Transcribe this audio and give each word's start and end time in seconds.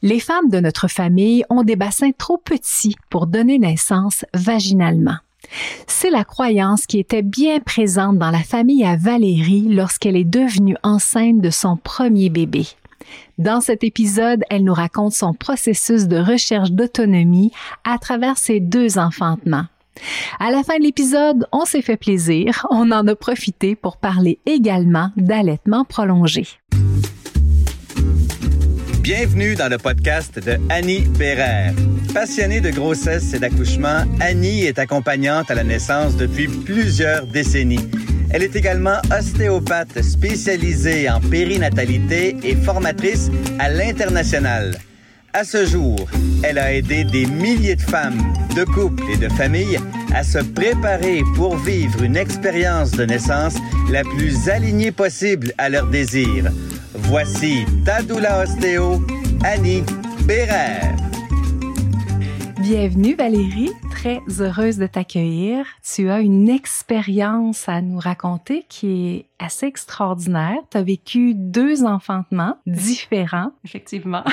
Les 0.00 0.20
femmes 0.20 0.48
de 0.48 0.60
notre 0.60 0.86
famille 0.86 1.44
ont 1.50 1.64
des 1.64 1.74
bassins 1.74 2.12
trop 2.16 2.38
petits 2.38 2.94
pour 3.10 3.26
donner 3.26 3.58
naissance 3.58 4.24
vaginalement. 4.32 5.16
C'est 5.88 6.10
la 6.10 6.22
croyance 6.22 6.86
qui 6.86 7.00
était 7.00 7.22
bien 7.22 7.58
présente 7.58 8.16
dans 8.16 8.30
la 8.30 8.44
famille 8.44 8.84
à 8.84 8.94
Valérie 8.94 9.66
lorsqu'elle 9.68 10.16
est 10.16 10.22
devenue 10.22 10.76
enceinte 10.84 11.40
de 11.40 11.50
son 11.50 11.76
premier 11.76 12.30
bébé. 12.30 12.66
Dans 13.38 13.60
cet 13.60 13.82
épisode, 13.82 14.44
elle 14.50 14.62
nous 14.62 14.74
raconte 14.74 15.14
son 15.14 15.34
processus 15.34 16.06
de 16.06 16.18
recherche 16.18 16.70
d'autonomie 16.70 17.50
à 17.82 17.98
travers 17.98 18.38
ses 18.38 18.60
deux 18.60 18.98
enfantements. 18.98 19.66
À 20.38 20.52
la 20.52 20.62
fin 20.62 20.78
de 20.78 20.84
l'épisode, 20.84 21.48
on 21.50 21.64
s'est 21.64 21.82
fait 21.82 21.96
plaisir, 21.96 22.68
on 22.70 22.92
en 22.92 23.08
a 23.08 23.16
profité 23.16 23.74
pour 23.74 23.96
parler 23.96 24.38
également 24.46 25.10
d'allaitement 25.16 25.84
prolongé. 25.84 26.46
Bienvenue 29.00 29.54
dans 29.54 29.68
le 29.68 29.78
podcast 29.78 30.38
de 30.38 30.58
Annie 30.68 31.00
Bérère. 31.18 31.72
Passionnée 32.12 32.60
de 32.60 32.70
grossesse 32.70 33.32
et 33.32 33.38
d'accouchement, 33.38 34.04
Annie 34.20 34.64
est 34.64 34.78
accompagnante 34.78 35.50
à 35.50 35.54
la 35.54 35.64
naissance 35.64 36.16
depuis 36.16 36.48
plusieurs 36.48 37.26
décennies. 37.26 37.88
Elle 38.30 38.42
est 38.42 38.56
également 38.56 38.98
ostéopathe 39.16 40.02
spécialisée 40.02 41.08
en 41.08 41.20
périnatalité 41.20 42.36
et 42.42 42.56
formatrice 42.56 43.30
à 43.58 43.70
l'international. 43.70 44.72
À 45.34 45.44
ce 45.44 45.66
jour, 45.66 45.96
elle 46.42 46.58
a 46.58 46.72
aidé 46.72 47.04
des 47.04 47.26
milliers 47.26 47.76
de 47.76 47.82
femmes, 47.82 48.18
de 48.56 48.64
couples 48.64 49.02
et 49.12 49.18
de 49.18 49.28
familles 49.28 49.78
à 50.14 50.22
se 50.22 50.38
préparer 50.38 51.22
pour 51.36 51.56
vivre 51.56 52.02
une 52.02 52.16
expérience 52.16 52.92
de 52.92 53.04
naissance 53.04 53.54
la 53.90 54.02
plus 54.04 54.48
alignée 54.48 54.90
possible 54.90 55.52
à 55.58 55.68
leurs 55.68 55.88
désirs. 55.88 56.50
Voici 56.94 57.66
Tadoula 57.84 58.42
Ostéo, 58.42 59.04
Annie 59.44 59.84
Bérère. 60.24 60.96
Bienvenue 62.60 63.14
Valérie, 63.14 63.70
très 63.88 64.20
heureuse 64.40 64.78
de 64.78 64.88
t'accueillir. 64.88 65.64
Tu 65.84 66.10
as 66.10 66.18
une 66.18 66.48
expérience 66.48 67.68
à 67.68 67.80
nous 67.80 68.00
raconter 68.00 68.66
qui 68.68 69.14
est 69.14 69.26
assez 69.38 69.66
extraordinaire. 69.66 70.56
Tu 70.72 70.76
as 70.76 70.82
vécu 70.82 71.34
deux 71.34 71.84
enfantements 71.84 72.58
différents. 72.66 73.52
Effectivement. 73.64 74.24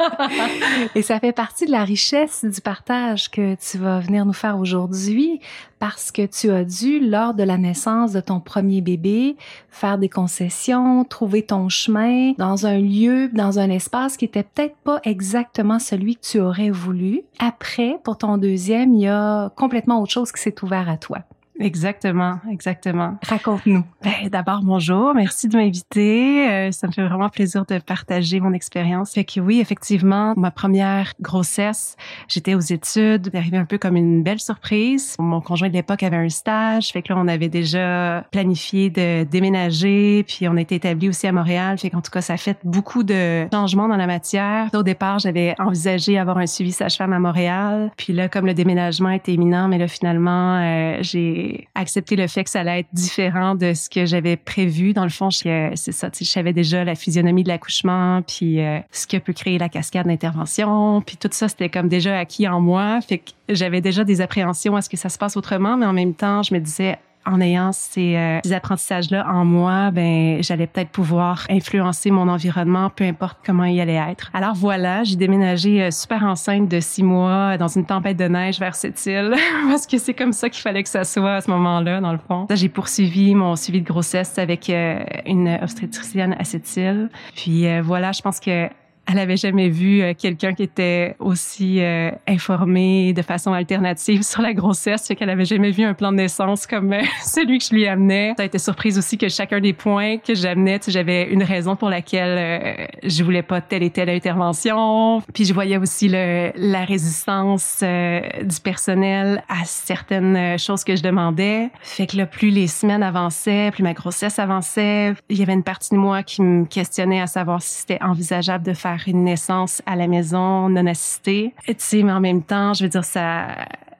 Et 0.94 1.02
ça 1.02 1.20
fait 1.20 1.32
partie 1.32 1.66
de 1.66 1.72
la 1.72 1.84
richesse 1.84 2.42
du 2.42 2.62
partage 2.62 3.30
que 3.30 3.54
tu 3.56 3.76
vas 3.76 4.00
venir 4.00 4.24
nous 4.24 4.32
faire 4.32 4.58
aujourd'hui 4.58 5.40
parce 5.78 6.10
que 6.10 6.26
tu 6.26 6.50
as 6.50 6.64
dû, 6.64 7.00
lors 7.00 7.34
de 7.34 7.42
la 7.42 7.58
naissance 7.58 8.12
de 8.12 8.20
ton 8.20 8.40
premier 8.40 8.80
bébé, 8.80 9.36
faire 9.70 9.98
des 9.98 10.08
concessions, 10.08 11.04
trouver 11.04 11.42
ton 11.42 11.68
chemin 11.68 12.32
dans 12.38 12.66
un 12.66 12.78
lieu, 12.78 13.28
dans 13.28 13.58
un 13.58 13.70
espace 13.70 14.16
qui 14.16 14.24
était 14.24 14.42
peut-être 14.42 14.76
pas 14.84 15.00
exactement 15.04 15.78
celui 15.78 16.16
que 16.16 16.26
tu 16.26 16.40
aurais 16.40 16.70
voulu. 16.70 17.22
Après, 17.38 17.98
pour 18.04 18.18
ton 18.18 18.38
deuxième, 18.38 18.94
il 18.94 19.02
y 19.02 19.08
a 19.08 19.50
complètement 19.56 20.00
autre 20.00 20.12
chose 20.12 20.32
qui 20.32 20.40
s'est 20.40 20.62
ouvert 20.62 20.88
à 20.88 20.96
toi. 20.96 21.18
Exactement, 21.58 22.38
exactement. 22.50 23.16
Raconte-nous. 23.22 23.84
Ben, 24.02 24.28
D'abord, 24.30 24.60
bonjour, 24.62 25.14
merci 25.14 25.48
de 25.48 25.56
m'inviter. 25.56 26.48
Euh, 26.48 26.70
ça 26.70 26.86
me 26.86 26.92
fait 26.92 27.06
vraiment 27.06 27.28
plaisir 27.28 27.64
de 27.64 27.78
partager 27.78 28.40
mon 28.40 28.52
expérience. 28.52 29.12
Fait 29.14 29.24
que 29.24 29.40
oui, 29.40 29.60
effectivement, 29.60 30.34
ma 30.36 30.50
première 30.50 31.14
grossesse, 31.20 31.96
j'étais 32.28 32.54
aux 32.54 32.60
études, 32.60 33.30
arrivé 33.34 33.56
un 33.56 33.64
peu 33.64 33.78
comme 33.78 33.96
une 33.96 34.22
belle 34.22 34.40
surprise. 34.40 35.16
Mon 35.18 35.40
conjoint 35.40 35.68
de 35.68 35.74
l'époque 35.74 36.02
avait 36.02 36.16
un 36.16 36.28
stage, 36.28 36.92
fait 36.92 37.02
que 37.02 37.12
là, 37.12 37.18
on 37.18 37.28
avait 37.28 37.48
déjà 37.48 38.24
planifié 38.30 38.90
de 38.90 39.24
déménager, 39.24 40.24
puis 40.24 40.48
on 40.48 40.56
était 40.56 40.76
établi 40.76 41.08
aussi 41.08 41.26
à 41.26 41.32
Montréal. 41.32 41.78
Fait 41.78 41.90
qu'en 41.90 42.02
tout 42.02 42.10
cas, 42.10 42.20
ça 42.20 42.34
a 42.34 42.36
fait 42.36 42.58
beaucoup 42.64 43.02
de 43.02 43.46
changements 43.52 43.88
dans 43.88 43.96
la 43.96 44.06
matière. 44.06 44.68
Au 44.74 44.82
départ, 44.82 45.18
j'avais 45.20 45.54
envisagé 45.58 46.18
avoir 46.18 46.38
un 46.38 46.46
suivi 46.46 46.72
sage-femme 46.72 47.12
à 47.12 47.18
Montréal, 47.18 47.90
puis 47.96 48.12
là, 48.12 48.28
comme 48.28 48.46
le 48.46 48.54
déménagement 48.54 49.10
était 49.10 49.32
imminent, 49.32 49.68
mais 49.68 49.78
là, 49.78 49.88
finalement, 49.88 50.58
euh, 50.60 50.98
j'ai 51.00 51.45
accepter 51.74 52.16
le 52.16 52.26
fait 52.26 52.44
que 52.44 52.50
ça 52.50 52.60
allait 52.60 52.80
être 52.80 52.88
différent 52.92 53.54
de 53.54 53.74
ce 53.74 53.88
que 53.88 54.06
j'avais 54.06 54.36
prévu. 54.36 54.92
Dans 54.92 55.04
le 55.04 55.10
fond, 55.10 55.30
c'est 55.30 55.74
ça, 55.74 56.10
je 56.18 56.24
savais 56.24 56.52
déjà 56.52 56.84
la 56.84 56.94
physionomie 56.94 57.42
de 57.42 57.48
l'accouchement, 57.48 58.22
puis 58.22 58.60
euh, 58.60 58.80
ce 58.90 59.06
que 59.06 59.16
peut 59.16 59.32
créer 59.32 59.58
la 59.58 59.68
cascade 59.68 60.06
d'intervention, 60.06 61.02
puis 61.02 61.16
tout 61.16 61.28
ça, 61.32 61.48
c'était 61.48 61.68
comme 61.68 61.88
déjà 61.88 62.18
acquis 62.18 62.48
en 62.48 62.60
moi. 62.60 63.00
J'avais 63.48 63.80
déjà 63.80 64.04
des 64.04 64.20
appréhensions 64.20 64.76
à 64.76 64.82
ce 64.82 64.88
que 64.88 64.96
ça 64.96 65.08
se 65.08 65.18
passe 65.18 65.36
autrement, 65.36 65.76
mais 65.76 65.86
en 65.86 65.92
même 65.92 66.14
temps, 66.14 66.42
je 66.42 66.54
me 66.54 66.60
disais, 66.60 66.98
en 67.26 67.40
ayant 67.40 67.72
ces, 67.72 68.16
euh, 68.16 68.40
apprentissages-là 68.50 69.26
en 69.28 69.44
moi, 69.44 69.90
ben 69.90 70.42
j'allais 70.42 70.66
peut-être 70.66 70.90
pouvoir 70.90 71.44
influencer 71.50 72.10
mon 72.10 72.28
environnement, 72.28 72.90
peu 72.90 73.04
importe 73.04 73.38
comment 73.44 73.64
il 73.64 73.80
allait 73.80 74.00
être. 74.10 74.30
Alors 74.32 74.54
voilà, 74.54 75.04
j'ai 75.04 75.16
déménagé 75.16 75.82
euh, 75.82 75.90
super 75.90 76.22
enceinte 76.22 76.68
de 76.68 76.80
six 76.80 77.02
mois 77.02 77.58
dans 77.58 77.68
une 77.68 77.84
tempête 77.84 78.16
de 78.16 78.28
neige 78.28 78.58
vers 78.58 78.74
cette 78.74 79.04
île, 79.06 79.34
parce 79.68 79.86
que 79.86 79.98
c'est 79.98 80.14
comme 80.14 80.32
ça 80.32 80.48
qu'il 80.48 80.62
fallait 80.62 80.82
que 80.82 80.88
ça 80.88 81.04
soit 81.04 81.34
à 81.34 81.40
ce 81.40 81.50
moment-là, 81.50 82.00
dans 82.00 82.12
le 82.12 82.18
fond. 82.18 82.46
J'ai 82.50 82.68
poursuivi 82.68 83.34
mon 83.34 83.56
suivi 83.56 83.80
de 83.80 83.86
grossesse 83.86 84.38
avec 84.38 84.70
euh, 84.70 85.04
une 85.26 85.58
obstétricienne 85.60 86.36
à 86.38 86.44
cette 86.44 86.76
île. 86.76 87.10
Puis 87.34 87.66
voilà, 87.80 88.12
je 88.12 88.22
pense 88.22 88.40
que 88.40 88.68
elle 89.06 89.18
avait 89.18 89.36
jamais 89.36 89.68
vu 89.68 90.02
euh, 90.02 90.14
quelqu'un 90.18 90.52
qui 90.52 90.64
était 90.64 91.14
aussi 91.20 91.80
euh, 91.80 92.10
informé 92.26 93.12
de 93.12 93.22
façon 93.22 93.52
alternative 93.52 94.22
sur 94.22 94.42
la 94.42 94.52
grossesse, 94.52 95.06
fait 95.06 95.14
qu'elle 95.14 95.30
avait 95.30 95.44
jamais 95.44 95.70
vu 95.70 95.84
un 95.84 95.94
plan 95.94 96.10
de 96.10 96.16
naissance 96.16 96.66
comme 96.66 96.92
euh, 96.92 97.02
celui 97.22 97.58
que 97.58 97.64
je 97.64 97.74
lui 97.74 97.86
amenais. 97.86 98.34
Ça 98.36 98.42
a 98.42 98.46
été 98.46 98.58
surprise 98.58 98.98
aussi 98.98 99.16
que 99.16 99.28
chacun 99.28 99.60
des 99.60 99.72
points 99.72 100.18
que 100.18 100.34
j'amenais, 100.34 100.80
j'avais 100.88 101.24
une 101.30 101.42
raison 101.42 101.76
pour 101.76 101.88
laquelle 101.88 102.88
je 103.02 103.22
voulais 103.22 103.42
pas 103.42 103.60
telle 103.60 103.82
et 103.82 103.90
telle 103.90 104.10
intervention. 104.10 105.22
Puis 105.32 105.44
je 105.44 105.54
voyais 105.54 105.76
aussi 105.76 106.08
le, 106.08 106.50
la 106.56 106.84
résistance 106.84 107.82
du 107.82 108.60
personnel 108.62 109.42
à 109.48 109.64
certaines 109.64 110.58
choses 110.58 110.84
que 110.84 110.96
je 110.96 111.02
demandais. 111.02 111.70
Fait 111.82 112.06
que 112.06 112.16
là, 112.16 112.26
plus 112.26 112.50
les 112.50 112.66
semaines 112.66 113.02
avançaient, 113.02 113.70
plus 113.72 113.82
ma 113.82 113.94
grossesse 113.94 114.38
avançait, 114.38 115.14
il 115.28 115.38
y 115.38 115.42
avait 115.42 115.54
une 115.54 115.62
partie 115.62 115.94
de 115.94 115.98
moi 115.98 116.22
qui 116.22 116.42
me 116.42 116.64
questionnait 116.64 117.20
à 117.20 117.26
savoir 117.26 117.62
si 117.62 117.80
c'était 117.80 118.02
envisageable 118.02 118.64
de 118.64 118.72
faire 118.72 118.95
une 119.06 119.24
naissance 119.24 119.82
à 119.86 119.96
la 119.96 120.06
maison 120.06 120.68
non 120.68 120.86
assistée. 120.86 121.54
Tu 121.66 121.74
sais, 121.78 122.02
mais 122.02 122.12
en 122.12 122.20
même 122.20 122.42
temps, 122.42 122.74
je 122.74 122.84
veux 122.84 122.88
dire, 122.88 123.04
ça, 123.04 123.48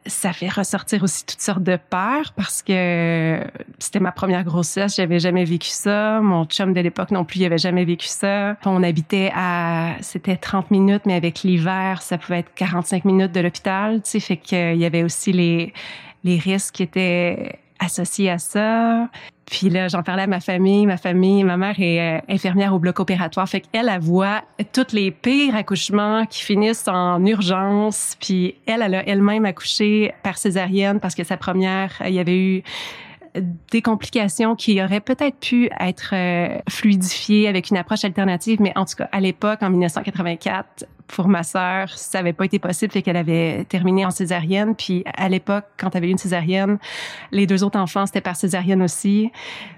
ça 0.07 0.33
fait 0.33 0.49
ressortir 0.49 1.03
aussi 1.03 1.25
toutes 1.27 1.41
sortes 1.41 1.62
de 1.62 1.77
peurs 1.91 2.33
parce 2.34 2.62
que 2.62 3.41
c'était 3.79 4.01
ma 4.01 4.12
première 4.12 4.45
grossesse, 4.45 4.97
j'avais 4.97 5.19
jamais 5.19 5.45
vécu 5.45 5.69
ça. 5.69 6.21
Mon 6.21 6.45
chum 6.45 6.73
de 6.73 6.81
l'époque 6.81 7.11
non 7.11 7.25
plus, 7.25 7.41
il 7.41 7.45
avait 7.45 7.59
jamais 7.59 7.85
vécu 7.85 8.06
ça. 8.06 8.56
On 8.65 8.83
habitait 8.83 9.33
à, 9.35 9.95
c'était 10.01 10.37
30 10.37 10.71
minutes, 10.71 11.03
mais 11.06 11.15
avec 11.15 11.43
l'hiver, 11.43 12.03
ça 12.03 12.19
pouvait 12.19 12.41
être 12.41 12.55
45 12.55 13.05
minutes 13.05 13.33
de 13.33 13.41
l'hôpital, 13.41 14.03
tu 14.03 14.11
sais, 14.11 14.21
fait 14.21 14.37
qu'il 14.37 14.77
y 14.77 14.85
avait 14.85 15.03
aussi 15.03 15.33
les, 15.33 15.73
les 16.25 16.39
risques 16.39 16.77
qui 16.77 16.83
étaient 16.83 17.59
associés 17.79 18.31
à 18.31 18.39
ça. 18.39 19.09
Puis 19.51 19.71
là, 19.71 19.89
j'en 19.89 20.03
parlais 20.03 20.25
à 20.25 20.27
ma 20.27 20.41
famille. 20.41 20.87
Ma 20.87 20.97
famille, 20.97 21.45
ma 21.45 21.57
mère 21.57 21.77
est 21.79 22.01
euh, 22.01 22.21
infirmière 22.29 22.75
au 22.75 22.79
bloc 22.79 22.99
opératoire. 22.99 23.49
Fait 23.49 23.61
qu'elle, 23.61 23.89
elle 23.89 24.01
voit 24.01 24.43
tous 24.73 24.93
les 24.93 25.11
pires 25.11 25.55
accouchements 25.55 26.27
qui 26.27 26.43
finissent 26.43 26.89
en 26.89 27.25
urgence. 27.25 28.17
Puis 28.21 28.56
elle, 28.67 28.83
elle 28.83 28.95
a 28.97 29.09
elle-même 29.09 29.45
accouché 29.45 30.12
par 30.23 30.37
césarienne 30.37 30.99
parce 30.99 31.15
que 31.15 31.23
sa 31.23 31.37
première, 31.37 31.93
il 32.05 32.15
y 32.15 32.19
avait 32.19 32.39
eu 32.39 32.62
des 33.71 33.83
complications 33.83 34.56
qui 34.56 34.83
auraient 34.83 35.01
peut-être 35.01 35.39
pu 35.39 35.71
être 35.81 36.11
euh, 36.12 36.59
fluidifiées 36.69 37.49
avec 37.49 37.71
une 37.71 37.77
approche 37.77 38.05
alternative, 38.05 38.61
mais 38.61 38.73
en 38.77 38.85
tout 38.85 38.97
cas, 38.97 39.09
à 39.12 39.21
l'époque, 39.21 39.62
en 39.62 39.71
1984, 39.71 40.87
pour 41.09 41.28
ma 41.28 41.43
sœur, 41.43 41.89
ça 41.91 42.19
avait 42.19 42.33
pas 42.33 42.44
été 42.44 42.59
possible, 42.59 42.93
fait 42.93 43.03
qu'elle 43.03 43.17
avait 43.17 43.65
terminé 43.69 44.05
en 44.05 44.11
césarienne. 44.11 44.75
Puis 44.75 45.05
à 45.17 45.28
l'époque, 45.28 45.65
quand 45.77 45.91
elle 45.94 45.99
avait 45.99 46.09
eu 46.09 46.12
une 46.12 46.19
césarienne, 46.19 46.78
les 47.33 47.47
deux 47.47 47.65
autres 47.65 47.78
enfants, 47.78 48.06
c'était 48.06 48.21
par 48.21 48.37
césarienne 48.37 48.83
aussi. 48.83 49.31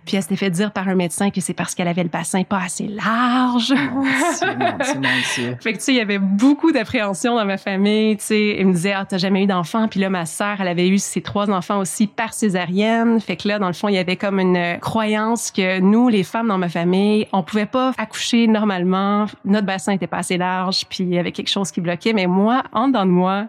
Puis 0.05 0.16
elle 0.16 0.22
s'était 0.22 0.37
fait 0.37 0.50
dire 0.50 0.72
par 0.72 0.89
un 0.89 0.94
médecin 0.94 1.31
que 1.31 1.41
c'est 1.41 1.53
parce 1.53 1.75
qu'elle 1.75 1.89
avait 1.89 2.03
le 2.03 2.09
bassin 2.09 2.43
pas 2.44 2.61
assez 2.61 2.89
large. 2.89 3.75
fait 5.61 5.72
que 5.72 5.78
tu 5.78 5.84
sais, 5.84 5.93
il 5.93 5.97
y 5.97 6.00
avait 6.00 6.19
beaucoup 6.19 6.72
d'appréhension 6.72 7.36
dans 7.36 7.45
ma 7.45 7.59
famille. 7.59 8.16
Tu 8.16 8.25
sais, 8.25 8.57
elle 8.59 8.66
me 8.66 8.72
disait, 8.72 8.92
ah, 8.92 9.04
t'as 9.07 9.19
jamais 9.19 9.45
eu 9.45 9.47
d'enfant? 9.47 9.86
Puis 9.89 10.01
là, 10.01 10.09
ma 10.09 10.25
sœur, 10.25 10.57
elle 10.60 10.69
avait 10.69 10.89
eu 10.89 10.98
ses 10.98 11.21
trois 11.21 11.51
enfants 11.51 11.78
aussi 11.78 12.07
par 12.07 12.33
césarienne. 12.33 13.21
Fait 13.21 13.36
que 13.36 13.48
là, 13.48 13.59
dans 13.59 13.66
le 13.66 13.75
fond, 13.75 13.89
il 13.89 13.95
y 13.95 13.98
avait 13.98 14.16
comme 14.16 14.41
une 14.41 14.78
croyance 14.80 15.51
que 15.51 15.80
nous, 15.80 16.09
les 16.09 16.25
femmes 16.25 16.48
dans 16.48 16.59
ma 16.59 16.69
famille, 16.69 17.27
on 17.33 17.42
pouvait 17.42 17.66
pas 17.66 17.92
accoucher 17.98 18.47
normalement. 18.47 19.27
Notre 19.45 19.66
bassin 19.66 19.92
était 19.92 20.07
pas 20.07 20.19
assez 20.19 20.39
large. 20.39 20.84
Puis 20.89 21.17
y 21.18 21.20
avait 21.20 21.32
quelque 21.32 21.50
chose 21.50 21.70
qui 21.70 21.80
bloquait. 21.80 22.12
Mais 22.12 22.26
moi, 22.26 22.62
en 22.72 22.88
dedans 22.88 23.06
de 23.06 23.10
moi, 23.10 23.48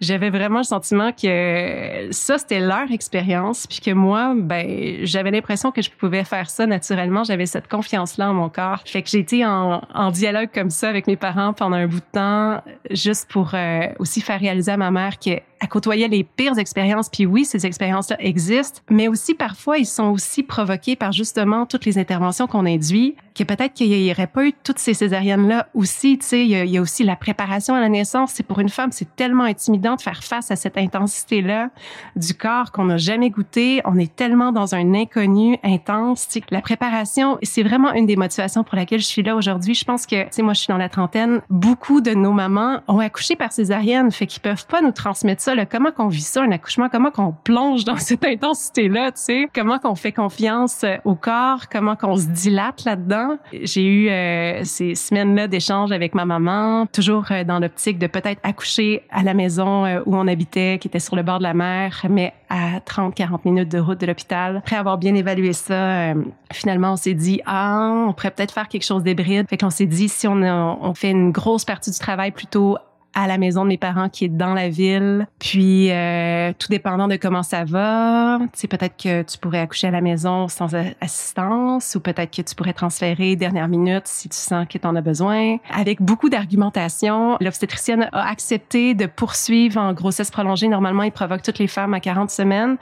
j'avais 0.00 0.30
vraiment 0.30 0.58
le 0.58 0.64
sentiment 0.64 1.12
que 1.12 2.08
ça, 2.10 2.38
c'était 2.38 2.60
leur 2.60 2.90
expérience, 2.90 3.66
puis 3.66 3.80
que 3.80 3.90
moi, 3.92 4.34
ben, 4.36 4.98
j'avais 5.02 5.30
l'impression 5.30 5.70
que 5.70 5.82
je 5.82 5.90
pouvais 5.90 6.24
faire 6.24 6.50
ça 6.50 6.66
naturellement. 6.66 7.24
J'avais 7.24 7.46
cette 7.46 7.68
confiance-là 7.68 8.30
en 8.30 8.34
mon 8.34 8.48
corps. 8.48 8.82
Fait 8.84 9.02
que 9.02 9.08
j'ai 9.08 9.20
été 9.20 9.46
en, 9.46 9.82
en, 9.94 10.10
dialogue 10.10 10.50
comme 10.52 10.70
ça 10.70 10.88
avec 10.88 11.06
mes 11.06 11.16
parents 11.16 11.52
pendant 11.52 11.76
un 11.76 11.86
bout 11.86 12.00
de 12.00 12.12
temps, 12.12 12.62
juste 12.90 13.30
pour 13.30 13.52
euh, 13.54 13.86
aussi 13.98 14.20
faire 14.20 14.40
réaliser 14.40 14.72
à 14.72 14.76
ma 14.76 14.90
mère 14.90 15.18
qu'elle 15.18 15.42
elle 15.64 15.68
côtoyait 15.70 16.08
les 16.08 16.24
pires 16.24 16.58
expériences. 16.58 17.08
Puis 17.08 17.24
oui, 17.24 17.46
ces 17.46 17.64
expériences-là 17.64 18.16
existent, 18.20 18.82
mais 18.90 19.08
aussi 19.08 19.32
parfois, 19.32 19.78
ils 19.78 19.86
sont 19.86 20.10
aussi 20.10 20.42
provoqués 20.42 20.94
par 20.94 21.12
justement 21.12 21.64
toutes 21.64 21.86
les 21.86 21.96
interventions 21.96 22.46
qu'on 22.46 22.66
induit, 22.66 23.14
que 23.34 23.44
peut-être 23.44 23.72
qu'il 23.72 23.88
n'y 23.88 24.10
aurait 24.10 24.26
pas 24.26 24.44
eu 24.44 24.52
toutes 24.52 24.78
ces 24.78 24.92
césariennes-là 24.92 25.68
aussi. 25.72 26.18
Tu 26.18 26.26
sais, 26.26 26.44
il, 26.44 26.52
il 26.52 26.70
y, 26.70 26.76
a, 26.76 26.82
aussi 26.82 27.02
la 27.02 27.16
préparation 27.16 27.74
à 27.74 27.80
la 27.80 27.88
naissance. 27.88 28.32
C'est 28.34 28.42
pour 28.42 28.60
une 28.60 28.68
femme, 28.68 28.92
c'est 28.92 29.16
tellement 29.16 29.44
intimidant 29.44 29.96
de 29.96 30.02
faire 30.02 30.22
face 30.22 30.50
à 30.50 30.56
cette 30.56 30.76
intensité-là 30.76 31.70
du 32.14 32.34
corps 32.34 32.70
qu'on 32.70 32.84
n'a 32.84 32.98
jamais 32.98 33.30
goûté. 33.30 33.80
On 33.86 33.98
est 33.98 34.14
tellement 34.14 34.52
dans 34.52 34.74
un 34.74 34.94
inconnu 34.94 35.58
intense. 35.64 36.28
Tu 36.28 36.40
sais, 36.40 36.44
la 36.50 36.60
préparation, 36.60 37.38
c'est 37.42 37.62
vraiment 37.62 37.94
une 37.94 38.04
des 38.04 38.16
motivations 38.16 38.64
pour 38.64 38.76
laquelle 38.76 39.00
je 39.00 39.06
suis 39.06 39.22
là 39.22 39.34
aujourd'hui. 39.34 39.74
Je 39.74 39.84
pense 39.86 40.04
que, 40.04 40.24
tu 40.24 40.28
sais, 40.30 40.42
moi, 40.42 40.52
je 40.52 40.60
suis 40.60 40.68
dans 40.68 40.76
la 40.76 40.90
trentaine. 40.90 41.40
Beaucoup 41.48 42.02
de 42.02 42.12
nos 42.12 42.32
mamans 42.32 42.80
ont 42.86 42.98
accouché 42.98 43.34
par 43.34 43.50
césarienne, 43.50 44.12
fait 44.12 44.26
qu'ils 44.26 44.42
peuvent 44.42 44.66
pas 44.66 44.82
nous 44.82 44.92
transmettre 44.92 45.40
ça. 45.40 45.53
Comment 45.70 45.92
qu'on 45.92 46.08
vit 46.08 46.20
ça, 46.20 46.42
un 46.42 46.50
accouchement? 46.50 46.88
Comment 46.90 47.10
qu'on 47.10 47.32
plonge 47.32 47.84
dans 47.84 47.96
cette 47.98 48.24
intensité-là, 48.24 49.12
tu 49.12 49.20
sais? 49.20 49.48
Comment 49.54 49.78
qu'on 49.78 49.94
fait 49.94 50.12
confiance 50.12 50.82
euh, 50.84 50.96
au 51.04 51.14
corps? 51.14 51.68
Comment 51.70 51.96
qu'on 51.96 52.16
se 52.16 52.26
dilate 52.26 52.84
là-dedans? 52.84 53.38
J'ai 53.52 53.84
eu 53.84 54.08
euh, 54.08 54.60
ces 54.64 54.94
semaines-là 54.94 55.48
d'échange 55.48 55.92
avec 55.92 56.14
ma 56.14 56.24
maman, 56.24 56.86
toujours 56.86 57.26
euh, 57.30 57.44
dans 57.44 57.58
l'optique 57.58 57.98
de 57.98 58.06
peut-être 58.06 58.40
accoucher 58.42 59.02
à 59.10 59.22
la 59.22 59.34
maison 59.34 59.84
où 60.06 60.16
on 60.16 60.26
habitait, 60.26 60.78
qui 60.80 60.88
était 60.88 60.98
sur 60.98 61.16
le 61.16 61.22
bord 61.22 61.38
de 61.38 61.44
la 61.44 61.54
mer, 61.54 62.06
mais 62.08 62.32
à 62.48 62.78
30-40 62.80 63.40
minutes 63.44 63.70
de 63.70 63.78
route 63.78 64.00
de 64.00 64.06
l'hôpital. 64.06 64.56
Après 64.56 64.76
avoir 64.76 64.98
bien 64.98 65.14
évalué 65.14 65.52
ça, 65.52 66.14
finalement, 66.52 66.92
on 66.92 66.96
s'est 66.96 67.14
dit, 67.14 67.40
ah, 67.46 68.06
on 68.08 68.12
pourrait 68.12 68.30
peut-être 68.30 68.52
faire 68.52 68.68
quelque 68.68 68.84
chose 68.84 69.02
d'hybride. 69.02 69.48
Fait 69.48 69.56
qu'on 69.56 69.70
s'est 69.70 69.86
dit, 69.86 70.08
si 70.08 70.26
on, 70.26 70.34
on 70.34 70.94
fait 70.94 71.10
une 71.10 71.32
grosse 71.32 71.64
partie 71.64 71.90
du 71.90 71.98
travail 71.98 72.30
plutôt 72.30 72.78
à 73.14 73.26
la 73.26 73.38
maison 73.38 73.62
de 73.62 73.68
mes 73.68 73.78
parents 73.78 74.08
qui 74.08 74.24
est 74.24 74.28
dans 74.28 74.54
la 74.54 74.68
ville. 74.68 75.26
Puis, 75.38 75.90
euh, 75.90 76.52
tout 76.58 76.68
dépendant 76.68 77.08
de 77.08 77.16
comment 77.16 77.42
ça 77.42 77.64
va, 77.64 78.38
tu 78.40 78.48
sais, 78.54 78.68
peut-être 78.68 78.96
que 78.96 79.22
tu 79.22 79.38
pourrais 79.38 79.60
accoucher 79.60 79.88
à 79.88 79.90
la 79.90 80.00
maison 80.00 80.48
sans 80.48 80.74
assistance 81.00 81.94
ou 81.94 82.00
peut-être 82.00 82.34
que 82.34 82.42
tu 82.42 82.54
pourrais 82.54 82.72
transférer 82.72 83.36
dernière 83.36 83.68
minute 83.68 84.06
si 84.06 84.28
tu 84.28 84.36
sens 84.36 84.66
que 84.68 84.78
tu 84.78 84.86
en 84.86 84.96
as 84.96 85.00
besoin. 85.00 85.56
Avec 85.72 86.02
beaucoup 86.02 86.28
d'argumentation, 86.28 87.36
l'obstétricienne 87.40 88.08
a 88.12 88.28
accepté 88.28 88.94
de 88.94 89.06
poursuivre 89.06 89.80
en 89.80 89.92
grossesse 89.92 90.30
prolongée. 90.30 90.68
Normalement, 90.68 91.02
il 91.02 91.12
provoque 91.12 91.42
toutes 91.42 91.58
les 91.58 91.66
femmes 91.68 91.94
à 91.94 92.00
40 92.00 92.30
semaines. 92.30 92.76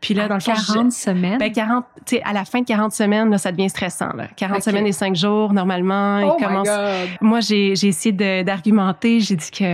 Puis 0.00 0.14
là, 0.14 0.28
dans 0.28 0.36
le 0.36 0.40
40 0.40 0.92
semaines? 0.92 1.38
Ben, 1.38 1.52
40, 1.52 1.84
tu 2.06 2.16
sais, 2.16 2.22
à 2.24 2.32
la 2.32 2.44
fin 2.44 2.60
de 2.60 2.66
40 2.66 2.92
semaines, 2.92 3.30
là, 3.30 3.38
ça 3.38 3.52
devient 3.52 3.68
stressant, 3.68 4.12
là. 4.14 4.28
40 4.36 4.62
semaines 4.62 4.86
et 4.86 4.92
5 4.92 5.14
jours, 5.14 5.52
normalement. 5.52 6.20
Oh 6.24 6.36
il 6.38 6.44
commence... 6.44 6.68
Moi, 7.20 7.40
j'ai 7.40 7.72
essayé 7.72 8.42
d'argumenter. 8.44 9.20
J'ai 9.20 9.36
dit 9.36 9.50
que 9.50 9.73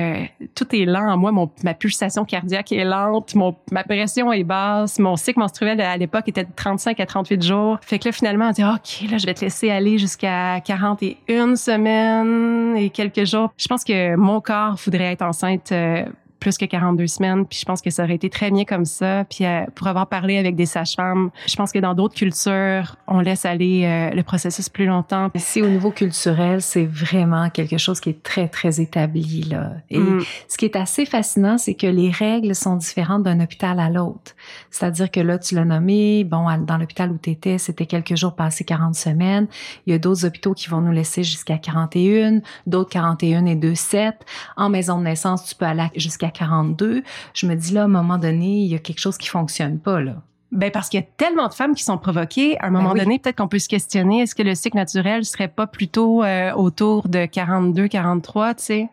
tout 0.54 0.74
est 0.74 0.84
lent 0.84 1.10
en 1.10 1.16
moi. 1.16 1.32
Mon, 1.32 1.50
ma 1.62 1.74
pulsation 1.74 2.24
cardiaque 2.24 2.72
est 2.72 2.84
lente, 2.84 3.34
mon, 3.34 3.54
ma 3.70 3.84
pression 3.84 4.32
est 4.32 4.44
basse, 4.44 4.98
mon 4.98 5.16
cycle 5.16 5.38
menstruel 5.38 5.80
à 5.80 5.96
l'époque 5.96 6.28
était 6.28 6.44
de 6.44 6.50
35 6.54 7.00
à 7.00 7.06
38 7.06 7.42
jours. 7.42 7.78
Fait 7.82 7.98
que 7.98 8.08
là, 8.08 8.12
finalement, 8.12 8.48
on 8.48 8.52
dit, 8.52 8.64
OK, 8.64 9.10
là, 9.10 9.18
je 9.18 9.26
vais 9.26 9.34
te 9.34 9.40
laisser 9.40 9.70
aller 9.70 9.98
jusqu'à 9.98 10.60
41 10.60 11.56
semaines 11.56 12.76
et 12.76 12.90
quelques 12.90 13.24
jours. 13.24 13.52
Je 13.56 13.66
pense 13.68 13.84
que 13.84 14.16
mon 14.16 14.40
corps 14.40 14.76
voudrait 14.84 15.12
être 15.12 15.22
enceinte 15.22 15.72
euh, 15.72 16.04
plus 16.40 16.58
que 16.58 16.64
42 16.64 17.06
semaines. 17.06 17.46
Puis 17.46 17.58
je 17.60 17.64
pense 17.64 17.82
que 17.82 17.90
ça 17.90 18.04
aurait 18.04 18.14
été 18.14 18.30
très 18.30 18.50
bien 18.50 18.64
comme 18.64 18.84
ça. 18.84 19.24
Puis 19.24 19.44
euh, 19.44 19.64
pour 19.74 19.86
avoir 19.86 20.08
parlé 20.08 20.38
avec 20.38 20.56
des 20.56 20.66
sages-femmes, 20.66 21.30
je 21.46 21.54
pense 21.54 21.70
que 21.70 21.78
dans 21.78 21.94
d'autres 21.94 22.14
cultures, 22.14 22.96
on 23.06 23.20
laisse 23.20 23.44
aller 23.44 23.84
euh, 23.84 24.14
le 24.14 24.22
processus 24.22 24.68
plus 24.68 24.86
longtemps. 24.86 25.30
Ici, 25.34 25.62
au 25.62 25.68
niveau 25.68 25.90
culturel, 25.90 26.62
c'est 26.62 26.86
vraiment 26.86 27.50
quelque 27.50 27.78
chose 27.78 28.00
qui 28.00 28.10
est 28.10 28.22
très, 28.22 28.48
très 28.48 28.80
établi. 28.80 29.42
Là. 29.42 29.72
Et 29.90 29.98
mm. 29.98 30.24
ce 30.48 30.56
qui 30.56 30.64
est 30.64 30.76
assez 30.76 31.04
fascinant, 31.04 31.58
c'est 31.58 31.74
que 31.74 31.86
les 31.86 32.10
règles 32.10 32.54
sont 32.54 32.76
différentes 32.76 33.22
d'un 33.22 33.40
hôpital 33.40 33.78
à 33.78 33.90
l'autre. 33.90 34.34
C'est-à-dire 34.70 35.10
que 35.10 35.20
là, 35.20 35.38
tu 35.38 35.54
l'as 35.54 35.64
nommé, 35.64 36.24
bon, 36.24 36.46
dans 36.66 36.78
l'hôpital 36.78 37.10
où 37.10 37.18
tu 37.18 37.30
étais, 37.30 37.58
c'était 37.58 37.86
quelques 37.86 38.16
jours 38.16 38.34
passés 38.34 38.64
40 38.64 38.94
semaines. 38.94 39.46
Il 39.86 39.92
y 39.92 39.94
a 39.94 39.98
d'autres 39.98 40.24
hôpitaux 40.24 40.54
qui 40.54 40.68
vont 40.68 40.80
nous 40.80 40.92
laisser 40.92 41.22
jusqu'à 41.22 41.58
41, 41.58 42.40
d'autres 42.66 42.90
41 42.90 43.46
et 43.46 43.54
2, 43.54 43.74
7. 43.74 44.14
En 44.56 44.70
maison 44.70 44.98
de 44.98 45.04
naissance, 45.04 45.44
tu 45.44 45.54
peux 45.54 45.66
aller 45.66 45.88
jusqu'à 45.96 46.29
42, 46.30 47.02
je 47.34 47.46
me 47.46 47.54
dis 47.54 47.72
là, 47.72 47.82
à 47.82 47.84
un 47.84 47.88
moment 47.88 48.18
donné, 48.18 48.60
il 48.60 48.66
y 48.66 48.74
a 48.74 48.78
quelque 48.78 49.00
chose 49.00 49.18
qui 49.18 49.28
fonctionne 49.28 49.78
pas, 49.78 50.00
là. 50.00 50.22
Ben 50.52 50.72
parce 50.72 50.88
qu'il 50.88 50.98
y 50.98 51.02
a 51.02 51.06
tellement 51.16 51.46
de 51.46 51.54
femmes 51.54 51.76
qui 51.76 51.84
sont 51.84 51.96
provoquées. 51.96 52.58
À 52.58 52.66
un 52.66 52.70
moment 52.70 52.92
ben 52.92 53.04
donné, 53.04 53.20
peut-être 53.20 53.36
qu'on 53.36 53.46
peut 53.46 53.60
se 53.60 53.68
questionner 53.68 54.22
est-ce 54.22 54.34
que 54.34 54.42
le 54.42 54.56
cycle 54.56 54.76
naturel 54.76 55.24
serait 55.24 55.48
pas 55.48 55.68
plutôt 55.68 56.24
euh, 56.24 56.52
autour 56.54 57.08
de 57.08 57.24
42, 57.24 57.86
43, 57.86 58.54
tu 58.54 58.64
sais? 58.64 58.88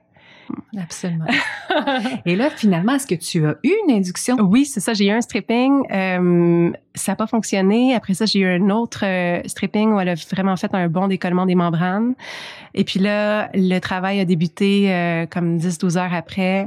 Absolument. 0.77 1.25
Et 2.25 2.35
là, 2.35 2.49
finalement, 2.49 2.93
est-ce 2.93 3.07
que 3.07 3.15
tu 3.15 3.45
as 3.45 3.55
eu 3.63 3.73
une 3.87 3.95
induction? 3.95 4.37
Oui, 4.39 4.65
c'est 4.65 4.79
ça. 4.79 4.93
J'ai 4.93 5.07
eu 5.07 5.11
un 5.11 5.21
stripping. 5.21 5.83
Euh, 5.91 6.71
ça 6.97 7.11
n'a 7.13 7.15
pas 7.15 7.27
fonctionné. 7.27 7.95
Après 7.95 8.13
ça, 8.13 8.25
j'ai 8.25 8.39
eu 8.39 8.47
un 8.47 8.69
autre 8.69 9.03
euh, 9.03 9.41
stripping 9.45 9.91
où 9.91 9.99
elle 9.99 10.09
a 10.09 10.15
vraiment 10.31 10.55
fait 10.55 10.73
un 10.73 10.87
bon 10.87 11.07
décollement 11.07 11.45
des 11.45 11.55
membranes. 11.55 12.13
Et 12.73 12.83
puis 12.83 12.99
là, 12.99 13.49
le 13.53 13.79
travail 13.79 14.19
a 14.19 14.25
débuté 14.25 14.93
euh, 14.93 15.25
comme 15.25 15.57
10-12 15.57 15.97
heures 15.97 16.13
après. 16.13 16.63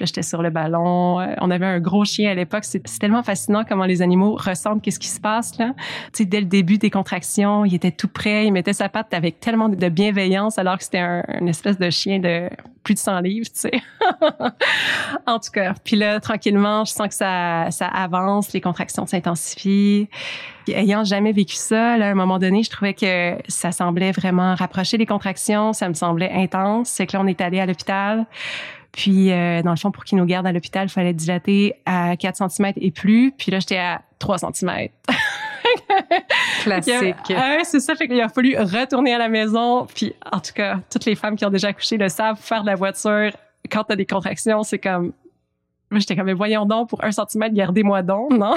Là, 0.00 0.06
j'étais 0.06 0.22
sur 0.22 0.42
le 0.42 0.50
ballon. 0.50 1.18
On 1.40 1.50
avait 1.50 1.66
un 1.66 1.80
gros 1.80 2.04
chien 2.04 2.30
à 2.30 2.34
l'époque. 2.34 2.64
C'est 2.64 2.82
tellement 2.98 3.22
fascinant 3.22 3.64
comment 3.68 3.84
les 3.84 4.02
animaux 4.02 4.36
ressentent 4.36 4.82
qu'est-ce 4.82 4.98
qui 4.98 5.08
se 5.08 5.20
passe 5.20 5.58
là. 5.58 5.72
Tu 6.12 6.22
sais, 6.22 6.24
dès 6.24 6.40
le 6.40 6.46
début 6.46 6.78
des 6.78 6.90
contractions, 6.90 7.64
il 7.64 7.74
était 7.74 7.92
tout 7.92 8.08
prêt. 8.08 8.46
Il 8.46 8.52
mettait 8.52 8.72
sa 8.72 8.88
patte 8.88 9.14
avec 9.14 9.40
tellement 9.40 9.68
de 9.68 9.88
bienveillance 9.88 10.58
alors 10.58 10.78
que 10.78 10.84
c'était 10.84 10.98
un, 10.98 11.22
une 11.40 11.48
espèce 11.48 11.78
de 11.78 11.90
chien 11.90 12.18
de 12.18 12.48
plus 12.84 12.94
de 12.94 12.98
100 12.98 13.20
livres, 13.20 13.46
tu 13.46 13.60
sais. 13.60 13.82
en 15.26 15.38
tout 15.38 15.50
cas, 15.50 15.74
puis 15.82 15.96
là, 15.96 16.20
tranquillement, 16.20 16.84
je 16.84 16.92
sens 16.92 17.08
que 17.08 17.14
ça, 17.14 17.70
ça 17.70 17.88
avance, 17.88 18.52
les 18.52 18.60
contractions 18.60 19.06
s'intensifient. 19.06 19.63
Ayant 20.68 21.04
jamais 21.04 21.32
vécu 21.32 21.56
ça, 21.56 21.96
là, 21.96 22.08
à 22.08 22.10
un 22.10 22.14
moment 22.14 22.38
donné, 22.38 22.62
je 22.62 22.70
trouvais 22.70 22.94
que 22.94 23.36
ça 23.48 23.72
semblait 23.72 24.12
vraiment 24.12 24.54
rapprocher 24.54 24.96
les 24.96 25.06
contractions, 25.06 25.72
ça 25.72 25.88
me 25.88 25.94
semblait 25.94 26.30
intense. 26.32 26.88
C'est 26.88 27.06
que 27.06 27.16
là, 27.16 27.22
on 27.22 27.26
est 27.26 27.40
allé 27.40 27.60
à 27.60 27.66
l'hôpital. 27.66 28.26
Puis, 28.92 29.32
euh, 29.32 29.60
dans 29.62 29.72
le 29.72 29.76
fond, 29.76 29.90
pour 29.90 30.04
qu'ils 30.04 30.18
nous 30.18 30.24
gardent 30.24 30.46
à 30.46 30.52
l'hôpital, 30.52 30.86
il 30.86 30.90
fallait 30.90 31.12
dilater 31.12 31.74
à 31.84 32.16
4 32.16 32.48
cm 32.48 32.72
et 32.76 32.92
plus. 32.92 33.32
Puis 33.36 33.50
là, 33.50 33.58
j'étais 33.58 33.78
à 33.78 34.02
3 34.20 34.38
cm. 34.38 34.88
Classique. 36.62 37.16
c'est 37.64 37.80
ça, 37.80 37.94
fait 37.96 38.06
qu'il 38.06 38.20
a 38.20 38.28
fallu 38.28 38.56
retourner 38.56 39.12
à 39.12 39.18
la 39.18 39.28
maison. 39.28 39.86
Puis, 39.92 40.14
en 40.30 40.38
tout 40.38 40.52
cas, 40.54 40.78
toutes 40.90 41.06
les 41.06 41.16
femmes 41.16 41.34
qui 41.34 41.44
ont 41.44 41.50
déjà 41.50 41.68
accouché 41.68 41.96
le 41.96 42.08
savent, 42.08 42.38
faire 42.38 42.62
de 42.62 42.66
la 42.66 42.76
voiture, 42.76 43.32
quand 43.70 43.84
t'as 43.84 43.96
des 43.96 44.06
contractions, 44.06 44.62
c'est 44.62 44.78
comme 44.78 45.12
J'étais 46.00 46.16
comme, 46.16 46.30
voyons 46.32 46.66
donc, 46.66 46.88
pour 46.88 47.02
un 47.04 47.12
centimètre, 47.12 47.54
gardez-moi 47.54 48.02
donc, 48.02 48.32
non? 48.32 48.54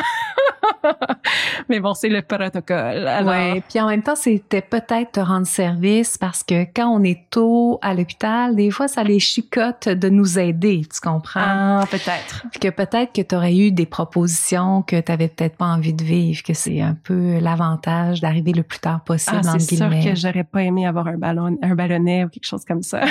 mais 1.69 1.79
bon, 1.79 1.93
c'est 1.93 2.09
le 2.09 2.21
protocole. 2.21 3.07
Alors... 3.07 3.31
Ouais, 3.31 3.63
puis 3.67 3.79
en 3.79 3.87
même 3.87 4.01
temps, 4.01 4.15
c'était 4.15 4.61
peut-être 4.61 5.13
te 5.13 5.19
rendre 5.19 5.47
service 5.47 6.17
parce 6.17 6.43
que 6.43 6.63
quand 6.73 6.87
on 6.87 7.03
est 7.03 7.29
tôt 7.29 7.79
à 7.81 7.93
l'hôpital, 7.93 8.55
des 8.55 8.71
fois, 8.71 8.87
ça 8.87 9.03
les 9.03 9.19
chicote 9.19 9.89
de 9.89 10.09
nous 10.09 10.39
aider, 10.39 10.81
tu 10.91 10.99
comprends? 11.01 11.39
Ah, 11.43 11.83
peut-être. 11.89 12.45
Puis 12.51 12.59
que 12.59 12.69
peut-être 12.69 13.13
que 13.13 13.21
tu 13.21 13.35
aurais 13.35 13.55
eu 13.55 13.71
des 13.71 13.85
propositions 13.85 14.81
que 14.81 14.99
tu 14.99 15.11
avais 15.11 15.27
peut-être 15.27 15.57
pas 15.57 15.65
envie 15.65 15.93
de 15.93 16.03
vivre, 16.03 16.41
que 16.43 16.53
c'est 16.53 16.81
un 16.81 16.95
peu 17.01 17.39
l'avantage 17.39 18.21
d'arriver 18.21 18.53
le 18.53 18.63
plus 18.63 18.79
tard 18.79 19.01
possible, 19.01 19.41
ah, 19.45 19.59
c'est 19.59 19.75
sûr 19.75 19.89
que 19.89 20.15
j'aurais 20.15 20.43
pas 20.43 20.63
aimé 20.63 20.85
avoir 20.85 21.07
un 21.07 21.17
ballon, 21.17 21.57
un 21.61 21.75
ballonnet 21.75 22.25
ou 22.25 22.29
quelque 22.29 22.47
chose 22.47 22.65
comme 22.65 22.83
ça. 22.83 23.01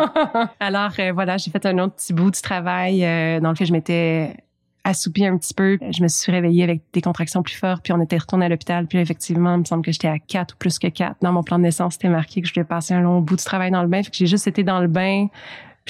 Alors, 0.60 0.92
euh, 0.98 1.12
voilà, 1.12 1.36
j'ai 1.36 1.50
fait 1.50 1.64
un 1.66 1.78
autre 1.78 1.94
petit 1.94 2.12
bout 2.12 2.30
du 2.30 2.40
travail 2.40 3.04
euh, 3.04 3.40
dans 3.40 3.50
lequel 3.50 3.66
je 3.70 3.72
m'étais 3.72 4.36
assoupie 4.84 5.24
un 5.26 5.36
petit 5.36 5.54
peu. 5.54 5.78
Je 5.90 6.02
me 6.02 6.08
suis 6.08 6.32
réveillée 6.32 6.64
avec 6.64 6.82
des 6.92 7.00
contractions 7.00 7.42
plus 7.42 7.54
fortes, 7.54 7.82
puis 7.82 7.92
on 7.92 8.00
était 8.00 8.18
retourné 8.18 8.46
à 8.46 8.48
l'hôpital. 8.48 8.86
Puis 8.86 8.98
effectivement, 8.98 9.54
il 9.54 9.60
me 9.60 9.64
semble 9.64 9.84
que 9.84 9.92
j'étais 9.92 10.08
à 10.08 10.18
4 10.18 10.54
ou 10.54 10.56
plus 10.58 10.78
que 10.78 10.88
4. 10.88 11.16
Dans 11.20 11.32
mon 11.32 11.42
plan 11.42 11.58
de 11.58 11.64
naissance, 11.64 11.94
c'était 11.94 12.08
marqué 12.08 12.42
que 12.42 12.48
je 12.48 12.54
devais 12.54 12.64
passer 12.64 12.94
un 12.94 13.00
long 13.00 13.20
bout 13.20 13.36
de 13.36 13.42
travail 13.42 13.70
dans 13.70 13.82
le 13.82 13.88
bain. 13.88 14.02
Fait 14.02 14.10
que 14.10 14.16
j'ai 14.16 14.26
juste 14.26 14.46
été 14.46 14.64
dans 14.64 14.80
le 14.80 14.88
bain, 14.88 15.26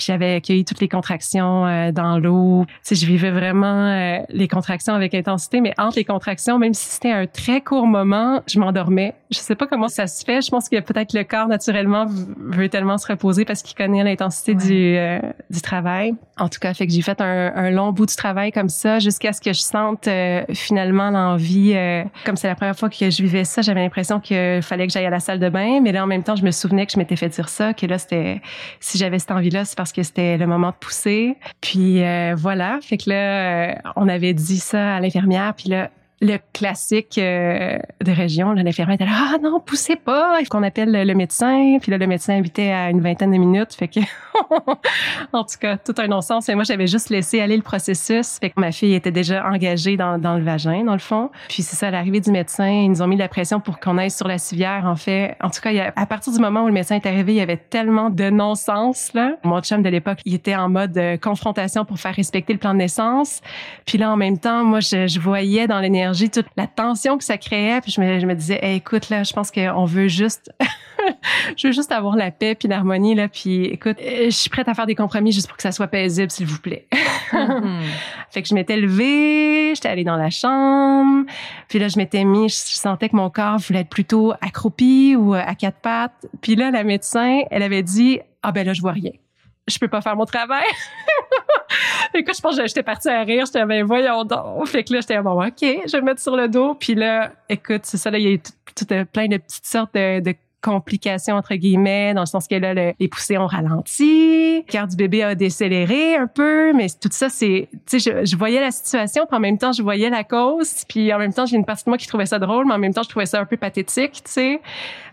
puis 0.00 0.06
j'avais 0.06 0.36
accueilli 0.36 0.64
toutes 0.64 0.80
les 0.80 0.88
contractions 0.88 1.66
euh, 1.66 1.92
dans 1.92 2.18
l'eau. 2.18 2.64
Tu 2.86 2.94
je 2.94 3.04
vivais 3.04 3.30
vraiment 3.30 3.66
euh, 3.66 4.20
les 4.30 4.48
contractions 4.48 4.94
avec 4.94 5.14
intensité, 5.14 5.60
mais 5.60 5.74
entre 5.76 5.98
les 5.98 6.06
contractions, 6.06 6.58
même 6.58 6.72
si 6.72 6.88
c'était 6.88 7.12
un 7.12 7.26
très 7.26 7.60
court 7.60 7.86
moment, 7.86 8.42
je 8.46 8.58
m'endormais. 8.58 9.14
Je 9.30 9.38
sais 9.38 9.54
pas 9.54 9.66
comment 9.66 9.88
ça 9.88 10.06
se 10.06 10.24
fait. 10.24 10.40
Je 10.40 10.50
pense 10.50 10.70
que 10.70 10.80
peut-être 10.80 11.12
le 11.12 11.22
corps 11.22 11.48
naturellement 11.48 12.06
veut 12.08 12.70
tellement 12.70 12.96
se 12.96 13.06
reposer 13.06 13.44
parce 13.44 13.62
qu'il 13.62 13.76
connaît 13.76 14.02
l'intensité 14.02 14.54
du 14.54 14.96
euh, 14.96 15.20
du 15.50 15.60
travail. 15.60 16.14
En 16.38 16.48
tout 16.48 16.58
cas, 16.58 16.72
fait 16.72 16.86
que 16.86 16.92
j'ai 16.94 17.02
fait 17.02 17.20
un, 17.20 17.52
un, 17.54 17.70
long 17.70 17.92
bout 17.92 18.06
du 18.06 18.16
travail 18.16 18.52
comme 18.52 18.70
ça 18.70 19.00
jusqu'à 19.00 19.34
ce 19.34 19.42
que 19.42 19.52
je 19.52 19.60
sente 19.60 20.08
finalement 20.54 21.10
l'envie. 21.10 21.74
comme 22.24 22.36
c'est 22.36 22.48
la 22.48 22.54
première 22.54 22.76
fois 22.76 22.88
que 22.88 23.10
je 23.10 23.22
vivais 23.22 23.44
ça, 23.44 23.60
j'avais 23.60 23.82
l'impression 23.82 24.18
qu'il 24.18 24.62
fallait 24.62 24.86
que 24.86 24.92
j'aille 24.94 25.04
à 25.04 25.10
la 25.10 25.20
salle 25.20 25.38
de 25.38 25.50
bain, 25.50 25.80
mais 25.82 25.92
là 25.92 26.02
en 26.02 26.06
même 26.06 26.22
temps, 26.22 26.36
je 26.36 26.44
me 26.44 26.50
souvenais 26.50 26.86
que 26.86 26.92
je 26.92 26.98
m'étais 26.98 27.16
fait 27.16 27.28
dire 27.28 27.50
ça, 27.50 27.74
que 27.74 27.84
là 27.84 27.98
c'était 27.98 28.40
si 28.80 28.96
j'avais 28.96 29.18
cette 29.18 29.32
envie-là, 29.32 29.66
c'est 29.66 29.76
parce 29.76 29.89
que 29.92 30.02
c'était 30.02 30.36
le 30.36 30.46
moment 30.46 30.70
de 30.70 30.74
pousser. 30.74 31.36
Puis 31.60 32.02
euh, 32.02 32.34
voilà, 32.36 32.78
fait 32.82 32.96
que 32.96 33.10
là, 33.10 33.70
euh, 33.70 33.74
on 33.96 34.08
avait 34.08 34.34
dit 34.34 34.58
ça 34.58 34.96
à 34.96 35.00
l'infirmière, 35.00 35.54
puis 35.54 35.68
là, 35.70 35.90
le 36.22 36.36
classique 36.52 37.16
euh, 37.16 37.78
de 38.04 38.12
région, 38.12 38.52
l'infirmière 38.52 38.96
était 38.96 39.06
là, 39.06 39.30
ah 39.34 39.38
non, 39.42 39.58
poussez 39.58 39.96
pas, 39.96 40.36
il 40.38 40.44
faut 40.44 40.50
qu'on 40.50 40.62
appelle 40.62 40.92
le 40.92 41.14
médecin. 41.14 41.78
Puis 41.80 41.90
là, 41.90 41.96
le 41.96 42.06
médecin 42.06 42.34
invitait 42.34 42.72
à 42.72 42.90
une 42.90 43.00
vingtaine 43.00 43.30
de 43.30 43.38
minutes. 43.38 43.72
Fait 43.72 43.88
que, 43.88 44.00
en 45.32 45.44
tout 45.44 45.56
cas, 45.58 45.78
tout 45.78 45.94
un 45.96 46.08
non-sens. 46.08 46.50
Et 46.50 46.54
moi, 46.54 46.64
j'avais 46.64 46.86
juste 46.86 47.08
laissé 47.08 47.40
aller 47.40 47.56
le 47.56 47.62
processus. 47.62 48.38
Fait 48.38 48.50
que 48.50 48.60
ma 48.60 48.70
fille 48.70 48.92
était 48.92 49.10
déjà 49.10 49.46
engagée 49.46 49.96
dans, 49.96 50.18
dans 50.18 50.36
le 50.36 50.44
vagin, 50.44 50.84
dans 50.84 50.92
le 50.92 50.98
fond. 50.98 51.30
Puis 51.48 51.62
c'est 51.62 51.76
ça, 51.76 51.90
l'arrivée 51.90 52.20
du 52.20 52.30
médecin, 52.30 52.68
ils 52.68 52.90
nous 52.90 53.00
ont 53.00 53.06
mis 53.06 53.16
de 53.16 53.22
la 53.22 53.28
pression 53.28 53.58
pour 53.58 53.80
qu'on 53.80 53.96
aille 53.96 54.10
sur 54.10 54.28
la 54.28 54.36
civière, 54.36 54.84
en 54.84 54.96
fait. 54.96 55.36
En 55.42 55.48
tout 55.48 55.60
cas, 55.62 55.70
il 55.70 55.80
à 55.80 56.06
partir 56.06 56.32
du 56.34 56.38
moment 56.38 56.64
où 56.64 56.66
le 56.66 56.74
médecin 56.74 56.96
est 56.96 57.06
arrivé, 57.06 57.32
il 57.32 57.38
y 57.38 57.40
avait 57.40 57.56
tellement 57.56 58.10
de 58.10 58.28
non-sens, 58.28 59.14
là. 59.14 59.36
Mon 59.42 59.62
chum 59.62 59.82
de 59.82 59.88
l'époque, 59.88 60.18
il 60.26 60.34
était 60.34 60.54
en 60.54 60.68
mode 60.68 60.96
euh, 60.98 61.16
confrontation 61.16 61.86
pour 61.86 61.98
faire 61.98 62.14
respecter 62.14 62.52
le 62.52 62.58
plan 62.58 62.74
de 62.74 62.78
naissance. 62.78 63.40
Puis 63.86 63.96
là, 63.96 64.10
en 64.12 64.16
même 64.16 64.38
temps, 64.38 64.64
moi, 64.64 64.80
je, 64.80 65.06
je 65.06 65.18
voyais 65.18 65.66
dans 65.66 65.80
l'énergie 65.80 66.09
toute 66.12 66.46
la 66.56 66.66
tension 66.66 67.18
que 67.18 67.24
ça 67.24 67.38
créait. 67.38 67.80
Puis 67.80 67.92
je 67.92 68.00
me, 68.00 68.18
je 68.18 68.26
me 68.26 68.34
disais, 68.34 68.60
écoute, 68.76 69.08
là, 69.10 69.22
je 69.22 69.32
pense 69.32 69.50
qu'on 69.50 69.84
veut 69.84 70.08
juste, 70.08 70.52
je 71.56 71.68
veux 71.68 71.72
juste 71.72 71.92
avoir 71.92 72.16
la 72.16 72.30
paix 72.30 72.54
puis 72.54 72.68
l'harmonie, 72.68 73.14
là. 73.14 73.28
Puis 73.28 73.66
écoute, 73.66 73.96
euh, 74.00 74.26
je 74.26 74.30
suis 74.30 74.50
prête 74.50 74.68
à 74.68 74.74
faire 74.74 74.86
des 74.86 74.94
compromis 74.94 75.32
juste 75.32 75.48
pour 75.48 75.56
que 75.56 75.62
ça 75.62 75.72
soit 75.72 75.88
paisible, 75.88 76.30
s'il 76.30 76.46
vous 76.46 76.60
plaît. 76.60 76.86
Mm-hmm. 77.32 77.80
fait 78.30 78.42
que 78.42 78.48
je 78.48 78.54
m'étais 78.54 78.76
levée, 78.76 79.74
j'étais 79.74 79.88
allée 79.88 80.04
dans 80.04 80.16
la 80.16 80.30
chambre. 80.30 81.24
Puis 81.68 81.78
là, 81.78 81.88
je 81.88 81.98
m'étais 81.98 82.24
mis, 82.24 82.48
je 82.48 82.54
sentais 82.54 83.08
que 83.08 83.16
mon 83.16 83.30
corps 83.30 83.58
voulait 83.58 83.80
être 83.80 83.90
plutôt 83.90 84.32
accroupi 84.40 85.16
ou 85.16 85.34
euh, 85.34 85.42
à 85.44 85.54
quatre 85.54 85.78
pattes. 85.80 86.26
Puis 86.40 86.56
là, 86.56 86.70
la 86.70 86.84
médecin, 86.84 87.40
elle 87.50 87.62
avait 87.62 87.82
dit, 87.82 88.20
ah 88.42 88.52
ben 88.52 88.66
là, 88.66 88.72
je 88.72 88.80
vois 88.80 88.92
rien 88.92 89.12
je 89.70 89.78
peux 89.78 89.88
pas 89.88 90.00
faire 90.00 90.16
mon 90.16 90.26
travail. 90.26 90.64
Écoute, 92.14 92.36
je 92.36 92.40
pense 92.40 92.56
que 92.56 92.66
j'étais 92.66 92.82
partie 92.82 93.08
à 93.08 93.22
rire. 93.22 93.44
J'étais, 93.46 93.64
ben, 93.64 93.84
voyons 93.84 94.24
donc. 94.24 94.66
Fait 94.66 94.82
que 94.84 94.92
là, 94.92 95.00
j'étais, 95.00 95.20
bon, 95.20 95.42
OK, 95.42 95.60
je 95.60 95.92
vais 95.92 96.00
me 96.00 96.06
mettre 96.06 96.20
sur 96.20 96.36
le 96.36 96.48
dos. 96.48 96.74
Puis 96.74 96.94
là, 96.94 97.32
écoute, 97.48 97.82
c'est 97.84 97.96
ça, 97.96 98.10
là, 98.10 98.18
il 98.18 98.30
y 98.30 98.34
a 98.34 98.38
tout, 98.38 98.86
plein 99.12 99.28
de 99.28 99.36
petites 99.36 99.66
sortes 99.66 99.94
de 99.94 100.34
complications 100.60 101.36
entre 101.36 101.54
guillemets 101.54 102.14
dans 102.14 102.22
le 102.22 102.26
sens 102.26 102.46
que 102.46 102.54
là 102.54 102.74
les 102.74 103.08
poussées 103.08 103.38
ont 103.38 103.46
ralenti, 103.46 104.58
le 104.58 104.70
cœur 104.70 104.86
du 104.86 104.96
bébé 104.96 105.22
a 105.22 105.34
décéléré 105.34 106.16
un 106.16 106.26
peu, 106.26 106.72
mais 106.72 106.86
tout 107.00 107.08
ça 107.12 107.28
c'est 107.28 107.68
tu 107.86 108.00
sais 108.00 108.24
je, 108.24 108.36
voyais 108.36 108.60
la 108.60 108.70
situation 108.70 109.26
puis 109.26 109.36
en 109.36 109.40
même 109.40 109.58
temps 109.58 109.72
je 109.72 109.82
voyais 109.82 110.10
la 110.10 110.24
cause 110.24 110.84
puis 110.88 111.12
en 111.12 111.18
même 111.18 111.32
temps 111.32 111.46
j'ai 111.46 111.56
une 111.56 111.64
partie 111.64 111.84
de 111.84 111.90
moi 111.90 111.98
qui 111.98 112.06
trouvait 112.06 112.26
ça 112.26 112.38
drôle 112.38 112.66
mais 112.66 112.74
en 112.74 112.78
même 112.78 112.92
temps 112.92 113.02
je 113.02 113.08
trouvais 113.08 113.26
ça 113.26 113.40
un 113.40 113.44
peu 113.44 113.56
pathétique, 113.56 114.22
tu 114.24 114.32
sais. 114.32 114.60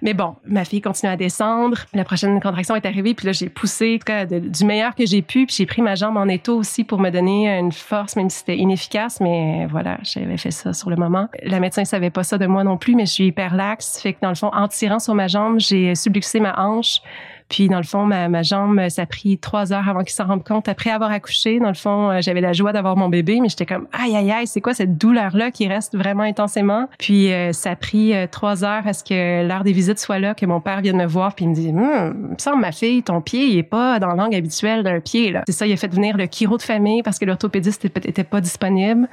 Mais 0.01 0.13
bon, 0.13 0.35
ma 0.45 0.63
fille 0.65 0.81
continue 0.81 1.11
à 1.11 1.15
descendre, 1.15 1.85
la 1.93 2.03
prochaine 2.03 2.39
contraction 2.39 2.75
est 2.75 2.85
arrivée 2.85 3.13
puis 3.13 3.25
là 3.25 3.31
j'ai 3.31 3.49
poussé 3.49 3.95
en 3.95 3.97
tout 3.99 4.05
cas 4.05 4.25
du 4.25 4.65
meilleur 4.65 4.95
que 4.95 5.05
j'ai 5.05 5.21
pu 5.21 5.45
puis 5.45 5.55
j'ai 5.57 5.65
pris 5.65 5.81
ma 5.81 5.95
jambe 5.95 6.17
en 6.17 6.27
étau 6.27 6.57
aussi 6.57 6.83
pour 6.83 6.99
me 6.99 7.09
donner 7.09 7.47
une 7.57 7.71
force 7.71 8.15
même 8.15 8.29
si 8.29 8.39
c'était 8.39 8.57
inefficace 8.57 9.21
mais 9.21 9.65
voilà, 9.67 9.97
j'avais 10.03 10.37
fait 10.37 10.51
ça 10.51 10.73
sur 10.73 10.89
le 10.89 10.97
moment. 10.97 11.29
La 11.43 11.59
médecin 11.59 11.85
savait 11.85 12.09
pas 12.09 12.23
ça 12.23 12.37
de 12.37 12.45
moi 12.45 12.63
non 12.63 12.77
plus 12.77 12.95
mais 12.95 13.05
je 13.05 13.13
suis 13.13 13.27
hyper 13.27 13.55
laxe, 13.55 13.99
fait 14.01 14.13
que 14.13 14.19
dans 14.21 14.29
le 14.29 14.35
fond 14.35 14.51
en 14.53 14.67
tirant 14.67 14.99
sur 14.99 15.15
ma 15.15 15.27
jambe 15.27 15.36
j'ai 15.57 15.95
subluxé 15.95 16.39
ma 16.39 16.53
hanche 16.59 17.01
puis 17.49 17.69
dans 17.69 17.77
le 17.77 17.83
fond, 17.83 18.05
ma, 18.05 18.43
jambe, 18.43 18.89
ça 18.89 19.03
a 19.03 19.05
pris 19.05 19.37
trois 19.37 19.71
heures 19.71 19.87
avant 19.87 20.03
qu'il 20.03 20.11
s'en 20.11 20.25
rende 20.25 20.43
compte. 20.43 20.67
Après 20.67 20.89
avoir 20.89 21.11
accouché, 21.11 21.59
dans 21.59 21.69
le 21.69 21.75
fond, 21.75 22.11
euh, 22.11 22.17
j'avais 22.21 22.41
la 22.41 22.53
joie 22.53 22.73
d'avoir 22.73 22.97
mon 22.97 23.09
bébé, 23.09 23.39
mais 23.41 23.47
j'étais 23.47 23.65
comme 23.65 23.87
aïe 23.93 24.15
aïe 24.15 24.31
aïe, 24.31 24.47
c'est 24.47 24.59
quoi 24.59 24.73
cette 24.73 24.97
douleur 24.97 25.35
là 25.35 25.51
qui 25.51 25.67
reste 25.67 25.95
vraiment 25.95 26.23
intensément? 26.23 26.89
Puis 26.99 27.31
euh, 27.31 27.53
ça 27.53 27.71
a 27.71 27.75
pris 27.75 28.13
euh, 28.13 28.27
trois 28.29 28.65
heures 28.65 28.85
à 28.85 28.93
ce 28.93 29.03
que 29.03 29.47
l'heure 29.47 29.63
des 29.63 29.71
visites 29.71 29.99
soit 29.99 30.19
là, 30.19 30.33
que 30.33 30.45
mon 30.45 30.59
père 30.59 30.81
vienne 30.81 30.97
me 30.97 31.05
voir, 31.05 31.35
puis 31.35 31.45
il 31.45 31.49
me 31.49 31.55
dit, 31.55 31.69
hum, 31.69 32.31
me 32.31 32.37
semble 32.37 32.61
ma 32.61 32.71
fille, 32.71 33.01
ton 33.03 33.21
pied, 33.21 33.45
il 33.45 33.57
est 33.57 33.63
pas 33.63 33.99
dans 33.99 34.07
la 34.07 34.15
langue 34.15 34.35
habituelle 34.35 34.83
d'un 34.83 34.99
pied 34.99 35.31
là. 35.31 35.43
C'est 35.47 35.53
ça, 35.53 35.65
il 35.65 35.73
a 35.73 35.77
fait 35.77 35.93
venir 35.93 36.17
le 36.17 36.25
chiro 36.29 36.57
de 36.57 36.61
famille 36.61 37.01
parce 37.01 37.17
que 37.17 37.25
l'orthopédiste 37.25 37.85
était 37.85 38.23
pas 38.23 38.41
disponible. 38.41 39.07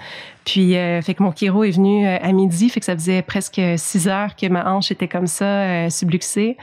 Puis 0.45 0.73
fait 0.75 1.15
que 1.15 1.23
mon 1.23 1.33
chiro 1.33 1.65
est 1.65 1.71
venu 1.71 2.07
à 2.07 2.33
midi, 2.33 2.69
fait 2.69 2.81
que 2.81 2.87
ça 2.87 2.95
faisait 2.95 3.23
presque 3.23 3.61
six 3.77 4.09
heures 4.09 4.37
que 4.37 4.47
ma 4.47 4.71
hanche 4.71 4.91
était 4.91 5.09
comme 5.09 5.27
ça 5.27 5.89
subluxée. 5.91 6.57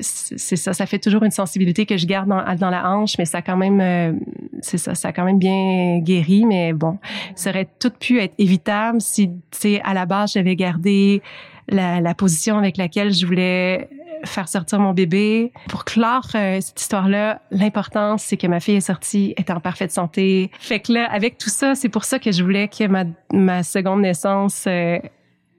c'est 0.00 0.56
ça, 0.56 0.72
ça 0.72 0.86
fait 0.86 0.98
toujours 0.98 1.22
une 1.22 1.30
sensibilité 1.30 1.86
que 1.86 1.96
je 1.96 2.06
garde 2.06 2.28
dans, 2.28 2.42
dans 2.56 2.70
la 2.70 2.90
hanche, 2.90 3.16
mais 3.18 3.24
ça 3.24 3.38
a 3.38 3.42
quand 3.42 3.56
même, 3.56 3.80
euh, 3.80 4.12
c'est 4.60 4.78
ça, 4.78 4.94
ça 4.94 5.08
a 5.08 5.12
quand 5.12 5.24
même 5.24 5.38
bien 5.38 5.98
guéri. 6.00 6.44
Mais 6.44 6.72
bon, 6.72 6.98
ça 7.34 7.50
aurait 7.50 7.68
tout 7.78 7.90
pu 7.90 8.20
être 8.20 8.34
évitable 8.38 9.00
si, 9.00 9.28
tu 9.28 9.34
sais, 9.50 9.80
à 9.84 9.94
la 9.94 10.06
base, 10.06 10.32
j'avais 10.32 10.56
gardé 10.56 11.22
la, 11.68 12.00
la, 12.00 12.14
position 12.14 12.58
avec 12.58 12.76
laquelle 12.76 13.12
je 13.12 13.24
voulais 13.24 13.88
faire 14.24 14.48
sortir 14.48 14.80
mon 14.80 14.92
bébé. 14.92 15.52
Pour 15.68 15.84
clore 15.84 16.28
euh, 16.34 16.60
cette 16.60 16.80
histoire-là, 16.80 17.40
l'important, 17.50 18.18
c'est 18.18 18.36
que 18.36 18.46
ma 18.46 18.60
fille 18.60 18.76
est 18.76 18.80
sortie, 18.80 19.34
est 19.36 19.50
en 19.50 19.60
parfaite 19.60 19.92
santé. 19.92 20.50
Fait 20.60 20.80
que 20.80 20.92
là, 20.92 21.06
avec 21.10 21.38
tout 21.38 21.50
ça, 21.50 21.74
c'est 21.74 21.88
pour 21.88 22.04
ça 22.04 22.18
que 22.18 22.32
je 22.32 22.42
voulais 22.42 22.68
que 22.68 22.86
ma, 22.86 23.04
ma 23.32 23.62
seconde 23.62 24.00
naissance 24.02 24.64
euh, 24.66 24.98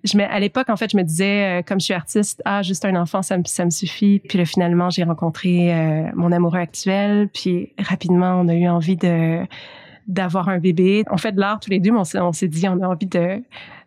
je 0.03 0.17
à 0.19 0.39
l'époque 0.39 0.69
en 0.69 0.75
fait 0.75 0.91
je 0.91 0.97
me 0.97 1.03
disais 1.03 1.59
euh, 1.59 1.61
comme 1.61 1.79
je 1.79 1.85
suis 1.85 1.93
artiste 1.93 2.41
ah 2.45 2.61
juste 2.61 2.85
un 2.85 2.95
enfant 2.95 3.21
ça 3.21 3.37
me 3.37 3.43
ça 3.45 3.65
me 3.65 3.69
suffit 3.69 4.19
puis 4.19 4.37
là 4.37 4.45
finalement 4.45 4.89
j'ai 4.89 5.03
rencontré 5.03 5.73
euh, 5.73 6.09
mon 6.15 6.31
amoureux 6.31 6.59
actuel 6.59 7.29
puis 7.33 7.73
rapidement 7.79 8.41
on 8.41 8.47
a 8.47 8.53
eu 8.53 8.67
envie 8.67 8.97
de 8.97 9.39
d'avoir 10.07 10.49
un 10.49 10.59
bébé 10.59 11.03
on 11.09 11.17
fait 11.17 11.31
de 11.31 11.39
l'art 11.39 11.59
tous 11.59 11.69
les 11.69 11.79
deux 11.79 11.91
mais 11.91 12.19
on 12.19 12.33
s'est 12.33 12.47
dit 12.47 12.67
on 12.67 12.81
a 12.81 12.87
envie 12.87 13.07
de 13.07 13.41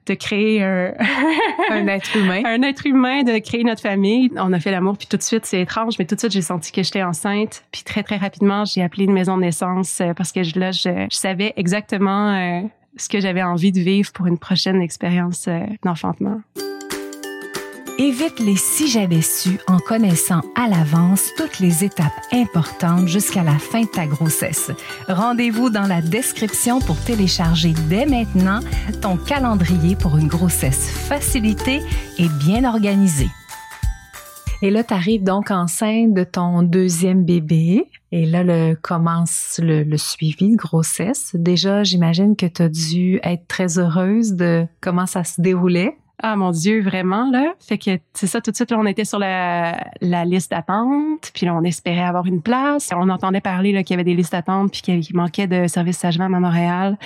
de 0.07 0.15
créer 0.15 0.63
un, 0.63 0.93
un 1.71 1.87
être 1.89 2.17
humain. 2.17 2.43
un 2.45 2.63
être 2.63 2.87
humain, 2.87 3.23
de 3.23 3.39
créer 3.39 3.65
notre 3.65 3.83
famille. 3.83 4.31
On 4.37 4.53
a 4.53 4.61
fait 4.61 4.71
l'amour, 4.71 4.97
puis 4.97 5.07
tout 5.07 5.17
de 5.17 5.23
suite, 5.23 5.47
c'est 5.47 5.61
étrange, 5.61 5.99
mais 5.99 6.05
tout 6.05 6.15
de 6.15 6.21
suite, 6.21 6.33
j'ai 6.33 6.43
senti 6.43 6.73
que 6.73 6.83
j'étais 6.83 7.03
enceinte. 7.03 7.65
Puis 7.73 7.83
très, 7.83 8.03
très 8.03 8.17
rapidement, 8.17 8.65
j'ai 8.65 8.83
appelé 8.83 9.05
une 9.05 9.13
maison 9.13 9.37
de 9.37 9.43
naissance 9.43 10.01
euh, 10.01 10.15
parce 10.15 10.33
que 10.33 10.41
là, 10.59 10.73
je, 10.73 11.07
je 11.11 11.17
savais 11.17 11.53
exactement 11.57 12.67
ce 12.97 13.09
que 13.09 13.21
j'avais 13.21 13.43
envie 13.43 13.73
de 13.73 13.81
vivre 13.81 14.11
pour 14.13 14.27
une 14.27 14.39
prochaine 14.39 14.81
expérience 14.83 15.49
euh, 15.49 15.61
d'enfantement. 15.83 16.41
Évite 17.99 18.41
les 18.41 18.57
si 18.57 18.89
j'avais 18.89 19.23
su 19.23 19.59
en 19.67 19.79
connaissant 19.79 20.43
à 20.55 20.69
l'avance 20.69 21.31
toutes 21.39 21.61
les 21.61 21.83
étapes 21.83 22.13
importantes 22.31 23.09
jusqu'à 23.09 23.43
la 23.43 23.59
fin 23.59 23.83
de 23.83 23.87
ta 23.87 24.07
grossesse. 24.07 24.71
Rendez-vous 25.09 25.71
dans 25.71 25.87
la 25.87 26.03
description 26.03 26.79
pour 26.81 27.01
télécharger 27.01 27.73
dès 27.89 28.05
maintenant 28.05 28.61
ton 29.01 29.17
calendrier 29.17 29.97
pour 29.97 30.19
une 30.19 30.29
grossesse 30.29 30.91
facilitée 30.91 31.81
et 32.19 32.29
bien 32.29 32.65
organisée. 32.65 33.31
Et 34.61 34.71
là, 34.71 34.85
tu 34.85 34.93
arrives 34.93 35.25
donc 35.25 35.51
enceinte 35.51 36.13
de 36.13 36.25
ton 36.25 36.63
deuxième 36.63 37.25
bébé. 37.25 37.87
Et 38.13 38.27
là, 38.27 38.43
le, 38.43 38.75
commence 38.75 39.59
le, 39.63 39.97
suivi 39.97 40.51
de 40.51 40.57
grossesse. 40.57 41.31
Déjà, 41.35 41.83
j'imagine 41.83 42.37
que 42.37 42.47
tu 42.47 42.63
as 42.63 42.69
dû 42.69 43.21
être 43.23 43.47
très 43.49 43.79
heureuse 43.79 44.35
de 44.35 44.67
comment 44.83 45.07
ça 45.07 45.25
se 45.25 45.41
déroulait. 45.41 45.97
Ah 46.23 46.35
mon 46.37 46.51
Dieu, 46.51 46.83
vraiment 46.83 47.31
là. 47.31 47.55
Fait 47.61 47.79
que 47.79 47.99
c'est 48.15 48.27
ça, 48.27 48.41
tout 48.41 48.51
de 48.51 48.57
suite 48.57 48.71
là, 48.71 48.79
on 48.81 48.87
était 48.87 49.05
sur 49.05 49.19
la, 49.19 49.77
liste 50.01 50.51
d'attente, 50.51 51.31
puis 51.35 51.47
là 51.47 51.55
on 51.55 51.63
espérait 51.63 52.05
avoir 52.05 52.27
une 52.27 52.43
place. 52.43 52.91
On 52.95 53.09
entendait 53.11 53.41
parler 53.41 53.73
là 53.73 53.83
qu'il 53.83 53.95
y 53.95 53.97
avait 53.97 54.05
des 54.05 54.15
listes 54.15 54.33
d'attente, 54.33 54.73
puis 54.73 54.81
qu'il 54.83 55.17
manquait 55.17 55.47
de 55.47 55.67
services 55.67 55.99
sagement 55.99 56.25
à 56.25 56.29
Montréal 56.29 56.97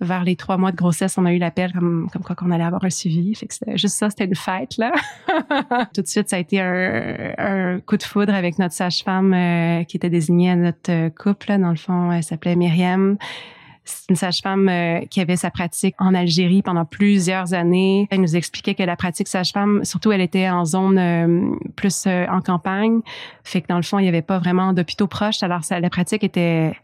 vers 0.00 0.24
les 0.24 0.36
trois 0.36 0.56
mois 0.56 0.72
de 0.72 0.76
grossesse, 0.76 1.16
on 1.18 1.24
a 1.24 1.32
eu 1.32 1.38
l'appel 1.38 1.72
comme, 1.72 2.08
comme 2.12 2.22
quoi 2.22 2.34
qu'on 2.34 2.50
allait 2.50 2.64
avoir 2.64 2.84
un 2.84 2.90
suivi. 2.90 3.34
Fait 3.34 3.46
que 3.46 3.54
c'était 3.54 3.76
juste 3.76 3.96
ça, 3.96 4.10
c'était 4.10 4.24
une 4.24 4.34
fête, 4.34 4.76
là. 4.76 4.92
Tout 5.94 6.02
de 6.02 6.06
suite, 6.06 6.28
ça 6.28 6.36
a 6.36 6.38
été 6.38 6.60
un, 6.60 7.34
un 7.38 7.80
coup 7.80 7.96
de 7.96 8.02
foudre 8.02 8.34
avec 8.34 8.58
notre 8.58 8.74
sage-femme 8.74 9.32
euh, 9.32 9.84
qui 9.84 9.96
était 9.96 10.10
désignée 10.10 10.50
à 10.50 10.56
notre 10.56 10.90
euh, 10.90 11.10
couple. 11.10 11.48
Là. 11.50 11.58
Dans 11.58 11.70
le 11.70 11.76
fond, 11.76 12.12
elle 12.12 12.22
s'appelait 12.22 12.56
Myriam. 12.56 13.16
C'est 13.84 14.10
une 14.10 14.16
sage-femme 14.16 14.68
euh, 14.68 15.00
qui 15.10 15.20
avait 15.20 15.36
sa 15.36 15.50
pratique 15.50 15.94
en 15.98 16.14
Algérie 16.14 16.62
pendant 16.62 16.84
plusieurs 16.84 17.54
années. 17.54 18.08
Elle 18.10 18.20
nous 18.20 18.36
expliquait 18.36 18.74
que 18.74 18.82
la 18.82 18.96
pratique 18.96 19.28
sage-femme, 19.28 19.84
surtout, 19.84 20.12
elle 20.12 20.20
était 20.20 20.48
en 20.48 20.64
zone 20.64 21.58
plus 21.76 22.06
en 22.06 22.40
campagne. 22.40 23.00
Fait 23.42 23.60
que 23.60 23.66
dans 23.68 23.76
le 23.76 23.82
fond, 23.82 23.98
il 23.98 24.02
n'y 24.02 24.08
avait 24.08 24.22
pas 24.22 24.38
vraiment 24.38 24.72
d'hôpitaux 24.72 25.06
proches. 25.06 25.42
Alors, 25.42 25.64
ça, 25.64 25.80
la 25.80 25.90
pratique 25.90 26.24
était 26.24 26.74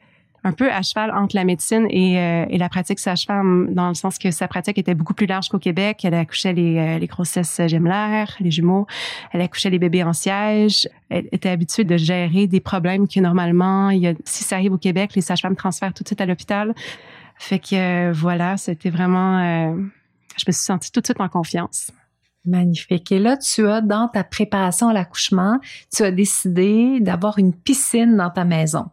un 0.44 0.52
peu 0.52 0.70
à 0.70 0.82
cheval 0.82 1.10
entre 1.10 1.36
la 1.36 1.44
médecine 1.44 1.86
et, 1.90 2.18
euh, 2.18 2.46
et 2.48 2.58
la 2.58 2.68
pratique 2.68 2.98
sage-femme, 2.98 3.74
dans 3.74 3.88
le 3.88 3.94
sens 3.94 4.18
que 4.18 4.30
sa 4.30 4.48
pratique 4.48 4.78
était 4.78 4.94
beaucoup 4.94 5.14
plus 5.14 5.26
large 5.26 5.48
qu'au 5.48 5.58
Québec. 5.58 6.00
Elle 6.04 6.14
accouchait 6.14 6.52
les, 6.52 6.78
euh, 6.78 6.98
les 6.98 7.06
grossesses 7.06 7.60
gemelaires, 7.66 8.36
les 8.40 8.50
jumeaux. 8.50 8.86
Elle 9.32 9.42
accouchait 9.42 9.70
les 9.70 9.78
bébés 9.78 10.02
en 10.02 10.12
siège. 10.12 10.88
Elle 11.08 11.28
était 11.32 11.50
habituée 11.50 11.84
de 11.84 11.96
gérer 11.96 12.46
des 12.46 12.60
problèmes 12.60 13.06
que 13.06 13.20
normalement, 13.20 13.90
il 13.90 14.00
y 14.00 14.06
a, 14.06 14.14
si 14.24 14.44
ça 14.44 14.56
arrive 14.56 14.72
au 14.72 14.78
Québec, 14.78 15.12
les 15.14 15.22
sages-femmes 15.22 15.56
transfèrent 15.56 15.92
tout 15.92 16.02
de 16.02 16.08
suite 16.08 16.20
à 16.20 16.26
l'hôpital. 16.26 16.74
Fait 17.36 17.58
que 17.58 17.74
euh, 17.74 18.12
voilà, 18.12 18.56
c'était 18.56 18.90
vraiment... 18.90 19.74
je 20.36 20.44
me 20.46 20.52
suis 20.52 20.64
sentie 20.64 20.90
tout 20.90 21.00
de 21.00 21.06
suite 21.06 21.20
en 21.20 21.28
confiance. 21.28 21.90
Magnifique. 22.46 23.12
Et 23.12 23.18
là, 23.18 23.36
tu 23.36 23.68
as, 23.68 23.82
dans 23.82 24.08
ta 24.08 24.24
préparation 24.24 24.88
à 24.88 24.94
l'accouchement, 24.94 25.58
tu 25.94 26.02
as 26.02 26.10
décidé 26.10 26.98
d'avoir 27.00 27.38
une 27.38 27.52
piscine 27.52 28.16
dans 28.16 28.30
ta 28.30 28.44
maison. 28.44 28.86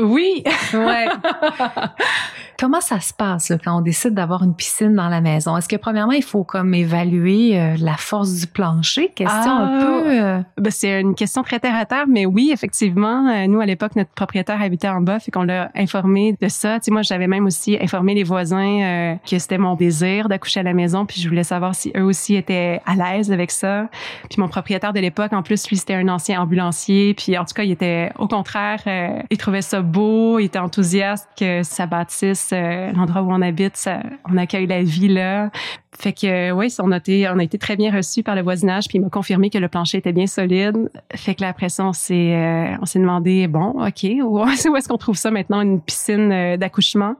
Oui. 0.00 0.42
ouais. 0.74 1.06
Comment 2.58 2.82
ça 2.82 3.00
se 3.00 3.14
passe 3.14 3.52
quand 3.64 3.78
on 3.78 3.80
décide 3.80 4.12
d'avoir 4.12 4.42
une 4.42 4.54
piscine 4.54 4.94
dans 4.94 5.08
la 5.08 5.22
maison? 5.22 5.56
Est-ce 5.56 5.66
que 5.68 5.76
premièrement, 5.76 6.12
il 6.12 6.22
faut 6.22 6.44
comme 6.44 6.74
évaluer 6.74 7.58
euh, 7.58 7.74
la 7.78 7.94
force 7.96 8.34
du 8.34 8.46
plancher? 8.46 9.10
Question 9.14 9.50
un 9.50 9.64
Ah, 9.64 9.80
peu... 9.80 10.10
euh, 10.10 10.38
Ben, 10.58 10.70
c'est 10.70 11.00
une 11.00 11.14
question 11.14 11.42
très 11.42 11.58
terre 11.58 11.74
à 11.74 11.86
terre, 11.86 12.04
mais 12.06 12.26
oui, 12.26 12.50
effectivement, 12.52 13.26
euh, 13.28 13.46
nous 13.46 13.60
à 13.62 13.66
l'époque, 13.66 13.96
notre 13.96 14.10
propriétaire 14.10 14.60
habitait 14.60 14.90
en 14.90 15.00
bas, 15.00 15.18
fait 15.20 15.30
qu'on 15.30 15.44
l'a 15.44 15.70
informé 15.74 16.36
de 16.38 16.48
ça. 16.48 16.74
Tu 16.80 16.84
sais, 16.86 16.90
moi, 16.90 17.00
j'avais 17.00 17.28
même 17.28 17.46
aussi 17.46 17.78
informé 17.80 18.12
les 18.12 18.24
voisins 18.24 18.82
euh, 18.82 19.14
que 19.26 19.38
c'était 19.38 19.56
mon 19.56 19.74
désir 19.74 20.28
d'accoucher 20.28 20.60
à 20.60 20.64
la 20.64 20.74
maison, 20.74 21.06
puis 21.06 21.18
je 21.22 21.28
voulais 21.30 21.44
savoir 21.44 21.74
si 21.74 21.90
eux 21.96 22.04
aussi 22.04 22.34
étaient 22.34 22.82
à 22.84 22.94
l'aise 22.94 23.32
avec 23.32 23.52
ça. 23.52 23.88
Puis 24.28 24.38
mon 24.38 24.48
propriétaire 24.48 24.92
de 24.92 25.00
l'époque, 25.00 25.32
en 25.32 25.42
plus, 25.42 25.66
lui, 25.70 25.78
c'était 25.78 25.94
un 25.94 26.08
ancien 26.08 26.38
ambulancier, 26.42 27.14
puis 27.14 27.38
en 27.38 27.46
tout 27.46 27.54
cas, 27.54 27.62
il 27.62 27.70
était 27.70 28.10
au 28.18 28.28
contraire, 28.28 28.80
euh, 28.86 29.18
il 29.30 29.38
trouvait 29.38 29.62
ça 29.62 29.80
beau, 29.90 30.38
il 30.38 30.46
était 30.46 30.58
enthousiaste 30.58 31.28
que 31.38 31.62
ça 31.62 31.86
bâtisse 31.86 32.50
euh, 32.52 32.92
l'endroit 32.92 33.22
où 33.22 33.30
on 33.30 33.42
habite, 33.42 33.76
ça, 33.76 34.00
on 34.30 34.36
accueille 34.36 34.66
la 34.66 34.82
vie 34.82 35.08
là. 35.08 35.50
Fait 35.98 36.12
que 36.12 36.52
oui, 36.52 36.72
on 36.78 36.92
a 36.92 36.96
été 36.96 37.28
on 37.28 37.38
a 37.38 37.42
été 37.42 37.58
très 37.58 37.76
bien 37.76 37.94
reçus 37.94 38.22
par 38.22 38.34
le 38.34 38.42
voisinage 38.42 38.88
puis 38.88 38.98
il 38.98 39.02
m'a 39.02 39.10
confirmé 39.10 39.50
que 39.50 39.58
le 39.58 39.68
plancher 39.68 39.98
était 39.98 40.12
bien 40.12 40.26
solide. 40.26 40.90
Fait 41.14 41.34
que 41.34 41.42
là 41.42 41.48
après 41.48 41.68
ça 41.68 41.84
on 41.84 41.92
s'est 41.92 42.32
euh, 42.34 42.76
demandé 42.94 43.48
bon, 43.48 43.84
OK, 43.86 44.06
où, 44.22 44.44
est-ce 44.46 44.88
qu'on 44.88 44.96
trouve 44.96 45.16
ça 45.16 45.30
maintenant 45.30 45.60
une 45.60 45.80
piscine 45.80 46.32
euh, 46.32 46.56
d'accouchement? 46.56 47.16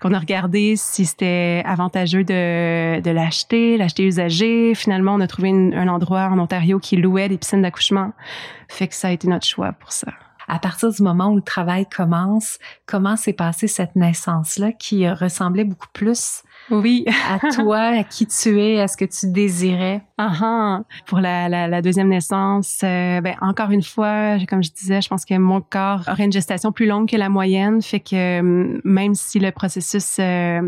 Qu'on 0.00 0.12
a 0.12 0.18
regardé 0.18 0.74
si 0.76 1.04
c'était 1.04 1.62
avantageux 1.66 2.24
de 2.24 3.00
de 3.00 3.10
l'acheter, 3.10 3.76
l'acheter 3.76 4.04
usagé. 4.04 4.74
Finalement, 4.74 5.14
on 5.14 5.20
a 5.20 5.26
trouvé 5.26 5.50
un 5.50 5.88
endroit 5.88 6.28
en 6.30 6.38
Ontario 6.38 6.78
qui 6.78 6.96
louait 6.96 7.28
des 7.28 7.38
piscines 7.38 7.62
d'accouchement. 7.62 8.12
Fait 8.68 8.88
que 8.88 8.94
ça 8.94 9.08
a 9.08 9.10
été 9.12 9.28
notre 9.28 9.46
choix 9.46 9.72
pour 9.72 9.92
ça. 9.92 10.08
À 10.48 10.58
partir 10.58 10.90
du 10.92 11.02
moment 11.02 11.28
où 11.28 11.36
le 11.36 11.42
travail 11.42 11.86
commence, 11.86 12.58
comment 12.86 13.16
s'est 13.16 13.32
passée 13.32 13.68
cette 13.68 13.96
naissance-là 13.96 14.72
qui 14.72 15.08
ressemblait 15.08 15.64
beaucoup 15.64 15.88
plus 15.92 16.42
Oui. 16.70 17.04
à 17.30 17.38
toi, 17.52 17.78
à 17.78 18.02
qui 18.02 18.26
tu 18.26 18.60
es, 18.60 18.80
à 18.80 18.88
ce 18.88 18.96
que 18.96 19.04
tu 19.04 19.30
désirais? 19.30 20.02
Ah 20.18 20.32
ah. 20.42 20.80
Pour 21.06 21.20
la, 21.20 21.48
la, 21.48 21.68
la 21.68 21.82
deuxième 21.82 22.08
naissance, 22.08 22.80
euh, 22.82 23.20
ben 23.20 23.36
encore 23.40 23.70
une 23.70 23.82
fois, 23.82 24.38
comme 24.48 24.62
je 24.62 24.72
disais, 24.72 25.00
je 25.00 25.08
pense 25.08 25.24
que 25.24 25.36
mon 25.36 25.60
corps 25.60 26.00
aurait 26.10 26.24
une 26.24 26.32
gestation 26.32 26.72
plus 26.72 26.86
longue 26.86 27.08
que 27.08 27.16
la 27.16 27.28
moyenne, 27.28 27.82
fait 27.82 28.00
que 28.00 28.40
euh, 28.40 28.80
même 28.82 29.14
si 29.14 29.38
le 29.38 29.52
processus, 29.52 30.16
euh, 30.18 30.62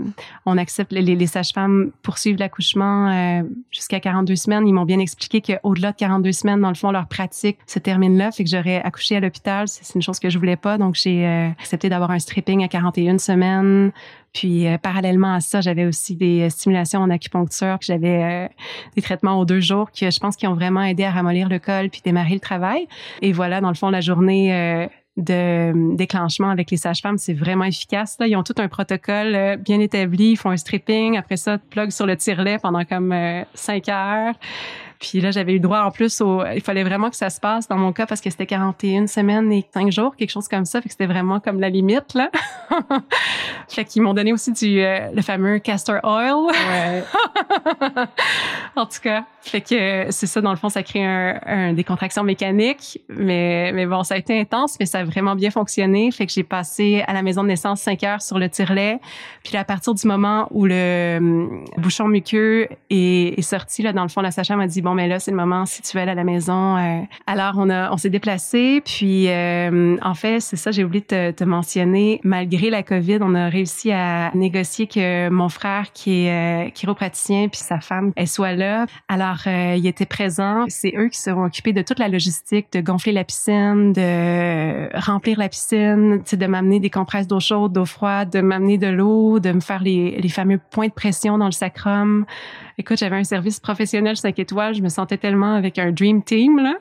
on 0.46 0.56
accepte 0.58 0.92
les, 0.92 1.02
les 1.02 1.26
sages-femmes 1.26 1.90
poursuivent 2.02 2.38
l'accouchement 2.38 3.08
euh, 3.08 3.42
jusqu'à 3.70 4.00
42 4.00 4.36
semaines, 4.36 4.68
ils 4.68 4.74
m'ont 4.74 4.84
bien 4.84 4.98
expliqué 5.00 5.40
qu'au-delà 5.40 5.92
de 5.92 5.96
42 5.96 6.32
semaines, 6.32 6.60
dans 6.60 6.68
le 6.68 6.74
fond, 6.74 6.90
leur 6.90 7.08
pratique 7.08 7.58
se 7.66 7.78
termine 7.78 8.16
là, 8.16 8.30
fait 8.30 8.44
que 8.44 8.50
j'aurais 8.50 8.82
accouché 8.82 9.16
à 9.16 9.20
l'hôpital, 9.20 9.66
c'est 9.66 9.88
c'est 9.88 9.94
une 9.94 10.02
chose 10.02 10.18
que 10.18 10.28
je 10.28 10.38
voulais 10.38 10.56
pas, 10.56 10.76
donc 10.76 10.94
j'ai 10.94 11.26
euh, 11.26 11.48
accepté 11.58 11.88
d'avoir 11.88 12.10
un 12.10 12.18
stripping 12.18 12.62
à 12.62 12.68
41 12.68 13.18
semaines. 13.18 13.90
Puis 14.32 14.66
euh, 14.66 14.78
parallèlement 14.78 15.34
à 15.34 15.40
ça, 15.40 15.60
j'avais 15.60 15.86
aussi 15.86 16.16
des 16.16 16.42
euh, 16.42 16.50
stimulations 16.50 17.00
en 17.00 17.10
acupuncture, 17.10 17.78
puis 17.78 17.86
j'avais 17.86 18.22
euh, 18.22 18.48
des 18.94 19.02
traitements 19.02 19.38
aux 19.38 19.44
deux 19.44 19.60
jours 19.60 19.90
que 19.90 20.10
je 20.10 20.20
pense 20.20 20.36
qui 20.36 20.46
ont 20.46 20.54
vraiment 20.54 20.82
aidé 20.82 21.04
à 21.04 21.10
ramollir 21.10 21.48
le 21.48 21.58
col 21.58 21.90
puis 21.90 22.00
démarrer 22.04 22.34
le 22.34 22.40
travail. 22.40 22.86
Et 23.22 23.32
voilà, 23.32 23.60
dans 23.60 23.68
le 23.68 23.74
fond, 23.74 23.90
la 23.90 24.00
journée 24.00 24.54
euh, 24.54 24.86
de 25.16 25.32
euh, 25.32 25.96
déclenchement 25.96 26.50
avec 26.50 26.70
les 26.70 26.76
sages-femmes, 26.76 27.18
c'est 27.18 27.34
vraiment 27.34 27.64
efficace. 27.64 28.16
Là, 28.20 28.26
ils 28.26 28.36
ont 28.36 28.42
tout 28.42 28.54
un 28.58 28.68
protocole 28.68 29.34
euh, 29.34 29.56
bien 29.56 29.80
établi. 29.80 30.32
Ils 30.32 30.36
font 30.36 30.50
un 30.50 30.56
stripping. 30.56 31.16
Après 31.16 31.36
ça, 31.36 31.58
plug 31.58 31.90
sur 31.90 32.06
le 32.06 32.16
tire-lait 32.16 32.58
pendant 32.58 32.84
comme 32.84 33.14
cinq 33.54 33.88
heures. 33.88 34.34
Puis 35.00 35.20
là, 35.20 35.30
j'avais 35.30 35.54
eu 35.54 35.60
droit 35.60 35.80
en 35.80 35.90
plus 35.90 36.20
au... 36.20 36.44
Il 36.54 36.60
fallait 36.60 36.82
vraiment 36.84 37.10
que 37.10 37.16
ça 37.16 37.30
se 37.30 37.38
passe 37.40 37.68
dans 37.68 37.76
mon 37.78 37.92
cas 37.92 38.06
parce 38.06 38.20
que 38.20 38.30
c'était 38.30 38.46
41 38.46 39.06
semaines 39.06 39.52
et 39.52 39.64
5 39.72 39.92
jours, 39.92 40.16
quelque 40.16 40.30
chose 40.30 40.48
comme 40.48 40.64
ça. 40.64 40.80
Fait 40.80 40.88
que 40.88 40.92
c'était 40.92 41.06
vraiment 41.06 41.40
comme 41.40 41.60
la 41.60 41.68
limite, 41.68 42.14
là. 42.14 42.30
fait 43.68 43.84
qu'ils 43.84 44.02
m'ont 44.02 44.14
donné 44.14 44.32
aussi 44.32 44.52
du... 44.52 44.80
euh, 44.80 45.10
le 45.14 45.22
fameux 45.22 45.58
castor 45.58 46.00
oil. 46.02 46.34
Ouais. 46.50 47.04
en 48.76 48.86
tout 48.86 49.00
cas, 49.02 49.24
fait 49.40 49.60
que 49.60 49.74
euh, 49.74 50.06
c'est 50.10 50.26
ça 50.26 50.40
dans 50.40 50.50
le 50.50 50.56
fond, 50.56 50.68
ça 50.68 50.82
crée 50.82 51.04
un, 51.04 51.40
un- 51.46 51.72
des 51.72 51.84
contractions 51.84 52.22
mécaniques, 52.22 53.00
mais 53.08 53.72
mais 53.72 53.86
bon, 53.86 54.02
ça 54.02 54.14
a 54.14 54.18
été 54.18 54.38
intense, 54.38 54.76
mais 54.80 54.86
ça 54.86 54.98
a 55.00 55.04
vraiment 55.04 55.34
bien 55.34 55.50
fonctionné. 55.50 56.10
Fait 56.10 56.26
que 56.26 56.32
j'ai 56.32 56.42
passé 56.42 57.02
à 57.06 57.12
la 57.12 57.22
maison 57.22 57.42
de 57.42 57.48
naissance 57.48 57.80
cinq 57.80 58.02
heures 58.04 58.22
sur 58.22 58.38
le 58.38 58.48
tire-lait, 58.48 58.98
puis 59.44 59.54
là, 59.54 59.60
à 59.60 59.64
partir 59.64 59.94
du 59.94 60.06
moment 60.06 60.48
où 60.50 60.66
le 60.66 61.16
hum, 61.18 61.64
bouchon 61.76 62.08
muqueux 62.08 62.68
est, 62.90 63.38
est 63.38 63.42
sorti 63.42 63.82
là, 63.82 63.92
dans 63.92 64.02
le 64.02 64.08
fond, 64.08 64.20
la 64.20 64.30
sage 64.30 64.50
m'a 64.50 64.66
dit 64.66 64.82
mais 64.94 65.08
là 65.08 65.18
c'est 65.18 65.30
le 65.30 65.36
moment 65.36 65.66
si 65.66 65.82
tu 65.82 65.96
veux 65.96 66.02
aller 66.02 66.12
à 66.12 66.14
la 66.14 66.24
maison. 66.24 66.76
euh. 66.76 67.00
alors 67.26 67.54
on 67.56 67.68
on 67.68 67.96
s'est 67.96 68.10
déplacé, 68.10 68.82
puis 68.84 69.28
euh, 69.28 69.96
en 70.02 70.14
fait 70.14 70.40
c'est 70.40 70.56
ça, 70.56 70.70
j'ai 70.70 70.84
oublié 70.84 71.04
de 71.08 71.30
te, 71.30 71.44
mentionner. 71.44 72.20
Malgré 72.24 72.70
la 72.70 72.82
COVID, 72.82 73.18
on 73.20 73.34
a 73.34 73.48
réussi 73.48 73.92
à 73.92 74.30
négocier 74.34 74.86
que 74.86 75.28
mon 75.28 75.48
frère 75.48 75.92
qui 75.92 76.26
est 76.26 76.66
euh, 76.66 76.70
chiropraticien 76.70 77.48
puis 77.48 77.60
sa 77.60 77.80
femme 77.80 78.12
elle 78.16 78.28
soit 78.28 78.52
là. 78.52 78.86
Alors 79.08 79.46
il 79.46 79.86
était 79.86 80.06
présent. 80.06 80.64
C'est 80.68 80.94
eux 80.96 81.08
qui 81.08 81.18
seront 81.18 81.44
occupés 81.44 81.72
de 81.72 81.82
toute 81.82 81.98
la 81.98 82.08
logistique, 82.08 82.66
de 82.72 82.80
gonfler 82.80 83.12
la 83.12 83.24
piscine, 83.24 83.92
de 83.92 84.96
remplir 84.98 85.38
la 85.38 85.48
piscine, 85.48 86.22
de 86.30 86.46
m'amener 86.46 86.80
des 86.80 86.90
compresses 86.90 87.26
d'eau 87.26 87.40
chaude, 87.40 87.72
d'eau 87.72 87.84
froide, 87.84 88.30
de 88.30 88.40
m'amener 88.40 88.78
de 88.78 88.88
l'eau, 88.88 89.40
de 89.40 89.52
me 89.52 89.60
faire 89.60 89.82
les, 89.82 90.20
les 90.20 90.28
fameux 90.28 90.58
points 90.70 90.88
de 90.88 90.92
pression 90.92 91.38
dans 91.38 91.46
le 91.46 91.52
sacrum. 91.52 92.26
Écoute, 92.80 92.98
j'avais 92.98 93.16
un 93.16 93.24
service 93.24 93.58
professionnel 93.58 94.16
5 94.16 94.38
étoiles. 94.38 94.77
Je 94.78 94.82
me 94.84 94.88
sentais 94.88 95.18
tellement 95.18 95.54
avec 95.54 95.76
un 95.80 95.90
dream 95.90 96.22
team, 96.22 96.60
là. 96.60 96.76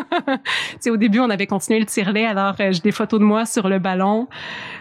au 0.86 0.96
début, 0.98 1.18
on 1.20 1.30
avait 1.30 1.46
continué 1.46 1.80
le 1.80 1.86
tire-lait, 1.86 2.26
alors 2.26 2.54
euh, 2.60 2.72
j'ai 2.72 2.80
des 2.80 2.92
photos 2.92 3.18
de 3.18 3.24
moi 3.24 3.46
sur 3.46 3.70
le 3.70 3.78
ballon. 3.78 4.28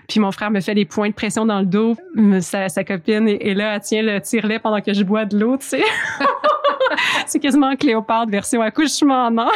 Puis 0.07 0.19
mon 0.19 0.31
frère 0.31 0.51
me 0.51 0.61
fait 0.61 0.73
les 0.73 0.85
points 0.85 1.09
de 1.09 1.13
pression 1.13 1.45
dans 1.45 1.59
le 1.59 1.65
dos. 1.65 1.95
Sa, 2.41 2.83
copine 2.83 3.27
est, 3.27 3.53
là, 3.53 3.75
elle 3.75 3.81
tient 3.81 4.01
le 4.01 4.21
tire-lait 4.21 4.59
pendant 4.59 4.81
que 4.81 4.93
je 4.93 5.03
bois 5.03 5.25
de 5.25 5.37
l'eau, 5.37 5.57
tu 5.57 5.67
sais. 5.67 5.83
C'est 7.25 7.39
quasiment 7.39 7.75
Cléopâtre 7.75 8.31
version 8.31 8.61
accouchement, 8.61 9.29
non? 9.29 9.49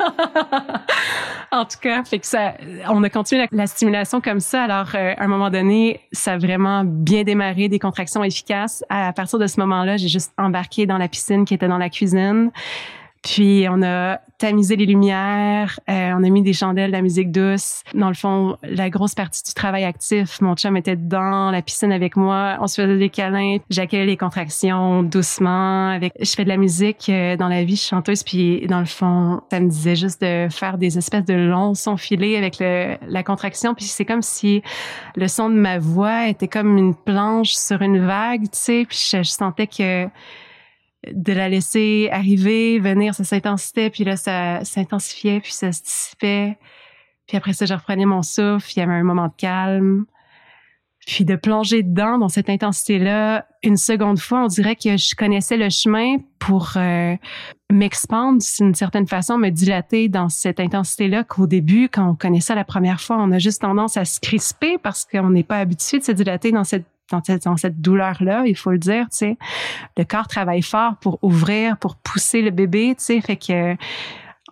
en 1.52 1.64
tout 1.64 1.78
cas, 1.80 2.02
fait 2.04 2.18
que 2.18 2.26
ça, 2.26 2.54
on 2.88 3.02
a 3.02 3.10
continué 3.10 3.42
la, 3.42 3.48
la 3.56 3.66
stimulation 3.66 4.20
comme 4.20 4.40
ça. 4.40 4.62
Alors, 4.64 4.88
euh, 4.94 5.14
à 5.16 5.24
un 5.24 5.28
moment 5.28 5.50
donné, 5.50 6.00
ça 6.12 6.32
a 6.32 6.38
vraiment 6.38 6.82
bien 6.84 7.22
démarré, 7.22 7.68
des 7.68 7.78
contractions 7.78 8.24
efficaces. 8.24 8.82
À, 8.88 9.12
partir 9.12 9.38
de 9.38 9.46
ce 9.46 9.60
moment-là, 9.60 9.96
j'ai 9.98 10.08
juste 10.08 10.32
embarqué 10.38 10.86
dans 10.86 10.98
la 10.98 11.08
piscine 11.08 11.44
qui 11.44 11.54
était 11.54 11.68
dans 11.68 11.78
la 11.78 11.90
cuisine. 11.90 12.50
Puis 13.24 13.66
on 13.70 13.82
a 13.82 14.20
tamisé 14.36 14.76
les 14.76 14.84
lumières, 14.84 15.80
euh, 15.88 16.12
on 16.14 16.22
a 16.22 16.28
mis 16.28 16.42
des 16.42 16.52
chandelles, 16.52 16.90
de 16.90 16.96
la 16.96 17.00
musique 17.00 17.32
douce. 17.32 17.82
Dans 17.94 18.08
le 18.08 18.14
fond, 18.14 18.58
la 18.62 18.90
grosse 18.90 19.14
partie 19.14 19.42
du 19.42 19.54
travail 19.54 19.84
actif, 19.84 20.42
mon 20.42 20.54
chum 20.54 20.76
était 20.76 20.96
dans 20.96 21.50
la 21.50 21.62
piscine 21.62 21.90
avec 21.90 22.16
moi, 22.16 22.58
on 22.60 22.66
se 22.66 22.82
faisait 22.82 22.98
des 22.98 23.08
câlins, 23.08 23.56
j'accueillais 23.70 24.04
les 24.04 24.18
contractions 24.18 25.02
doucement. 25.02 25.88
Avec, 25.88 26.12
je 26.20 26.30
fais 26.30 26.44
de 26.44 26.50
la 26.50 26.58
musique 26.58 27.06
euh, 27.08 27.36
dans 27.36 27.48
la 27.48 27.64
vie, 27.64 27.78
chanteuse, 27.78 28.22
puis 28.22 28.66
dans 28.66 28.80
le 28.80 28.86
fond, 28.86 29.40
ça 29.50 29.58
me 29.58 29.70
disait 29.70 29.96
juste 29.96 30.20
de 30.20 30.48
faire 30.50 30.76
des 30.76 30.98
espèces 30.98 31.24
de 31.24 31.34
longs 31.34 31.74
sons 31.74 31.96
filés 31.96 32.36
avec 32.36 32.58
le, 32.58 32.96
la 33.08 33.22
contraction. 33.22 33.74
Puis 33.74 33.86
c'est 33.86 34.04
comme 34.04 34.22
si 34.22 34.62
le 35.16 35.28
son 35.28 35.48
de 35.48 35.54
ma 35.54 35.78
voix 35.78 36.28
était 36.28 36.48
comme 36.48 36.76
une 36.76 36.94
planche 36.94 37.54
sur 37.54 37.80
une 37.80 38.04
vague, 38.04 38.42
tu 38.42 38.48
sais. 38.52 38.86
Puis 38.86 39.08
je, 39.10 39.22
je 39.22 39.30
sentais 39.30 39.66
que 39.66 40.08
de 41.12 41.32
la 41.32 41.48
laisser 41.48 42.08
arriver, 42.10 42.78
venir, 42.78 43.14
ça 43.14 43.24
s'intensifiait, 43.24 43.90
puis 43.90 44.04
là, 44.04 44.16
ça 44.16 44.64
s'intensifiait, 44.64 45.40
puis 45.40 45.52
ça 45.52 45.72
se 45.72 45.82
dissipait. 45.82 46.58
Puis 47.26 47.36
après 47.36 47.52
ça, 47.52 47.66
je 47.66 47.74
reprenais 47.74 48.06
mon 48.06 48.22
souffle, 48.22 48.70
il 48.76 48.78
y 48.78 48.82
avait 48.82 48.92
un 48.92 49.02
moment 49.02 49.28
de 49.28 49.36
calme. 49.36 50.04
Puis 51.06 51.26
de 51.26 51.36
plonger 51.36 51.82
dedans, 51.82 52.16
dans 52.16 52.30
cette 52.30 52.48
intensité-là, 52.48 53.46
une 53.62 53.76
seconde 53.76 54.18
fois, 54.18 54.44
on 54.44 54.46
dirait 54.46 54.74
que 54.74 54.96
je 54.96 55.14
connaissais 55.14 55.58
le 55.58 55.68
chemin 55.68 56.16
pour 56.38 56.72
euh, 56.76 57.14
m'expandre 57.70 58.38
d'une 58.58 58.74
certaine 58.74 59.06
façon, 59.06 59.36
me 59.36 59.50
dilater 59.50 60.08
dans 60.08 60.30
cette 60.30 60.60
intensité-là 60.60 61.24
qu'au 61.24 61.46
début, 61.46 61.90
quand 61.90 62.08
on 62.08 62.14
connaît 62.14 62.40
ça 62.40 62.54
la 62.54 62.64
première 62.64 63.02
fois, 63.02 63.18
on 63.20 63.32
a 63.32 63.38
juste 63.38 63.60
tendance 63.60 63.98
à 63.98 64.06
se 64.06 64.18
crisper 64.18 64.78
parce 64.78 65.04
qu'on 65.04 65.30
n'est 65.30 65.42
pas 65.42 65.58
habitué 65.58 65.98
de 65.98 66.04
se 66.04 66.12
dilater 66.12 66.52
dans 66.52 66.64
cette 66.64 66.86
dans 67.10 67.22
cette, 67.22 67.44
dans 67.44 67.56
cette 67.56 67.80
douleur-là, 67.80 68.44
il 68.46 68.56
faut 68.56 68.70
le 68.70 68.78
dire, 68.78 69.04
tu 69.10 69.18
sais. 69.18 69.38
Le 69.96 70.04
corps 70.04 70.28
travaille 70.28 70.62
fort 70.62 70.96
pour 71.00 71.18
ouvrir, 71.22 71.76
pour 71.78 71.96
pousser 71.96 72.42
le 72.42 72.50
bébé, 72.50 72.94
tu 72.98 73.04
sais. 73.04 73.20
Fait 73.20 73.36
que, 73.36 73.76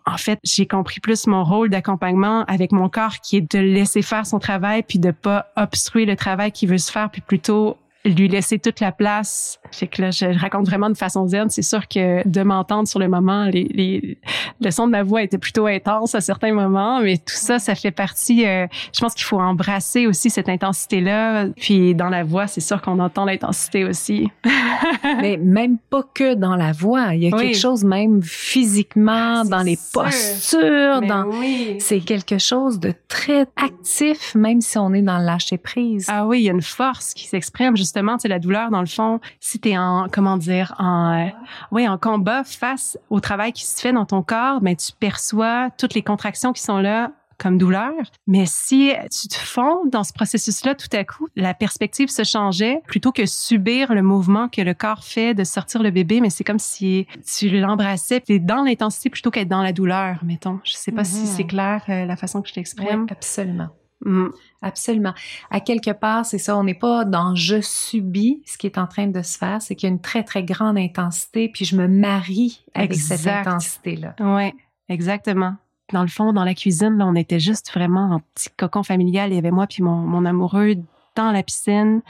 en 0.04 0.16
fait, 0.16 0.38
j'ai 0.42 0.66
compris 0.66 1.00
plus 1.00 1.26
mon 1.26 1.44
rôle 1.44 1.70
d'accompagnement 1.70 2.44
avec 2.46 2.72
mon 2.72 2.88
corps 2.88 3.20
qui 3.20 3.36
est 3.36 3.52
de 3.52 3.58
laisser 3.58 4.02
faire 4.02 4.26
son 4.26 4.38
travail 4.38 4.82
puis 4.82 4.98
de 4.98 5.12
pas 5.12 5.46
obstruer 5.56 6.06
le 6.06 6.16
travail 6.16 6.50
qui 6.50 6.66
veut 6.66 6.78
se 6.78 6.90
faire 6.90 7.10
puis 7.10 7.20
plutôt 7.20 7.76
lui 8.04 8.28
laisser 8.28 8.58
toute 8.58 8.80
la 8.80 8.92
place. 8.92 9.60
Fait 9.70 9.86
que 9.86 10.02
là, 10.02 10.10
je 10.10 10.26
raconte 10.38 10.66
vraiment 10.66 10.90
de 10.90 10.96
façon 10.96 11.26
zen. 11.26 11.48
C'est 11.50 11.62
sûr 11.62 11.86
que 11.88 12.26
de 12.26 12.42
m'entendre 12.42 12.88
sur 12.88 12.98
le 12.98 13.08
moment, 13.08 13.44
les, 13.44 13.64
les, 13.64 14.18
le 14.60 14.70
son 14.70 14.86
de 14.86 14.92
ma 14.92 15.02
voix 15.02 15.22
était 15.22 15.38
plutôt 15.38 15.66
intense 15.66 16.14
à 16.14 16.20
certains 16.20 16.52
moments, 16.52 17.00
mais 17.00 17.16
tout 17.16 17.34
ça, 17.34 17.58
ça 17.58 17.74
fait 17.74 17.90
partie. 17.90 18.46
Euh, 18.46 18.66
je 18.94 19.00
pense 19.00 19.14
qu'il 19.14 19.24
faut 19.24 19.40
embrasser 19.40 20.06
aussi 20.06 20.30
cette 20.30 20.48
intensité-là. 20.48 21.46
Puis 21.56 21.94
dans 21.94 22.08
la 22.08 22.24
voix, 22.24 22.46
c'est 22.46 22.60
sûr 22.60 22.82
qu'on 22.82 22.98
entend 22.98 23.24
l'intensité 23.24 23.84
aussi. 23.84 24.28
mais 25.20 25.36
même 25.36 25.78
pas 25.78 26.02
que 26.14 26.34
dans 26.34 26.56
la 26.56 26.72
voix. 26.72 27.14
Il 27.14 27.22
y 27.22 27.28
a 27.28 27.30
quelque 27.30 27.56
chose 27.56 27.84
même 27.84 28.22
physiquement, 28.22 29.44
dans 29.44 29.62
les 29.62 29.78
postures, 29.92 31.00
dans. 31.02 31.26
Oui. 31.26 31.76
C'est 31.78 32.00
quelque 32.00 32.38
chose 32.38 32.80
de 32.80 32.92
très 33.08 33.46
actif, 33.56 34.34
même 34.34 34.60
si 34.60 34.78
on 34.78 34.92
est 34.92 35.02
dans 35.02 35.18
le 35.18 35.24
lâcher 35.24 35.58
prise. 35.58 36.06
Ah 36.08 36.26
oui, 36.26 36.40
il 36.40 36.44
y 36.44 36.48
a 36.48 36.52
une 36.52 36.62
force 36.62 37.14
qui 37.14 37.26
s'exprime 37.26 37.76
justement. 37.92 38.16
Tu 38.16 38.22
sais, 38.22 38.28
la 38.28 38.38
douleur, 38.38 38.70
dans 38.70 38.80
le 38.80 38.86
fond, 38.86 39.20
si 39.40 39.58
t'es 39.58 39.76
en, 39.76 40.06
comment 40.10 40.36
dire, 40.36 40.74
en, 40.78 41.26
euh, 41.26 41.30
oui, 41.70 41.86
en 41.86 41.98
combat 41.98 42.42
face 42.44 42.98
au 43.10 43.20
travail 43.20 43.52
qui 43.52 43.66
se 43.66 43.80
fait 43.80 43.92
dans 43.92 44.06
ton 44.06 44.22
corps, 44.22 44.62
mais 44.62 44.72
ben, 44.72 44.76
tu 44.76 44.92
perçois 44.98 45.70
toutes 45.76 45.94
les 45.94 46.02
contractions 46.02 46.52
qui 46.52 46.62
sont 46.62 46.78
là 46.78 47.10
comme 47.38 47.58
douleur. 47.58 47.92
Mais 48.26 48.44
si 48.46 48.92
tu 49.10 49.28
te 49.28 49.34
fonds 49.34 49.84
dans 49.86 50.04
ce 50.04 50.12
processus-là, 50.12 50.74
tout 50.76 50.96
à 50.96 51.02
coup, 51.04 51.26
la 51.34 51.54
perspective 51.54 52.08
se 52.08 52.22
changeait 52.22 52.80
plutôt 52.86 53.10
que 53.10 53.26
subir 53.26 53.92
le 53.94 54.02
mouvement 54.02 54.48
que 54.48 54.60
le 54.60 54.74
corps 54.74 55.02
fait 55.02 55.34
de 55.34 55.42
sortir 55.42 55.82
le 55.82 55.90
bébé, 55.90 56.20
mais 56.20 56.30
c'est 56.30 56.44
comme 56.44 56.60
si 56.60 57.06
tu 57.36 57.48
l'embrassais, 57.48 58.20
tu 58.20 58.34
es 58.34 58.38
dans 58.38 58.62
l'intensité 58.62 59.10
plutôt 59.10 59.30
qu'être 59.30 59.48
dans 59.48 59.62
la 59.62 59.72
douleur, 59.72 60.20
mettons. 60.22 60.60
Je 60.62 60.74
sais 60.74 60.92
pas 60.92 61.04
si 61.04 61.24
mm-hmm. 61.24 61.26
c'est 61.26 61.44
clair 61.44 61.82
euh, 61.88 62.04
la 62.04 62.16
façon 62.16 62.42
que 62.42 62.48
je 62.48 62.54
t'exprime. 62.54 63.06
absolument. 63.10 63.70
Mm. 64.04 64.28
Absolument. 64.62 65.14
À 65.50 65.60
quelque 65.60 65.90
part, 65.90 66.26
c'est 66.26 66.38
ça, 66.38 66.56
on 66.56 66.64
n'est 66.64 66.74
pas 66.74 67.04
dans 67.04 67.34
je 67.34 67.60
subis 67.60 68.42
ce 68.46 68.58
qui 68.58 68.66
est 68.66 68.78
en 68.78 68.86
train 68.86 69.06
de 69.06 69.22
se 69.22 69.38
faire, 69.38 69.62
c'est 69.62 69.74
qu'il 69.74 69.88
y 69.88 69.92
a 69.92 69.94
une 69.94 70.00
très, 70.00 70.22
très 70.24 70.44
grande 70.44 70.78
intensité, 70.78 71.48
puis 71.48 71.64
je 71.64 71.76
me 71.76 71.88
marie 71.88 72.64
avec 72.74 72.94
cette 72.94 73.26
intensité-là. 73.26 74.14
Oui, 74.20 74.52
exactement. 74.88 75.56
Dans 75.92 76.02
le 76.02 76.08
fond, 76.08 76.32
dans 76.32 76.44
la 76.44 76.54
cuisine, 76.54 76.96
là, 76.96 77.06
on 77.06 77.14
était 77.14 77.40
juste 77.40 77.70
vraiment 77.72 78.12
en 78.12 78.20
petit 78.34 78.48
cocon 78.56 78.82
familial. 78.82 79.30
Il 79.30 79.34
y 79.34 79.38
avait 79.38 79.50
moi 79.50 79.66
puis 79.66 79.82
mon, 79.82 79.96
mon 79.96 80.24
amoureux 80.24 80.74
dans 81.16 81.32
la 81.32 81.42
piscine. 81.42 82.02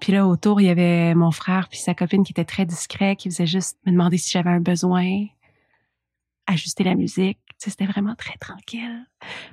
Puis 0.00 0.12
là, 0.12 0.26
autour, 0.26 0.60
il 0.60 0.66
y 0.66 0.70
avait 0.70 1.14
mon 1.14 1.30
frère 1.30 1.68
puis 1.68 1.78
sa 1.78 1.94
copine 1.94 2.22
qui 2.24 2.32
était 2.32 2.44
très 2.44 2.66
discret, 2.66 3.16
qui 3.16 3.30
faisait 3.30 3.46
juste 3.46 3.78
me 3.86 3.92
demander 3.92 4.18
si 4.18 4.30
j'avais 4.30 4.50
un 4.50 4.60
besoin, 4.60 5.26
ajuster 6.46 6.84
la 6.84 6.94
musique 6.94 7.38
c'était 7.58 7.86
vraiment 7.86 8.14
très 8.14 8.36
tranquille. 8.38 9.06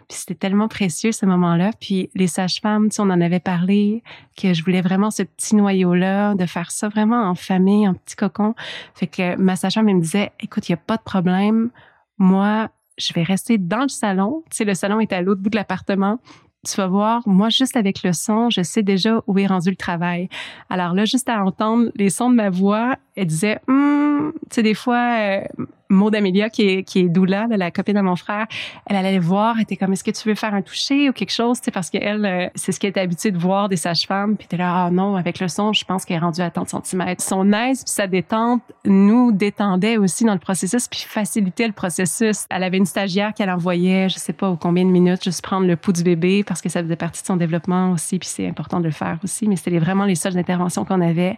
Puis 0.07 0.17
c'était 0.17 0.35
tellement 0.35 0.67
précieux 0.67 1.11
ce 1.11 1.25
moment-là. 1.25 1.71
Puis 1.79 2.09
les 2.15 2.27
sages-femmes, 2.27 2.89
on 2.99 3.09
en 3.09 3.21
avait 3.21 3.39
parlé, 3.39 4.03
que 4.37 4.53
je 4.53 4.63
voulais 4.63 4.81
vraiment 4.81 5.11
ce 5.11 5.23
petit 5.23 5.55
noyau-là, 5.55 6.35
de 6.35 6.45
faire 6.45 6.71
ça 6.71 6.89
vraiment 6.89 7.23
en 7.23 7.35
famille, 7.35 7.87
en 7.87 7.93
petit 7.93 8.15
cocon. 8.15 8.55
Fait 8.93 9.07
que 9.07 9.35
ma 9.37 9.55
sage-femme, 9.55 9.89
elle 9.89 9.95
me 9.95 10.01
disait, 10.01 10.31
écoute, 10.39 10.67
il 10.69 10.73
n'y 10.73 10.75
a 10.75 10.81
pas 10.85 10.97
de 10.97 11.03
problème. 11.03 11.69
Moi, 12.17 12.69
je 12.97 13.13
vais 13.13 13.23
rester 13.23 13.57
dans 13.57 13.83
le 13.83 13.89
salon. 13.89 14.43
Tu 14.49 14.57
sais, 14.57 14.65
le 14.65 14.73
salon 14.73 14.99
est 14.99 15.13
à 15.13 15.21
l'autre 15.21 15.41
bout 15.41 15.49
de 15.49 15.55
l'appartement 15.55 16.19
tu 16.65 16.77
vas 16.77 16.87
voir, 16.87 17.21
moi, 17.25 17.49
juste 17.49 17.75
avec 17.75 18.03
le 18.03 18.13
son, 18.13 18.49
je 18.49 18.61
sais 18.61 18.83
déjà 18.83 19.21
où 19.27 19.37
est 19.37 19.47
rendu 19.47 19.69
le 19.69 19.75
travail. 19.75 20.29
Alors 20.69 20.93
là, 20.93 21.03
juste 21.03 21.27
à 21.27 21.43
entendre 21.43 21.91
les 21.95 22.09
sons 22.09 22.29
de 22.29 22.35
ma 22.35 22.49
voix, 22.49 22.95
elle 23.17 23.27
disait, 23.27 23.59
hum, 23.67 24.31
tu 24.49 24.55
sais, 24.55 24.63
des 24.63 24.73
fois, 24.73 25.17
euh, 25.19 25.41
Maud 25.93 26.15
Amélia, 26.15 26.49
qui 26.49 26.63
est, 26.63 26.83
qui 26.83 26.99
est 26.99 27.09
doula, 27.09 27.47
la 27.49 27.71
copine 27.71 27.95
de 27.95 28.01
mon 28.01 28.15
frère, 28.15 28.47
elle 28.85 28.95
allait 28.95 29.19
voir, 29.19 29.55
elle 29.55 29.63
était 29.63 29.77
comme, 29.77 29.93
est-ce 29.93 30.03
que 30.03 30.11
tu 30.11 30.27
veux 30.27 30.35
faire 30.35 30.53
un 30.53 30.61
toucher 30.61 31.09
ou 31.09 31.13
quelque 31.13 31.31
chose, 31.31 31.59
tu 31.59 31.65
sais, 31.65 31.71
parce 31.71 31.89
qu'elle, 31.89 32.25
euh, 32.25 32.47
c'est 32.55 32.71
ce 32.71 32.79
qu'elle 32.79 32.93
est 32.95 32.99
habituée 32.99 33.31
de 33.31 33.37
voir 33.37 33.69
des 33.69 33.77
sages-femmes, 33.77 34.35
puis 34.35 34.47
t'es 34.47 34.57
là, 34.57 34.85
ah 34.85 34.91
non, 34.91 35.15
avec 35.15 35.39
le 35.39 35.47
son, 35.47 35.73
je 35.73 35.85
pense 35.85 36.05
qu'elle 36.05 36.17
est 36.17 36.19
rendue 36.19 36.41
à 36.41 36.49
tant 36.49 36.63
de 36.63 36.69
centimètres. 36.69 37.23
Son 37.23 37.51
aise 37.53 37.83
puis 37.83 37.93
sa 37.93 38.07
détente 38.07 38.61
nous 38.85 39.31
détendait 39.31 39.97
aussi 39.97 40.25
dans 40.25 40.33
le 40.33 40.39
processus, 40.39 40.87
puis 40.87 41.05
facilitait 41.07 41.67
le 41.67 41.73
processus. 41.73 42.45
Elle 42.49 42.63
avait 42.63 42.77
une 42.77 42.85
stagiaire 42.85 43.33
qu'elle 43.33 43.49
envoyait, 43.49 44.09
je 44.09 44.17
sais 44.17 44.33
pas 44.33 44.49
au 44.49 44.57
combien 44.57 44.85
de 44.85 44.91
minutes, 44.91 45.23
juste 45.23 45.41
prendre 45.41 45.67
le 45.67 45.75
pouls 45.75 45.93
du 45.93 46.03
bébé, 46.03 46.43
parce 46.43 46.61
que 46.61 46.69
ça 46.69 46.81
faisait 46.81 46.95
partie 46.95 47.21
de 47.21 47.27
son 47.27 47.37
développement 47.37 47.91
aussi, 47.91 48.19
puis 48.19 48.27
c'est 48.27 48.47
important 48.47 48.79
de 48.79 48.85
le 48.85 48.91
faire 48.91 49.17
aussi, 49.23 49.47
mais 49.47 49.55
c'était 49.55 49.79
vraiment 49.79 50.05
les 50.05 50.15
seules 50.15 50.37
interventions 50.37 50.85
qu'on 50.85 51.01
avait. 51.01 51.37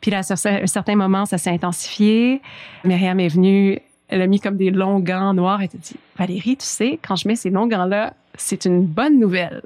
Puis 0.00 0.10
là, 0.10 0.22
sur 0.22 0.36
un 0.46 0.66
certain 0.66 0.96
ça 1.26 1.38
s'est 1.38 1.50
intensifié. 1.50 2.40
Myriam 2.84 3.18
est 3.20 3.28
venue 3.28 3.80
elle 4.08 4.22
a 4.22 4.26
mis 4.26 4.40
comme 4.40 4.56
des 4.56 4.70
longs 4.70 5.00
gants 5.00 5.34
noirs. 5.34 5.60
Elle 5.62 5.68
t'a 5.68 5.78
dit, 5.78 5.96
Valérie, 6.16 6.56
tu 6.56 6.66
sais, 6.66 6.98
quand 7.06 7.16
je 7.16 7.28
mets 7.28 7.36
ces 7.36 7.50
longs 7.50 7.66
gants-là, 7.66 8.14
c'est 8.34 8.64
une 8.64 8.84
bonne 8.84 9.18
nouvelle. 9.18 9.62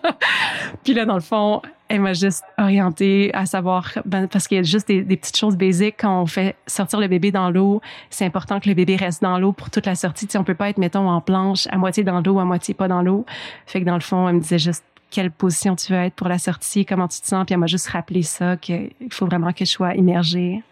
puis 0.84 0.92
là, 0.92 1.04
dans 1.04 1.14
le 1.14 1.20
fond, 1.20 1.62
elle 1.88 2.00
m'a 2.00 2.14
juste 2.14 2.42
orientée 2.58 3.30
à 3.32 3.46
savoir, 3.46 3.92
ben, 4.04 4.26
parce 4.26 4.48
qu'il 4.48 4.56
y 4.56 4.60
a 4.60 4.62
juste 4.62 4.88
des, 4.88 5.02
petites 5.04 5.36
choses 5.36 5.56
basiques 5.56 5.96
quand 6.00 6.22
on 6.22 6.26
fait 6.26 6.56
sortir 6.66 7.00
le 7.00 7.08
bébé 7.08 7.30
dans 7.30 7.50
l'eau. 7.50 7.80
C'est 8.10 8.24
important 8.24 8.60
que 8.60 8.68
le 8.68 8.74
bébé 8.74 8.96
reste 8.96 9.22
dans 9.22 9.38
l'eau 9.38 9.52
pour 9.52 9.70
toute 9.70 9.86
la 9.86 9.94
sortie. 9.94 10.26
Tu 10.26 10.32
sais, 10.32 10.38
on 10.38 10.44
peut 10.44 10.54
pas 10.54 10.68
être, 10.68 10.78
mettons, 10.78 11.08
en 11.08 11.20
planche, 11.20 11.68
à 11.70 11.78
moitié 11.78 12.02
dans 12.02 12.20
l'eau, 12.20 12.38
à 12.38 12.44
moitié 12.44 12.74
pas 12.74 12.88
dans 12.88 13.02
l'eau. 13.02 13.24
Fait 13.66 13.80
que 13.80 13.86
dans 13.86 13.94
le 13.94 14.00
fond, 14.00 14.28
elle 14.28 14.36
me 14.36 14.40
disait 14.40 14.58
juste 14.58 14.84
quelle 15.10 15.30
position 15.30 15.76
tu 15.76 15.92
veux 15.92 16.00
être 16.00 16.14
pour 16.14 16.28
la 16.28 16.38
sortie, 16.38 16.84
comment 16.84 17.08
tu 17.08 17.20
te 17.20 17.26
sens. 17.26 17.46
Puis 17.46 17.54
elle 17.54 17.60
m'a 17.60 17.68
juste 17.68 17.88
rappelé 17.88 18.22
ça, 18.22 18.56
qu'il 18.56 18.90
faut 19.10 19.26
vraiment 19.26 19.52
que 19.52 19.64
je 19.64 19.70
sois 19.70 19.94
immergée 19.94 20.62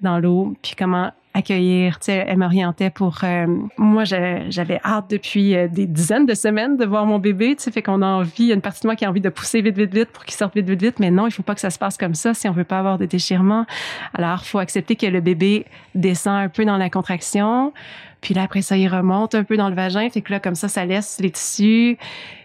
dans 0.00 0.18
l'eau, 0.18 0.54
puis 0.62 0.74
comment 0.78 1.10
accueillir. 1.34 1.98
Tu 1.98 2.06
sais, 2.06 2.24
elle 2.26 2.38
m'orientait 2.38 2.90
pour. 2.90 3.18
Euh, 3.24 3.46
moi, 3.76 4.04
j'avais 4.04 4.80
hâte 4.84 5.10
depuis 5.10 5.54
euh, 5.54 5.68
des 5.68 5.86
dizaines 5.86 6.26
de 6.26 6.34
semaines 6.34 6.76
de 6.76 6.84
voir 6.86 7.04
mon 7.04 7.18
bébé. 7.18 7.56
Tu 7.56 7.64
sais, 7.64 7.70
fait 7.70 7.82
qu'on 7.82 8.00
a 8.02 8.06
envie. 8.06 8.52
Une 8.52 8.60
partie 8.60 8.82
de 8.82 8.86
moi 8.86 8.96
qui 8.96 9.04
a 9.04 9.10
envie 9.10 9.20
de 9.20 9.28
pousser 9.28 9.60
vite, 9.60 9.76
vite, 9.76 9.92
vite 9.92 10.10
pour 10.10 10.24
qu'il 10.24 10.34
sorte 10.34 10.54
vite, 10.54 10.68
vite, 10.68 10.80
vite. 10.80 11.00
Mais 11.00 11.10
non, 11.10 11.26
il 11.26 11.32
faut 11.32 11.42
pas 11.42 11.54
que 11.54 11.60
ça 11.60 11.70
se 11.70 11.78
passe 11.78 11.98
comme 11.98 12.14
ça 12.14 12.32
si 12.32 12.48
on 12.48 12.52
veut 12.52 12.64
pas 12.64 12.78
avoir 12.78 12.98
de 12.98 13.04
déchirement. 13.04 13.66
Alors, 14.14 14.44
faut 14.44 14.58
accepter 14.58 14.96
que 14.96 15.06
le 15.06 15.20
bébé 15.20 15.66
descend 15.94 16.36
un 16.36 16.48
peu 16.48 16.64
dans 16.64 16.76
la 16.76 16.88
contraction. 16.88 17.72
Puis 18.20 18.32
là, 18.32 18.44
après 18.44 18.62
ça, 18.62 18.76
il 18.76 18.88
remonte 18.88 19.34
un 19.34 19.44
peu 19.44 19.58
dans 19.58 19.68
le 19.68 19.74
vagin. 19.74 20.08
Fait 20.08 20.22
que 20.22 20.32
là, 20.32 20.40
comme 20.40 20.54
ça, 20.54 20.68
ça 20.68 20.86
laisse 20.86 21.18
les 21.20 21.30
tissus 21.30 21.98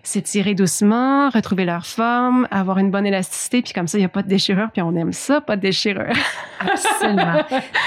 s'étirer 0.04 0.56
doucement, 0.56 1.30
retrouver 1.30 1.66
leur 1.66 1.86
forme, 1.86 2.48
avoir 2.52 2.78
une 2.78 2.92
bonne 2.92 3.06
élasticité. 3.06 3.62
Puis 3.62 3.74
comme 3.74 3.88
ça, 3.88 3.98
il 3.98 4.02
n'y 4.02 4.06
a 4.06 4.10
pas 4.10 4.24
de 4.24 4.28
déchirure. 4.28 4.70
Puis 4.72 4.82
on 4.82 4.96
aime 4.96 5.14
ça, 5.14 5.42
pas 5.42 5.56
de 5.56 5.62
déchirure. 5.62 6.14
Absolument. 6.60 7.44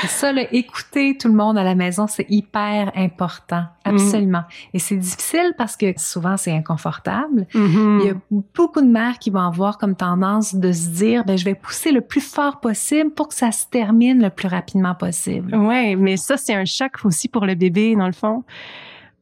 ça, 0.06 0.32
là, 0.32 0.42
écouter 0.52 1.16
tout 1.18 1.28
le 1.28 1.34
monde 1.34 1.58
à 1.58 1.62
la 1.62 1.74
maison, 1.74 2.06
c'est 2.06 2.26
hyper 2.28 2.92
important. 2.96 3.64
Absolument. 3.84 4.44
Et 4.72 4.78
c'est 4.78 4.96
difficile 4.96 5.52
parce 5.58 5.76
que 5.76 5.92
souvent, 5.96 6.36
c'est 6.36 6.52
inconfortable. 6.52 7.46
Mm-hmm. 7.54 8.00
Il 8.00 8.06
y 8.06 8.10
a 8.10 8.14
beaucoup 8.54 8.80
de 8.80 8.86
mères 8.86 9.18
qui 9.18 9.30
vont 9.30 9.40
avoir 9.40 9.78
comme 9.78 9.96
tendance 9.96 10.54
de 10.54 10.72
se 10.72 10.88
dire, 10.88 11.24
ben, 11.24 11.36
je 11.36 11.44
vais 11.44 11.54
pousser 11.54 11.92
le 11.92 12.00
plus 12.00 12.20
fort 12.20 12.60
possible 12.60 13.10
pour 13.10 13.28
que 13.28 13.34
ça 13.34 13.52
se 13.52 13.66
termine 13.66 14.22
le 14.22 14.30
plus 14.30 14.48
rapidement 14.48 14.94
possible. 14.94 15.54
Ouais, 15.54 15.96
mais 15.96 16.16
ça, 16.16 16.36
c'est 16.36 16.54
un 16.54 16.64
choc 16.64 16.92
aussi 17.04 17.28
pour 17.28 17.46
le 17.46 17.54
bébé, 17.54 17.96
dans 17.96 18.06
le 18.06 18.12
fond. 18.12 18.44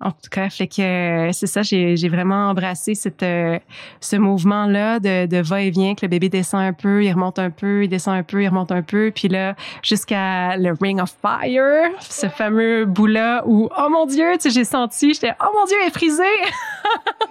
En 0.02 0.12
tout 0.12 0.30
cas, 0.30 0.48
fait 0.48 0.66
que 0.66 0.80
euh, 0.80 1.32
c'est 1.32 1.46
ça, 1.46 1.60
j'ai, 1.60 2.08
vraiment 2.08 2.48
embrassé 2.48 2.94
cette, 2.94 3.22
euh, 3.22 3.58
ce 4.00 4.16
mouvement-là 4.16 4.98
de, 4.98 5.26
de 5.26 5.42
va-et-vient, 5.42 5.94
que 5.94 6.00
le 6.02 6.08
bébé 6.08 6.30
descend 6.30 6.62
un 6.62 6.72
peu, 6.72 7.04
il 7.04 7.12
remonte 7.12 7.38
un 7.38 7.50
peu, 7.50 7.84
il 7.84 7.88
descend 7.88 8.16
un 8.16 8.22
peu, 8.22 8.42
il 8.42 8.48
remonte 8.48 8.72
un 8.72 8.80
peu, 8.80 9.12
puis 9.14 9.28
là, 9.28 9.54
jusqu'à 9.82 10.56
le 10.56 10.72
Ring 10.80 11.02
of 11.02 11.14
Fire, 11.20 11.90
ce 12.00 12.28
fameux 12.28 12.86
bout-là 12.86 13.42
où, 13.44 13.68
oh 13.76 13.88
mon 13.90 14.06
Dieu, 14.06 14.32
tu 14.34 14.48
sais, 14.48 14.50
j'ai 14.50 14.64
senti, 14.64 15.12
j'étais, 15.12 15.34
oh 15.38 15.50
mon 15.54 15.66
Dieu, 15.66 15.76
elle 15.82 15.88
est 15.88 15.94
frisée! 15.94 16.22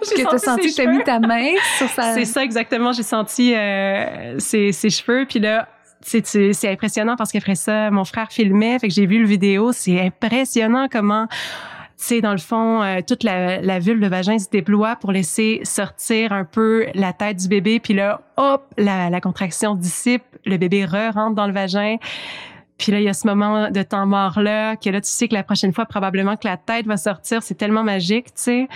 j'ai 0.16 0.22
que 0.22 0.38
senti, 0.38 0.72
tu 0.72 0.80
as 0.80 0.86
mis 0.86 1.02
ta 1.02 1.18
main 1.18 1.50
sur 1.76 1.88
sa... 1.88 2.14
C'est 2.14 2.24
ça, 2.24 2.44
exactement, 2.44 2.92
j'ai 2.92 3.02
senti 3.02 3.52
euh, 3.52 4.38
ses, 4.38 4.70
ses 4.70 4.90
cheveux, 4.90 5.26
puis 5.28 5.40
là, 5.40 5.66
c'est, 6.02 6.24
c'est 6.24 6.70
impressionnant 6.70 7.16
parce 7.16 7.32
qu'après 7.32 7.56
ça, 7.56 7.90
mon 7.90 8.04
frère 8.04 8.30
filmait, 8.30 8.78
fait 8.78 8.88
que 8.88 8.94
j'ai 8.94 9.06
vu 9.06 9.18
le 9.18 9.26
vidéo, 9.26 9.72
c'est 9.72 10.00
impressionnant 10.00 10.86
comment 10.90 11.26
sais, 12.04 12.20
dans 12.20 12.32
le 12.32 12.38
fond, 12.38 12.82
euh, 12.82 13.00
toute 13.06 13.22
la, 13.22 13.60
la 13.60 13.78
vulve, 13.78 14.00
le 14.00 14.08
vagin 14.08 14.38
se 14.38 14.48
déploie 14.48 14.96
pour 14.96 15.12
laisser 15.12 15.60
sortir 15.64 16.32
un 16.32 16.44
peu 16.44 16.86
la 16.94 17.12
tête 17.12 17.38
du 17.38 17.48
bébé. 17.48 17.80
Puis 17.80 17.94
là, 17.94 18.22
hop, 18.36 18.62
la, 18.76 19.10
la 19.10 19.20
contraction 19.20 19.74
dissipe, 19.74 20.22
le 20.44 20.56
bébé 20.56 20.84
re-rentre 20.84 21.34
dans 21.34 21.46
le 21.46 21.52
vagin. 21.52 21.96
Puis 22.78 22.92
là, 22.92 23.00
il 23.00 23.04
y 23.04 23.08
a 23.08 23.12
ce 23.12 23.26
moment 23.26 23.70
de 23.70 23.82
temps 23.82 24.06
mort-là, 24.06 24.76
que 24.76 24.88
là, 24.88 25.00
tu 25.00 25.10
sais 25.10 25.28
que 25.28 25.34
la 25.34 25.42
prochaine 25.42 25.72
fois, 25.72 25.84
probablement 25.84 26.36
que 26.36 26.48
la 26.48 26.56
tête 26.56 26.86
va 26.86 26.96
sortir. 26.96 27.42
C'est 27.42 27.56
tellement 27.56 27.84
magique, 27.84 28.26
tu 28.28 28.32
sais. 28.36 28.68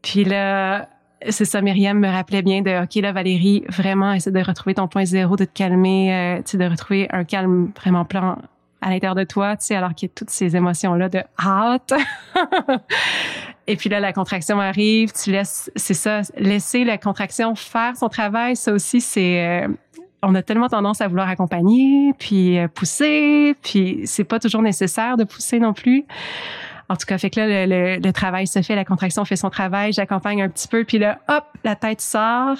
Puis 0.00 0.24
là, 0.24 0.88
c'est 1.28 1.44
ça, 1.44 1.60
Myriam 1.60 1.98
me 1.98 2.08
rappelait 2.08 2.42
bien 2.42 2.62
de, 2.62 2.82
OK, 2.82 2.94
là, 2.96 3.12
Valérie, 3.12 3.64
vraiment, 3.68 4.12
essaie 4.12 4.30
de 4.30 4.40
retrouver 4.40 4.74
ton 4.74 4.88
point 4.88 5.04
zéro, 5.04 5.36
de 5.36 5.44
te 5.44 5.52
calmer, 5.52 6.14
euh, 6.14 6.36
tu 6.38 6.52
sais, 6.52 6.58
de 6.58 6.64
retrouver 6.64 7.08
un 7.10 7.24
calme 7.24 7.72
vraiment 7.76 8.04
plan, 8.04 8.38
à 8.82 8.90
l'intérieur 8.90 9.14
de 9.14 9.24
toi, 9.24 9.56
tu 9.56 9.66
sais, 9.66 9.76
alors 9.76 9.94
qu'il 9.94 10.08
y 10.08 10.10
a 10.10 10.14
toutes 10.14 10.30
ces 10.30 10.56
émotions-là 10.56 11.08
de 11.08 11.22
hâte. 11.42 11.94
Et 13.68 13.76
puis 13.76 13.88
là, 13.88 14.00
la 14.00 14.12
contraction 14.12 14.60
arrive, 14.60 15.12
tu 15.12 15.30
laisses, 15.30 15.70
c'est 15.76 15.94
ça, 15.94 16.22
laisser 16.36 16.82
la 16.84 16.98
contraction 16.98 17.54
faire 17.54 17.96
son 17.96 18.08
travail, 18.08 18.56
ça 18.56 18.72
aussi, 18.72 19.00
c'est, 19.00 19.46
euh, 19.46 19.68
on 20.20 20.34
a 20.34 20.42
tellement 20.42 20.68
tendance 20.68 21.00
à 21.00 21.06
vouloir 21.06 21.28
accompagner, 21.28 22.12
puis 22.18 22.58
euh, 22.58 22.66
pousser, 22.66 23.54
puis 23.62 24.00
c'est 24.04 24.24
pas 24.24 24.40
toujours 24.40 24.62
nécessaire 24.62 25.16
de 25.16 25.22
pousser 25.22 25.60
non 25.60 25.72
plus. 25.72 26.04
En 26.88 26.96
tout 26.96 27.06
cas, 27.06 27.18
fait 27.18 27.30
que 27.30 27.38
là, 27.38 27.66
le, 27.66 28.00
le 28.04 28.12
travail 28.12 28.48
se 28.48 28.60
fait, 28.62 28.74
la 28.74 28.84
contraction 28.84 29.24
fait 29.24 29.36
son 29.36 29.48
travail, 29.48 29.92
j'accompagne 29.92 30.42
un 30.42 30.48
petit 30.48 30.66
peu, 30.66 30.82
puis 30.84 30.98
là, 30.98 31.20
hop, 31.28 31.44
la 31.62 31.76
tête 31.76 32.00
sort. 32.00 32.58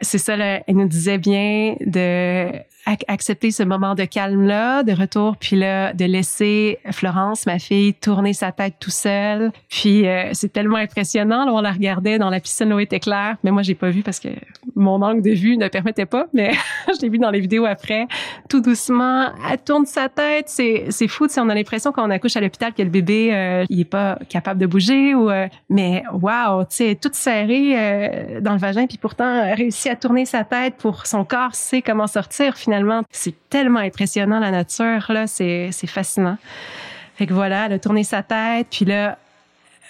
C'est 0.00 0.18
ça, 0.18 0.36
là, 0.36 0.62
elle 0.66 0.76
nous 0.76 0.88
disait 0.88 1.18
bien 1.18 1.76
de 1.80 2.50
accepter 3.08 3.50
ce 3.50 3.62
moment 3.62 3.94
de 3.94 4.04
calme-là, 4.04 4.82
de 4.82 4.92
retour, 4.92 5.36
puis 5.36 5.56
là, 5.56 5.92
de 5.92 6.04
laisser 6.04 6.78
Florence, 6.90 7.46
ma 7.46 7.58
fille, 7.58 7.94
tourner 7.94 8.32
sa 8.32 8.52
tête 8.52 8.74
tout 8.78 8.90
seule. 8.90 9.52
Puis 9.68 10.06
euh, 10.06 10.30
c'est 10.32 10.52
tellement 10.52 10.76
impressionnant. 10.76 11.44
Là, 11.44 11.52
on 11.52 11.60
la 11.60 11.72
regardait 11.72 12.18
dans 12.18 12.30
la 12.30 12.40
piscine, 12.40 12.68
l'eau 12.68 12.78
était 12.78 13.00
claire, 13.00 13.36
mais 13.42 13.50
moi, 13.50 13.62
j'ai 13.62 13.74
pas 13.74 13.90
vu 13.90 14.02
parce 14.02 14.20
que 14.20 14.28
mon 14.76 15.00
angle 15.02 15.22
de 15.22 15.30
vue 15.30 15.56
ne 15.56 15.68
permettait 15.68 16.06
pas, 16.06 16.26
mais 16.32 16.52
je 16.88 17.00
l'ai 17.00 17.08
vu 17.08 17.18
dans 17.18 17.30
les 17.30 17.40
vidéos 17.40 17.64
après. 17.64 18.06
Tout 18.48 18.60
doucement, 18.60 19.30
elle 19.50 19.58
tourne 19.58 19.86
sa 19.86 20.08
tête. 20.08 20.48
C'est, 20.48 20.86
c'est 20.90 21.08
fou, 21.08 21.26
on 21.36 21.48
a 21.48 21.54
l'impression 21.54 21.92
quand 21.92 22.06
on 22.06 22.10
accouche 22.10 22.36
à 22.36 22.40
l'hôpital 22.40 22.74
que 22.74 22.82
le 22.82 22.90
bébé, 22.90 23.30
euh, 23.32 23.64
il 23.70 23.80
est 23.80 23.84
pas 23.84 24.18
capable 24.28 24.60
de 24.60 24.66
bouger 24.66 25.14
ou... 25.14 25.30
Euh, 25.30 25.48
mais 25.70 26.02
wow, 26.12 26.64
tu 26.64 26.76
sais, 26.76 26.94
toute 27.00 27.14
serrée 27.14 28.40
dans 28.40 28.52
le 28.52 28.58
vagin, 28.58 28.86
puis 28.86 28.98
pourtant 28.98 29.54
réussi 29.54 29.88
à 29.88 29.93
tourner 29.96 30.26
sa 30.26 30.44
tête 30.44 30.76
pour 30.76 31.06
son 31.06 31.24
corps 31.24 31.54
sait 31.54 31.82
comment 31.82 32.06
sortir 32.06 32.56
finalement 32.56 33.02
c'est 33.10 33.34
tellement 33.48 33.80
impressionnant, 33.80 34.40
la 34.40 34.50
nature, 34.50 35.06
là, 35.10 35.26
c'est, 35.26 35.70
fascinant. 35.86 36.36
Fait 37.16 37.26
que 37.26 37.32
voilà, 37.32 37.66
elle 37.66 37.74
a 37.74 37.78
tourné 37.78 38.02
sa 38.02 38.22
tête, 38.22 38.66
puis 38.70 38.84
là, 38.84 39.18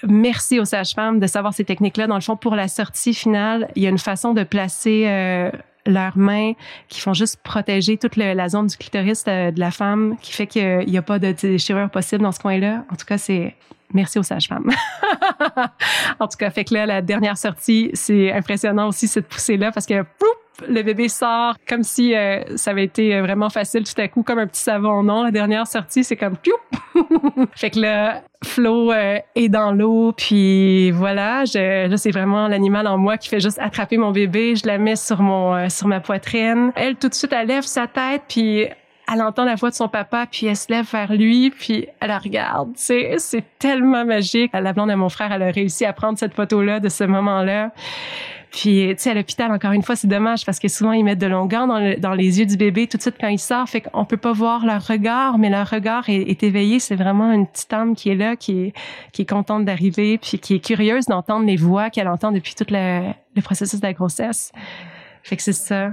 merci 0.03 0.61
aux 0.61 0.65
sages-femmes 0.65 1.19
de 1.21 1.27
savoir 1.27 1.55
ces 1.55 1.65
techniques-là. 1.65 2.07
Dans 2.07 2.17
le 2.17 2.21
fond, 2.21 2.37
pour 2.37 2.55
la 2.55 2.69
sortie 2.69 3.15
finale, 3.15 3.71
il 3.75 3.83
y 3.83 3.87
a 3.87 3.91
une 3.91 3.99
façon 3.99 4.35
de 4.35 4.43
placer 4.43 5.05
euh, 5.07 5.51
leurs 5.87 6.17
mains 6.17 6.53
qui 6.89 7.01
font 7.01 7.15
juste 7.15 7.41
protéger 7.43 7.97
toute 7.97 8.17
la 8.17 8.49
zone 8.49 8.67
du 8.67 8.77
clitoris 8.77 9.25
de, 9.25 9.51
de 9.51 9.61
la 9.61 9.71
femme, 9.71 10.17
qui 10.21 10.33
fait 10.33 10.47
qu'il 10.47 10.87
n'y 10.87 10.99
a 10.99 11.03
pas 11.03 11.19
de 11.19 11.33
déchirure 11.33 11.91
possible 11.91 12.23
dans 12.23 12.33
ce 12.33 12.41
coin-là. 12.41 12.85
En 12.91 12.97
tout 12.97 13.07
cas, 13.07 13.19
c'est 13.19 13.55
merci 13.93 14.19
aux 14.19 14.23
sages-femmes. 14.23 14.71
en 16.19 16.29
tout 16.29 16.37
cas, 16.39 16.51
fait 16.51 16.65
que 16.65 16.75
là, 16.75 16.87
la 16.87 17.03
dernière 17.03 17.39
sortie, 17.39 17.91
c'est 17.95 18.33
impressionnant 18.33 18.89
aussi 18.89 19.09
cette 19.09 19.29
poussée-là 19.29 19.73
parce 19.73 19.87
que 19.87 20.05
le 20.69 20.83
bébé 20.83 21.09
sort 21.09 21.57
comme 21.69 21.83
si 21.83 22.15
euh, 22.15 22.57
ça 22.57 22.71
avait 22.71 22.85
été 22.85 23.15
euh, 23.15 23.23
vraiment 23.23 23.51
facile 23.51 23.85
tout 23.85 24.01
à 24.01 24.09
coup, 24.09 24.23
comme 24.23 24.39
un 24.39 24.47
petit 24.47 24.63
savon. 24.63 25.03
Non, 25.03 25.23
la 25.25 25.31
dernière 25.31 25.67
sortie, 25.67 26.05
c'est 26.05 26.17
comme 26.17 26.37
fait 27.55 27.71
que 27.71 27.81
là, 27.81 28.23
Flo 28.45 28.93
euh, 28.93 29.19
est 29.35 29.49
dans 29.49 29.73
l'eau, 29.73 30.13
puis 30.13 30.91
voilà, 30.93 31.45
je, 31.45 31.89
là 31.89 31.97
c'est 31.97 32.11
vraiment 32.11 32.47
l'animal 32.49 32.87
en 32.87 32.99
moi 32.99 33.17
qui 33.17 33.29
fait 33.29 33.41
juste 33.41 33.59
attraper 33.59 33.97
mon 33.97 34.13
bébé. 34.13 34.55
Je 34.57 34.67
la 34.67 34.79
mets 34.79 34.97
sur 34.97 35.21
mon 35.23 35.69
sur 35.69 35.89
ma 35.89 36.01
poitrine. 36.01 36.73
Elle 36.77 36.97
tout 36.97 37.09
de 37.09 37.15
suite, 37.15 37.33
elle 37.33 37.49
lève 37.49 37.65
sa 37.65 37.87
tête, 37.87 38.23
puis 38.29 38.67
elle 39.13 39.23
entend 39.23 39.45
la 39.45 39.55
voix 39.55 39.71
de 39.71 39.75
son 39.75 39.89
papa, 39.89 40.27
puis 40.31 40.47
elle 40.47 40.57
se 40.57 40.71
lève 40.71 40.87
vers 40.91 41.13
lui, 41.13 41.51
puis 41.51 41.87
elle 42.01 42.09
la 42.09 42.19
regarde. 42.19 42.73
C'est, 42.75 43.17
c'est 43.19 43.45
tellement 43.59 44.05
magique. 44.05 44.53
La 44.55 44.73
blonde 44.73 44.91
de 44.91 44.95
mon 44.95 45.09
frère, 45.09 45.31
elle 45.33 45.43
a 45.43 45.51
réussi 45.51 45.85
à 45.85 45.93
prendre 45.93 46.19
cette 46.19 46.35
photo-là 46.35 46.81
de 46.81 46.89
ce 46.89 47.05
moment-là. 47.05 47.71
Puis, 48.55 48.87
tu 48.91 48.95
sais, 48.99 49.11
à 49.11 49.15
l'hôpital, 49.15 49.51
encore 49.51 49.73
une 49.73 49.83
fois, 49.83 49.97
c'est 49.97 50.07
dommage 50.07 50.47
parce 50.47 50.61
que 50.61 50.69
souvent, 50.69 50.93
ils 50.93 51.03
mettent 51.03 51.19
de 51.19 51.27
longueur 51.27 51.67
dans, 51.67 51.99
dans, 51.99 52.15
les 52.15 52.39
yeux 52.39 52.47
du 52.47 52.57
bébé 52.57 52.87
tout 52.87 52.97
de 52.97 53.03
suite 53.03 53.17
quand 53.21 53.27
il 53.27 53.41
sort. 53.41 53.69
Fait 53.69 53.81
qu'on 53.81 54.05
peut 54.05 54.17
pas 54.17 54.33
voir 54.33 54.65
leur 54.65 54.87
regard, 54.87 55.39
mais 55.39 55.51
leur 55.51 55.69
regard 55.69 56.09
est, 56.09 56.41
éveillé. 56.41 56.79
C'est 56.79 56.95
vraiment 56.95 57.33
une 57.33 57.49
petite 57.49 57.73
âme 57.73 57.97
qui 57.97 58.11
est 58.11 58.15
là, 58.15 58.37
qui 58.37 58.61
est, 58.61 58.73
qui 59.11 59.23
est 59.23 59.29
contente 59.29 59.65
d'arriver, 59.65 60.19
puis 60.19 60.39
qui 60.39 60.55
est 60.55 60.65
curieuse 60.65 61.07
d'entendre 61.07 61.45
les 61.47 61.57
voix 61.57 61.91
qu'elle 61.91 62.07
entend 62.07 62.31
depuis 62.31 62.55
tout 62.55 62.67
le, 62.71 63.11
le 63.35 63.43
processus 63.43 63.81
de 63.81 63.87
la 63.87 63.93
grossesse. 63.93 64.53
Fait 65.25 65.37
que 65.37 65.43
c'est 65.43 65.53
ça. 65.53 65.91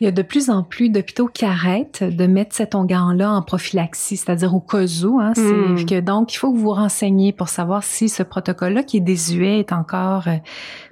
Il 0.00 0.04
y 0.04 0.08
a 0.08 0.12
de 0.12 0.22
plus 0.22 0.50
en 0.50 0.64
plus 0.64 0.88
d'hôpitaux 0.88 1.28
qui 1.28 1.44
arrêtent 1.44 2.02
de 2.02 2.26
mettre 2.26 2.56
cet 2.56 2.74
onguent-là 2.74 3.30
en 3.30 3.42
prophylaxie, 3.42 4.16
c'est-à-dire 4.16 4.52
au 4.52 4.60
cas 4.60 4.86
où. 5.04 5.20
Hein, 5.20 5.32
hmm. 5.36 5.84
que 5.84 6.00
donc, 6.00 6.34
il 6.34 6.38
faut 6.38 6.50
que 6.50 6.56
vous 6.56 6.64
vous 6.64 6.72
renseigniez 6.72 7.32
pour 7.32 7.50
savoir 7.50 7.84
si 7.84 8.08
ce 8.08 8.24
protocole-là 8.24 8.82
qui 8.82 8.96
est 8.96 9.00
désuet 9.00 9.60
est 9.60 9.72
encore 9.72 10.26
euh, 10.26 10.38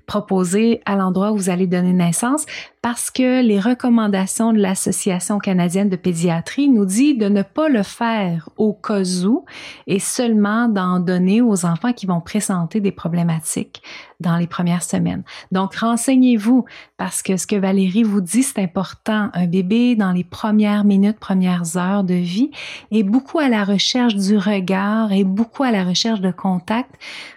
proposé 0.09 0.81
à 0.87 0.97
l'endroit 0.97 1.31
où 1.31 1.37
vous 1.37 1.51
allez 1.51 1.68
donner 1.68 1.92
naissance 1.92 2.47
parce 2.82 3.10
que 3.10 3.42
les 3.42 3.60
recommandations 3.60 4.52
de 4.52 4.58
l'Association 4.58 5.38
canadienne 5.38 5.88
de 5.88 5.96
pédiatrie 5.96 6.68
nous 6.68 6.84
dit 6.84 7.16
de 7.16 7.28
ne 7.28 7.42
pas 7.42 7.68
le 7.68 7.82
faire 7.82 8.48
au 8.56 8.72
cas 8.72 9.02
où 9.24 9.44
et 9.86 9.98
seulement 9.98 10.68
d'en 10.68 11.00
donner 11.00 11.42
aux 11.42 11.64
enfants 11.64 11.92
qui 11.92 12.06
vont 12.06 12.20
présenter 12.20 12.80
des 12.80 12.92
problématiques 12.92 13.82
dans 14.20 14.36
les 14.36 14.46
premières 14.46 14.82
semaines. 14.82 15.22
Donc, 15.52 15.76
renseignez-vous 15.76 16.64
parce 16.96 17.22
que 17.22 17.36
ce 17.36 17.46
que 17.46 17.56
Valérie 17.56 18.02
vous 18.02 18.20
dit, 18.20 18.42
c'est 18.42 18.60
important. 18.60 19.30
Un 19.32 19.46
bébé, 19.46 19.94
dans 19.94 20.12
les 20.12 20.24
premières 20.24 20.84
minutes, 20.84 21.18
premières 21.18 21.76
heures 21.76 22.04
de 22.04 22.14
vie, 22.14 22.50
est 22.90 23.04
beaucoup 23.04 23.38
à 23.38 23.48
la 23.48 23.64
recherche 23.64 24.16
du 24.16 24.36
regard 24.36 25.12
et 25.12 25.24
beaucoup 25.24 25.62
à 25.62 25.70
la 25.70 25.84
recherche 25.84 26.20
de 26.20 26.30
contact 26.30 26.90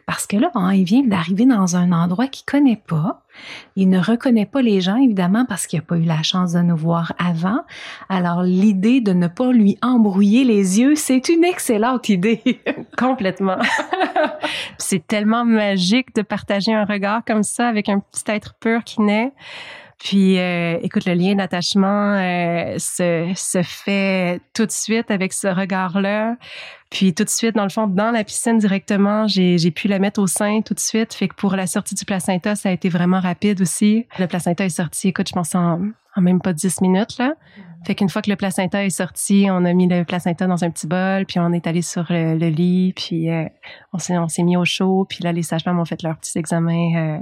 parce 0.06 0.28
que 0.28 0.38
là, 0.38 0.52
il 0.74 0.84
vient 0.84 1.04
d'arriver 1.04 1.46
dans 1.46 1.76
un 1.76 1.92
endroit 1.92 2.28
qu'il 2.28 2.46
connaît 2.46 2.82
pas. 2.86 3.24
Il 3.76 3.90
ne 3.90 4.00
reconnaît 4.00 4.46
pas 4.46 4.62
les 4.62 4.82
gens, 4.82 4.98
évidemment, 4.98 5.46
parce 5.46 5.68
qu'il 5.68 5.80
n'a 5.80 5.86
pas 5.86 5.98
eu 5.98 6.04
la 6.04 6.24
chance 6.24 6.54
de 6.54 6.60
nous 6.60 6.76
voir 6.76 7.14
avant. 7.18 7.62
Alors, 8.10 8.44
l'idée 8.44 9.02
de 9.02 9.14
ne 9.14 9.28
pas 9.28 9.52
lui 9.52 9.78
embrouiller 9.82 10.44
les 10.44 10.80
yeux, 10.80 10.96
c'est 10.96 11.30
une 11.30 11.44
excellente 11.44 12.10
idée. 12.10 12.42
Complètement. 12.98 13.58
c'est 14.78 15.06
tellement 15.06 15.46
magique 15.46 16.14
de 16.16 16.22
partager 16.22 16.74
un 16.74 16.86
regard 16.86 17.24
comme 17.26 17.44
ça 17.44 17.68
avec 17.68 17.90
un 17.90 18.00
petit 18.00 18.24
être 18.28 18.56
pur 18.60 18.84
qui 18.84 19.02
naît. 19.02 19.32
Puis, 20.04 20.40
euh, 20.40 20.80
écoute, 20.82 21.06
le 21.06 21.14
lien 21.14 21.36
d'attachement 21.36 22.14
euh, 22.16 22.76
se, 22.80 23.32
se 23.36 23.62
fait 23.62 24.42
tout 24.54 24.66
de 24.66 24.72
suite 24.72 25.12
avec 25.12 25.32
ce 25.32 25.48
regard-là. 25.48 26.38
Puis 26.92 27.14
tout 27.14 27.24
de 27.24 27.30
suite, 27.30 27.56
dans 27.56 27.64
le 27.64 27.70
fond, 27.70 27.88
dans 27.88 28.12
la 28.12 28.26
piscine 28.26 28.58
directement, 28.58 29.26
j'ai, 29.26 29.72
pu 29.72 29.88
la 29.88 29.98
mettre 29.98 30.22
au 30.22 30.28
sein 30.28 30.62
tout 30.62 30.74
de 30.74 30.80
suite. 30.80 31.14
Fait 31.14 31.30
que 31.30 31.36
pour 31.36 31.56
la 31.56 31.66
sortie 31.66 31.96
du 31.96 32.04
placenta, 32.04 32.56
ça 32.56 32.70
a 32.70 32.72
été 32.74 32.90
vraiment 32.90 33.22
rapide 33.22 33.62
aussi. 33.62 34.06
Le 34.20 34.28
placenta 34.28 34.66
est 34.66 34.70
sorti, 34.70 35.08
écoute, 35.08 35.30
je 35.30 35.34
pense 35.34 35.56
en, 35.56 35.80
en 36.16 36.22
même 36.22 36.42
pas 36.42 36.52
10 36.52 36.82
minutes, 36.82 37.18
là. 37.18 37.34
Fait 37.86 37.96
qu'une 37.96 38.10
fois 38.10 38.22
que 38.22 38.30
le 38.30 38.36
placenta 38.36 38.84
est 38.84 38.92
sorti, 38.92 39.48
on 39.50 39.64
a 39.66 39.74
mis 39.74 39.88
le 39.88 40.04
placenta 40.04 40.46
dans 40.46 40.64
un 40.64 40.70
petit 40.70 40.86
bol, 40.86 41.26
puis 41.26 41.40
on 41.40 41.52
est 41.54 41.66
allé 41.66 41.82
sur 41.82 42.06
le, 42.10 42.50
lit, 42.50 42.94
puis 42.94 43.32
euh, 43.32 43.46
on 43.94 43.98
s'est 43.98 44.18
on 44.18 44.28
s'est 44.28 44.44
mis 44.44 44.56
au 44.56 44.66
chaud, 44.66 45.08
puis 45.10 45.24
là 45.24 45.32
les 45.32 45.42
sages-femmes 45.42 45.80
ont 45.80 45.86
fait 45.86 46.04
leurs 46.04 46.18
petits 46.18 46.38
examens 46.38 46.96
euh, 46.96 47.18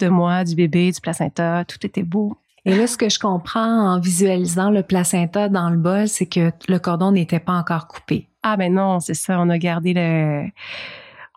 de 0.00 0.08
moi, 0.08 0.42
du 0.42 0.56
bébé, 0.56 0.90
du 0.90 1.00
placenta, 1.00 1.64
tout 1.66 1.78
était 1.86 2.02
beau. 2.02 2.36
Et 2.64 2.74
là, 2.74 2.86
ce 2.86 2.96
que 2.96 3.08
je 3.08 3.18
comprends 3.18 3.92
en 3.92 4.00
visualisant 4.00 4.70
le 4.70 4.82
placenta 4.82 5.48
dans 5.48 5.68
le 5.68 5.76
bol, 5.76 6.08
c'est 6.08 6.26
que 6.26 6.52
le 6.68 6.78
cordon 6.78 7.12
n'était 7.12 7.40
pas 7.40 7.54
encore 7.54 7.86
coupé. 7.88 8.28
Ah 8.42 8.56
ben 8.56 8.74
non, 8.74 9.00
c'est 9.00 9.14
ça, 9.14 9.38
on 9.40 9.48
a 9.48 9.58
gardé 9.58 9.94
le 9.94 10.48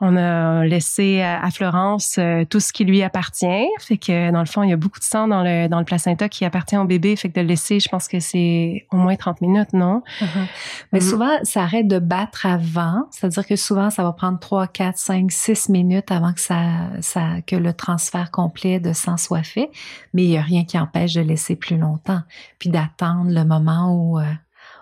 on 0.02 0.18
a 0.18 0.66
laissé 0.66 1.22
à, 1.22 1.50
Florence 1.52 2.18
euh, 2.20 2.44
tout 2.44 2.60
ce 2.60 2.74
qui 2.74 2.84
lui 2.84 3.02
appartient. 3.02 3.68
Fait 3.80 3.98
que 3.98 4.30
dans 4.30 4.42
le 4.42 4.46
fond, 4.46 4.62
il 4.62 4.70
y 4.70 4.74
a 4.74 4.78
beaucoup 4.78 5.00
de 5.00 5.06
sang 5.06 5.28
dans 5.28 5.42
le 5.42 5.70
dans 5.70 5.80
le 5.80 5.86
placenta 5.86 6.28
qui 6.28 6.44
appartient 6.44 6.76
au 6.76 6.84
bébé. 6.84 7.16
Fait 7.16 7.30
que 7.30 7.36
de 7.36 7.42
le 7.42 7.48
laisser, 7.48 7.80
je 7.80 7.88
pense 7.88 8.10
que 8.10 8.20
c'est 8.20 8.88
au 8.92 8.98
moins 8.98 9.16
30 9.16 9.40
minutes, 9.40 9.72
non? 9.72 10.04
Uh-huh. 10.20 10.48
Mais 10.92 11.00
mm. 11.00 11.02
souvent, 11.02 11.32
ça 11.44 11.64
arrête 11.64 11.88
de 11.88 12.00
battre 12.00 12.46
avant. 12.46 13.08
C'est-à-dire 13.12 13.48
que 13.48 13.56
souvent, 13.56 13.90
ça 13.90 14.04
va 14.04 14.12
prendre 14.12 14.38
3, 14.38 14.68
4, 14.68 14.98
5, 14.98 15.32
6 15.32 15.70
minutes 15.70 16.12
avant 16.12 16.34
que 16.34 16.42
ça, 16.42 16.60
ça 17.00 17.42
que 17.48 17.56
le 17.56 17.72
transfert 17.72 18.32
complet 18.32 18.82
de 18.82 18.92
sang 18.92 19.16
soit 19.16 19.44
fait. 19.44 19.70
Mais 20.14 20.24
il 20.24 20.30
n'y 20.30 20.38
a 20.38 20.42
rien 20.42 20.66
qui 20.66 20.78
empêche 20.78 21.14
de 21.14 21.22
laisser 21.22 21.56
plus 21.56 21.78
longtemps. 21.78 22.22
Puis 22.60 22.70
d'attendre 22.70 23.32
le 23.32 23.46
moment 23.46 23.96
où 23.96 24.20
euh, 24.20 24.24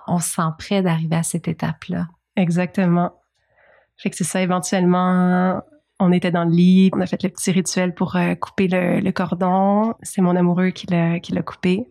on 0.07 0.19
se 0.19 0.31
sent 0.31 0.41
prêt 0.57 0.81
d'arriver 0.81 1.15
à 1.15 1.23
cette 1.23 1.47
étape-là. 1.47 2.07
Exactement. 2.35 3.13
Fait 3.97 4.09
que 4.09 4.15
c'est 4.15 4.23
ça, 4.23 4.41
éventuellement, 4.41 5.61
on 5.99 6.11
était 6.11 6.31
dans 6.31 6.43
le 6.43 6.51
lit, 6.51 6.89
on 6.93 7.01
a 7.01 7.05
fait 7.05 7.21
le 7.23 7.29
petit 7.29 7.51
rituel 7.51 7.93
pour 7.93 8.15
euh, 8.15 8.35
couper 8.35 8.67
le, 8.67 9.11
cordon. 9.11 9.93
C'est 10.01 10.21
mon 10.21 10.35
amoureux 10.35 10.69
qui 10.69 10.87
l'a, 10.87 11.19
coupé. 11.43 11.87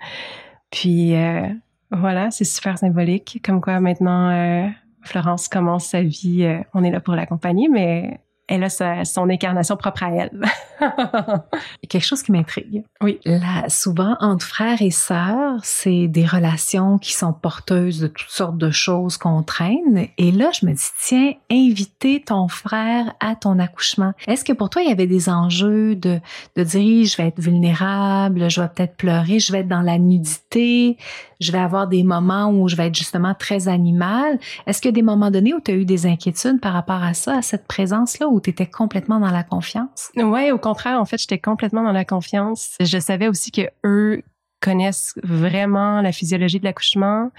Puis 0.70 1.14
euh, 1.14 1.46
voilà, 1.90 2.30
c'est 2.30 2.44
super 2.44 2.78
symbolique. 2.78 3.40
Comme 3.44 3.60
quoi 3.60 3.80
maintenant, 3.80 4.30
euh, 4.30 4.68
Florence 5.02 5.48
commence 5.48 5.86
sa 5.86 6.02
vie. 6.02 6.46
on 6.74 6.84
est 6.84 6.90
là 6.90 7.00
pour 7.00 7.14
l'accompagner, 7.14 7.68
mais 7.68 8.20
elle 8.48 8.64
a 8.64 9.04
son 9.04 9.30
incarnation 9.30 9.76
propre 9.76 10.02
à 10.02 10.10
elle. 10.10 10.42
Quelque 11.88 12.04
chose 12.04 12.22
qui 12.22 12.32
m'intrigue. 12.32 12.84
Oui. 13.00 13.20
Là, 13.24 13.68
souvent, 13.68 14.16
entre 14.20 14.44
frères 14.44 14.82
et 14.82 14.90
sœurs, 14.90 15.60
c'est 15.62 16.08
des 16.08 16.26
relations 16.26 16.98
qui 16.98 17.12
sont 17.12 17.32
porteuses 17.32 18.00
de 18.00 18.08
toutes 18.08 18.30
sortes 18.30 18.58
de 18.58 18.70
choses 18.70 19.16
qu'on 19.16 19.42
traîne. 19.42 20.08
Et 20.18 20.32
là, 20.32 20.50
je 20.58 20.66
me 20.66 20.72
dis, 20.72 20.88
tiens, 20.98 21.32
inviter 21.50 22.22
ton 22.22 22.48
frère 22.48 23.14
à 23.20 23.36
ton 23.36 23.58
accouchement. 23.58 24.12
Est-ce 24.26 24.44
que 24.44 24.52
pour 24.52 24.70
toi, 24.70 24.82
il 24.82 24.88
y 24.88 24.92
avait 24.92 25.06
des 25.06 25.28
enjeux 25.28 25.94
de, 25.94 26.20
de 26.56 26.64
dire, 26.64 27.06
je 27.06 27.16
vais 27.16 27.28
être 27.28 27.40
vulnérable, 27.40 28.50
je 28.50 28.60
vais 28.60 28.68
peut-être 28.68 28.96
pleurer, 28.96 29.38
je 29.38 29.52
vais 29.52 29.60
être 29.60 29.68
dans 29.68 29.82
la 29.82 29.98
nudité, 29.98 30.98
je 31.40 31.52
vais 31.52 31.58
avoir 31.58 31.88
des 31.88 32.02
moments 32.02 32.50
où 32.50 32.68
je 32.68 32.76
vais 32.76 32.86
être 32.86 32.94
justement 32.94 33.34
très 33.34 33.68
animal. 33.68 34.38
Est-ce 34.66 34.80
qu'il 34.80 34.88
y 34.88 34.94
a 34.94 34.96
des 34.96 35.02
moments 35.02 35.30
donnés 35.30 35.54
où 35.54 35.60
tu 35.60 35.72
as 35.72 35.74
eu 35.74 35.84
des 35.84 36.06
inquiétudes 36.06 36.60
par 36.60 36.72
rapport 36.72 37.02
à 37.02 37.14
ça, 37.14 37.38
à 37.38 37.42
cette 37.42 37.66
présence-là, 37.66 38.28
où 38.32 38.40
tu 38.40 38.54
complètement 38.66 39.20
dans 39.20 39.30
la 39.30 39.42
confiance? 39.42 40.10
Ouais, 40.16 40.50
au 40.50 40.58
contraire, 40.58 41.00
en 41.00 41.04
fait, 41.04 41.18
j'étais 41.18 41.38
complètement 41.38 41.82
dans 41.82 41.92
la 41.92 42.04
confiance. 42.04 42.76
Je 42.80 42.98
savais 42.98 43.28
aussi 43.28 43.50
que 43.50 43.62
eux 43.84 44.22
connaissent 44.60 45.14
vraiment 45.22 46.00
la 46.00 46.12
physiologie 46.12 46.60
de 46.60 46.64
l'accouchement. 46.64 47.30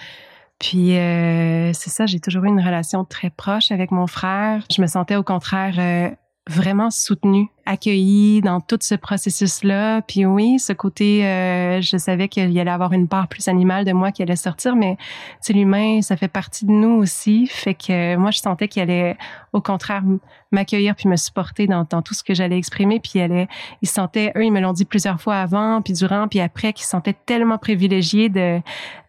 Puis 0.59 0.97
euh, 0.97 1.73
c'est 1.73 1.89
ça, 1.89 2.05
j'ai 2.05 2.19
toujours 2.19 2.45
eu 2.45 2.49
une 2.49 2.61
relation 2.61 3.03
très 3.05 3.29
proche 3.29 3.71
avec 3.71 3.91
mon 3.91 4.07
frère. 4.07 4.63
Je 4.71 4.81
me 4.81 4.87
sentais 4.87 5.15
au 5.15 5.23
contraire 5.23 5.75
euh, 5.77 6.09
vraiment 6.49 6.91
soutenue, 6.91 7.47
accueillie 7.65 8.41
dans 8.41 8.59
tout 8.59 8.77
ce 8.81 8.95
processus-là. 8.95 10.01
Puis 10.01 10.25
oui, 10.25 10.59
ce 10.59 10.73
côté, 10.73 11.25
euh, 11.25 11.79
je 11.79 11.95
savais 11.95 12.27
qu'il 12.27 12.59
allait 12.59 12.69
avoir 12.69 12.91
une 12.91 13.07
part 13.07 13.29
plus 13.29 13.47
animale 13.47 13.85
de 13.85 13.93
moi 13.93 14.11
qui 14.11 14.23
allait 14.23 14.35
sortir, 14.35 14.75
mais 14.75 14.97
c'est 15.39 15.53
l'humain, 15.53 16.01
ça 16.01 16.17
fait 16.17 16.27
partie 16.27 16.65
de 16.65 16.71
nous 16.71 16.95
aussi. 16.95 17.47
Fait 17.47 17.73
que 17.73 18.17
moi, 18.17 18.31
je 18.31 18.39
sentais 18.39 18.67
qu'il 18.67 18.81
allait, 18.81 19.15
au 19.53 19.61
contraire, 19.61 20.03
m'accueillir 20.51 20.95
puis 20.95 21.07
me 21.07 21.15
supporter 21.15 21.65
dans, 21.65 21.85
tout 21.85 22.13
ce 22.13 22.23
que 22.23 22.33
j'allais 22.33 22.57
exprimer. 22.57 22.99
Puis 22.99 23.13
il 23.15 23.21
allait, 23.21 23.47
ils 23.81 23.87
se 23.87 23.93
sentaient, 23.93 24.33
eux, 24.35 24.43
ils 24.43 24.51
me 24.51 24.59
l'ont 24.59 24.73
dit 24.73 24.85
plusieurs 24.85 25.21
fois 25.21 25.37
avant, 25.37 25.81
puis 25.81 25.93
durant, 25.93 26.27
puis 26.27 26.41
après, 26.41 26.73
qu'ils 26.73 26.83
se 26.83 26.89
sentaient 26.89 27.15
tellement 27.25 27.57
privilégiés 27.57 28.27
de 28.27 28.59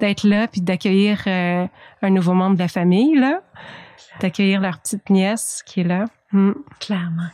d'être 0.01 0.25
là 0.25 0.47
puis 0.49 0.61
d'accueillir 0.61 1.23
euh, 1.27 1.67
un 2.03 2.11
nouveau 2.11 2.35
membre 2.35 2.55
de 2.55 2.61
la 2.61 2.69
famille 2.69 3.17
là, 3.17 3.41
d'accueillir 4.21 4.61
leur 4.61 4.79
petite 4.79 5.09
nièce 5.11 5.63
qui 5.65 5.81
est 5.81 5.85
là. 5.85 6.07
Mm. 6.33 6.53
Clairement. 6.81 7.29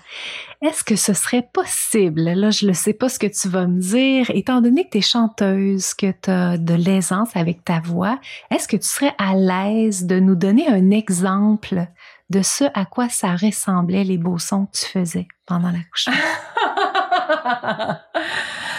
Est-ce 0.60 0.84
que 0.84 0.94
ce 0.94 1.14
serait 1.14 1.48
possible, 1.52 2.20
là 2.20 2.50
je 2.50 2.66
ne 2.66 2.74
sais 2.74 2.92
pas 2.92 3.08
ce 3.08 3.18
que 3.18 3.26
tu 3.26 3.48
vas 3.48 3.66
me 3.66 3.80
dire, 3.80 4.30
étant 4.30 4.60
donné 4.60 4.84
que 4.84 4.90
tu 4.90 4.98
es 4.98 5.02
chanteuse, 5.02 5.94
que 5.94 6.10
tu 6.10 6.30
as 6.30 6.58
de 6.58 6.74
l'aisance 6.74 7.34
avec 7.34 7.64
ta 7.64 7.80
voix, 7.80 8.20
est-ce 8.50 8.68
que 8.68 8.76
tu 8.76 8.86
serais 8.86 9.14
à 9.16 9.34
l'aise 9.34 10.04
de 10.04 10.20
nous 10.20 10.34
donner 10.34 10.68
un 10.68 10.90
exemple 10.90 11.86
de 12.28 12.42
ce 12.42 12.64
à 12.74 12.84
quoi 12.84 13.08
ça 13.08 13.36
ressemblait 13.36 14.04
les 14.04 14.18
beaux 14.18 14.38
sons 14.38 14.66
que 14.66 14.78
tu 14.78 14.86
faisais 14.86 15.28
pendant 15.46 15.70
l'accouchement? 15.70 16.14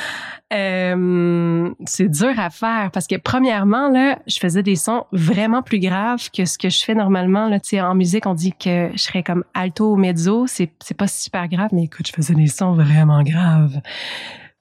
Euh, 0.51 1.69
c'est 1.85 2.09
dur 2.09 2.37
à 2.37 2.49
faire 2.49 2.91
parce 2.91 3.07
que 3.07 3.15
premièrement 3.15 3.89
là, 3.89 4.19
je 4.27 4.37
faisais 4.37 4.63
des 4.63 4.75
sons 4.75 5.05
vraiment 5.13 5.61
plus 5.61 5.79
graves 5.79 6.29
que 6.31 6.43
ce 6.45 6.57
que 6.57 6.69
je 6.69 6.83
fais 6.83 6.93
normalement 6.93 7.47
là. 7.47 7.59
Tu 7.59 7.69
sais, 7.69 7.81
en 7.81 7.95
musique, 7.95 8.25
on 8.25 8.33
dit 8.33 8.51
que 8.51 8.89
je 8.93 9.01
serais 9.01 9.23
comme 9.23 9.43
alto 9.53 9.93
ou 9.93 9.95
mezzo, 9.95 10.47
c'est 10.47 10.71
c'est 10.83 10.97
pas 10.97 11.07
super 11.07 11.47
grave, 11.47 11.69
mais 11.71 11.83
écoute, 11.83 12.07
je 12.07 12.13
faisais 12.13 12.33
des 12.33 12.47
sons 12.47 12.73
vraiment 12.73 13.23
graves 13.23 13.81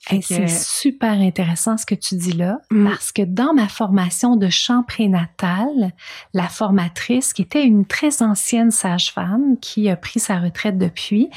c'est 0.00 0.48
super 0.48 1.12
intéressant 1.12 1.76
ce 1.76 1.84
que 1.84 1.94
tu 1.94 2.14
dis 2.14 2.32
là, 2.32 2.60
mm. 2.70 2.88
parce 2.88 3.12
que 3.12 3.22
dans 3.22 3.52
ma 3.52 3.68
formation 3.68 4.36
de 4.36 4.48
chant 4.48 4.82
prénatal, 4.82 5.92
la 6.32 6.48
formatrice, 6.48 7.32
qui 7.32 7.42
était 7.42 7.64
une 7.64 7.84
très 7.84 8.22
ancienne 8.22 8.70
sage-femme, 8.70 9.56
qui 9.60 9.88
a 9.88 9.96
pris 9.96 10.18
sa 10.18 10.38
retraite 10.38 10.78
depuis, 10.78 11.28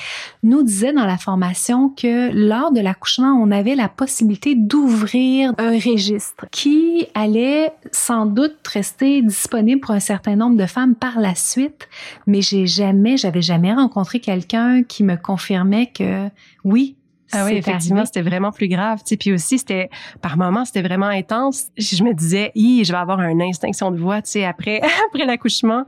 nous 0.44 0.64
disait 0.64 0.94
dans 0.94 1.06
la 1.06 1.18
formation 1.18 1.90
que 1.90 2.32
lors 2.34 2.72
de 2.72 2.80
l'accouchement, 2.80 3.34
on 3.34 3.52
avait 3.52 3.76
la 3.76 3.90
possibilité 3.90 4.56
d'ouvrir 4.56 5.54
un 5.58 5.72
registre 5.72 6.46
qui 6.52 7.08
allait 7.14 7.72
sans 7.92 8.26
doute 8.26 8.66
rester 8.68 9.22
disponible 9.22 9.82
pour 9.82 9.92
un 9.92 10.00
certain 10.00 10.36
nombre 10.36 10.58
de 10.58 10.66
femmes 10.66 10.96
par 10.96 11.20
la 11.20 11.36
suite, 11.36 11.90
mais 12.28 12.42
j'ai 12.42 12.66
jamais, 12.66 13.18
j'avais 13.18 13.42
jamais 13.42 13.74
rencontré 13.74 14.20
quelqu'un 14.20 14.84
qui 14.84 15.04
me 15.04 15.18
confirmait 15.18 15.88
que 15.88 16.30
oui, 16.64 16.96
ah 17.34 17.46
oui, 17.46 17.54
effectivement, 17.54 18.06
c'était 18.06 18.22
vraiment 18.22 18.52
plus 18.52 18.68
grave. 18.68 19.00
Tu 19.00 19.10
sais, 19.10 19.18
puis 19.18 19.34
aussi, 19.34 19.60
c'était 19.60 19.90
par 20.22 20.38
moments, 20.38 20.66
c'était 20.66 20.82
vraiment 20.82 21.08
intense. 21.08 21.68
Je 21.78 22.04
me 22.04 22.14
disais, 22.14 22.52
je 22.56 22.92
vais 22.92 22.98
avoir 22.98 23.20
une 23.22 23.42
instinction 23.42 23.92
de 23.92 23.98
voix, 23.98 24.22
tu 24.22 24.32
sais, 24.32 24.46
après 24.46 24.82
après 25.10 25.26
l'accouchement. 25.26 25.86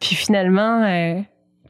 Puis 0.00 0.14
finalement, 0.14 0.82
euh, 0.84 1.20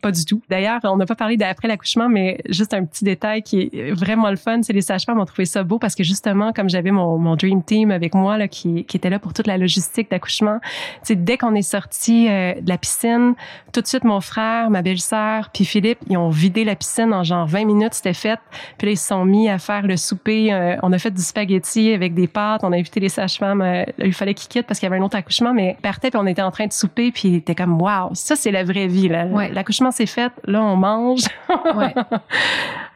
pas 0.02 0.10
du 0.10 0.24
tout. 0.24 0.42
D'ailleurs, 0.50 0.80
on 0.84 0.96
n'a 0.96 1.06
pas 1.06 1.14
parlé 1.14 1.36
d'après 1.36 1.68
l'accouchement, 1.68 2.08
mais 2.08 2.38
juste 2.48 2.74
un 2.74 2.84
petit 2.84 3.04
détail 3.04 3.42
qui 3.42 3.70
est 3.72 3.92
vraiment 3.92 4.30
le 4.30 4.36
fun, 4.36 4.60
c'est 4.62 4.72
les 4.72 4.82
sages-femmes 4.82 5.20
ont 5.20 5.24
trouvé 5.24 5.46
ça 5.46 5.62
beau 5.62 5.78
parce 5.78 5.94
que 5.94 6.02
justement, 6.02 6.52
comme 6.52 6.68
j'avais 6.68 6.90
mon, 6.90 7.18
mon 7.18 7.36
dream 7.36 7.62
team 7.62 7.90
avec 7.90 8.14
moi 8.14 8.36
là, 8.36 8.48
qui, 8.48 8.84
qui 8.84 8.96
était 8.96 9.10
là 9.10 9.18
pour 9.18 9.32
toute 9.32 9.46
la 9.46 9.56
logistique 9.56 10.10
d'accouchement, 10.10 10.58
c'est 11.02 11.24
dès 11.24 11.38
qu'on 11.38 11.54
est 11.54 11.62
sorti 11.62 12.28
euh, 12.28 12.54
de 12.60 12.68
la 12.68 12.78
piscine, 12.78 13.34
tout 13.72 13.80
de 13.80 13.86
suite 13.86 14.04
mon 14.04 14.20
frère, 14.20 14.70
ma 14.70 14.82
belle-sœur, 14.82 15.50
puis 15.54 15.64
Philippe, 15.64 16.00
ils 16.08 16.16
ont 16.16 16.30
vidé 16.30 16.64
la 16.64 16.74
piscine 16.74 17.14
en 17.14 17.22
genre 17.22 17.46
20 17.46 17.64
minutes, 17.64 17.94
c'était 17.94 18.12
fait. 18.12 18.40
Puis 18.78 18.86
là, 18.86 18.92
ils 18.92 18.98
se 18.98 19.06
sont 19.06 19.24
mis 19.24 19.48
à 19.48 19.58
faire 19.58 19.86
le 19.86 19.96
souper. 19.96 20.52
Euh, 20.52 20.76
on 20.82 20.92
a 20.92 20.98
fait 20.98 21.12
du 21.12 21.22
spaghetti 21.22 21.92
avec 21.92 22.14
des 22.14 22.26
pâtes. 22.26 22.64
On 22.64 22.72
a 22.72 22.76
invité 22.76 22.98
les 22.98 23.08
sages-femmes. 23.08 23.62
Euh, 23.62 23.84
il 23.98 24.12
fallait 24.12 24.34
qu'ils 24.34 24.48
quittent 24.48 24.66
parce 24.66 24.80
qu'il 24.80 24.88
y 24.88 24.92
avait 24.92 25.00
un 25.00 25.04
autre 25.04 25.16
accouchement, 25.16 25.54
mais 25.54 25.76
partait 25.80 26.10
puis 26.10 26.18
on 26.20 26.26
était 26.26 26.42
en 26.42 26.50
train 26.50 26.66
de 26.66 26.72
souper 26.72 27.12
puis 27.12 27.28
il 27.28 27.34
était 27.36 27.54
comme 27.54 27.80
waouh, 27.80 28.10
ça 28.14 28.34
c'est 28.36 28.50
la 28.50 28.64
vraie 28.64 28.86
vie 28.86 29.08
là. 29.08 29.24
L'accouchement 29.52 29.91
c'est 29.92 30.06
fait, 30.06 30.32
là, 30.44 30.62
on 30.62 30.76
mange. 30.76 31.22
ouais. 31.76 31.94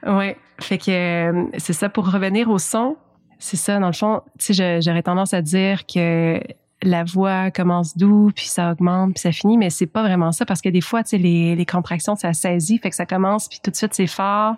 ouais. 0.07 0.37
Fait 0.59 0.79
que 0.79 0.91
euh, 0.91 1.45
c'est 1.59 1.73
ça 1.73 1.89
pour 1.89 2.11
revenir 2.11 2.51
au 2.51 2.59
son. 2.59 2.97
C'est 3.39 3.57
ça, 3.57 3.79
dans 3.79 3.89
le 3.89 3.93
fond, 3.93 4.23
tu 4.39 4.55
sais, 4.55 4.81
j'aurais 4.81 5.03
tendance 5.03 5.35
à 5.35 5.43
dire 5.43 5.87
que 5.87 6.41
la 6.83 7.05
voix 7.05 7.51
commence 7.51 7.97
doux, 7.97 8.31
puis 8.35 8.47
ça 8.47 8.73
augmente, 8.73 9.15
puis 9.15 9.21
ça 9.21 9.33
finit, 9.33 9.59
mais 9.59 9.71
c'est 9.71 9.87
pas 9.87 10.03
vraiment 10.03 10.33
ça 10.33 10.47
parce 10.47 10.61
que 10.61 10.69
des 10.69 10.81
fois, 10.81 11.03
tu 11.03 11.11
sais, 11.11 11.19
les, 11.19 11.55
les 11.55 11.67
contractions, 11.67 12.17
ça 12.17 12.33
saisit, 12.33 12.79
fait 12.79 12.91
que 12.91 12.97
ça 12.97 13.07
commence, 13.07 13.49
puis 13.49 13.59
tout 13.63 13.71
de 13.71 13.77
suite, 13.77 13.95
c'est 13.95 14.07
fort. 14.07 14.57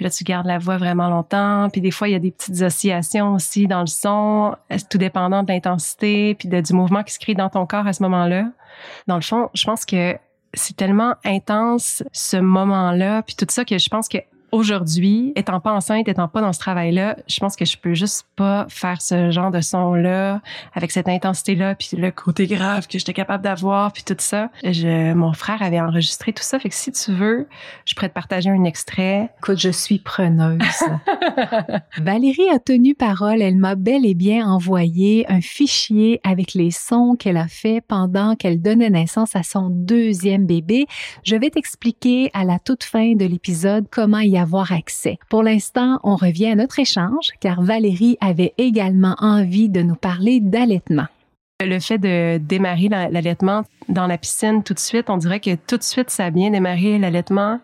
Puis 0.00 0.04
là, 0.04 0.10
tu 0.10 0.24
gardes 0.24 0.46
la 0.46 0.58
voix 0.58 0.78
vraiment 0.78 1.10
longtemps. 1.10 1.68
Puis 1.70 1.80
des 1.80 1.90
fois, 1.90 2.08
il 2.08 2.12
y 2.12 2.14
a 2.14 2.18
des 2.18 2.30
petites 2.30 2.62
oscillations 2.62 3.34
aussi 3.34 3.66
dans 3.66 3.80
le 3.80 3.86
son, 3.86 4.56
tout 4.88 4.98
dépendant 4.98 5.42
de 5.42 5.52
l'intensité, 5.52 6.34
puis 6.36 6.48
de, 6.48 6.60
du 6.60 6.72
mouvement 6.72 7.02
qui 7.02 7.12
se 7.12 7.18
crée 7.18 7.34
dans 7.34 7.50
ton 7.50 7.66
corps 7.66 7.86
à 7.86 7.92
ce 7.92 8.02
moment-là. 8.04 8.46
Dans 9.08 9.16
le 9.16 9.20
fond, 9.20 9.50
je 9.52 9.64
pense 9.64 9.84
que 9.84 10.16
c'est 10.54 10.76
tellement 10.76 11.14
intense 11.24 12.02
ce 12.12 12.36
moment-là, 12.36 13.22
puis 13.22 13.36
tout 13.36 13.46
ça 13.48 13.64
que 13.64 13.78
je 13.78 13.88
pense 13.88 14.08
que 14.08 14.18
aujourd'hui, 14.52 15.32
étant 15.36 15.60
pas 15.60 15.72
enceinte, 15.72 16.08
étant 16.08 16.28
pas 16.28 16.40
dans 16.40 16.52
ce 16.52 16.58
travail-là, 16.58 17.16
je 17.26 17.38
pense 17.40 17.56
que 17.56 17.64
je 17.64 17.76
peux 17.76 17.94
juste 17.94 18.26
pas 18.36 18.66
faire 18.68 19.00
ce 19.00 19.30
genre 19.30 19.50
de 19.50 19.60
son-là 19.60 20.40
avec 20.74 20.90
cette 20.90 21.08
intensité-là, 21.08 21.74
puis 21.74 21.90
le 21.96 22.10
côté 22.10 22.46
grave 22.46 22.86
que 22.86 22.98
j'étais 22.98 23.12
capable 23.12 23.44
d'avoir, 23.44 23.92
puis 23.92 24.02
tout 24.04 24.16
ça. 24.18 24.50
Je, 24.62 25.12
mon 25.14 25.32
frère 25.32 25.62
avait 25.62 25.80
enregistré 25.80 26.32
tout 26.32 26.42
ça, 26.42 26.58
fait 26.58 26.68
que 26.68 26.74
si 26.74 26.92
tu 26.92 27.12
veux, 27.12 27.48
je 27.84 27.94
pourrais 27.94 28.08
te 28.08 28.14
partager 28.14 28.50
un 28.50 28.64
extrait. 28.64 29.30
Écoute, 29.38 29.58
je 29.58 29.70
suis 29.70 29.98
preneuse. 29.98 30.60
Valérie 31.98 32.48
a 32.52 32.58
tenu 32.58 32.94
parole. 32.94 33.42
Elle 33.42 33.56
m'a 33.56 33.74
bel 33.74 34.04
et 34.06 34.14
bien 34.14 34.48
envoyé 34.48 35.30
un 35.30 35.40
fichier 35.40 36.20
avec 36.24 36.54
les 36.54 36.70
sons 36.70 37.16
qu'elle 37.18 37.36
a 37.36 37.48
fait 37.48 37.80
pendant 37.86 38.36
qu'elle 38.36 38.60
donnait 38.60 38.90
naissance 38.90 39.36
à 39.36 39.42
son 39.42 39.68
deuxième 39.70 40.46
bébé. 40.46 40.86
Je 41.24 41.36
vais 41.36 41.50
t'expliquer 41.50 42.30
à 42.34 42.44
la 42.44 42.58
toute 42.58 42.84
fin 42.84 43.14
de 43.14 43.24
l'épisode 43.24 43.86
comment 43.90 44.18
y 44.18 44.38
accès. 44.70 45.18
Pour 45.28 45.42
l'instant, 45.42 45.98
on 46.02 46.16
revient 46.16 46.48
à 46.48 46.54
notre 46.54 46.78
échange 46.78 47.28
car 47.40 47.62
Valérie 47.62 48.16
avait 48.20 48.54
également 48.58 49.16
envie 49.18 49.68
de 49.68 49.82
nous 49.82 49.94
parler 49.94 50.40
d'allaitement. 50.40 51.06
Le 51.62 51.78
fait 51.78 51.98
de 51.98 52.38
démarrer 52.38 52.88
l'allaitement 52.88 53.64
dans 53.88 54.06
la 54.06 54.16
piscine 54.16 54.62
tout 54.62 54.72
de 54.72 54.78
suite, 54.78 55.10
on 55.10 55.18
dirait 55.18 55.40
que 55.40 55.54
tout 55.54 55.76
de 55.76 55.82
suite, 55.82 56.10
ça 56.10 56.26
a 56.26 56.30
bien 56.30 56.50
démarré 56.50 56.98
l'allaitement. 56.98 57.60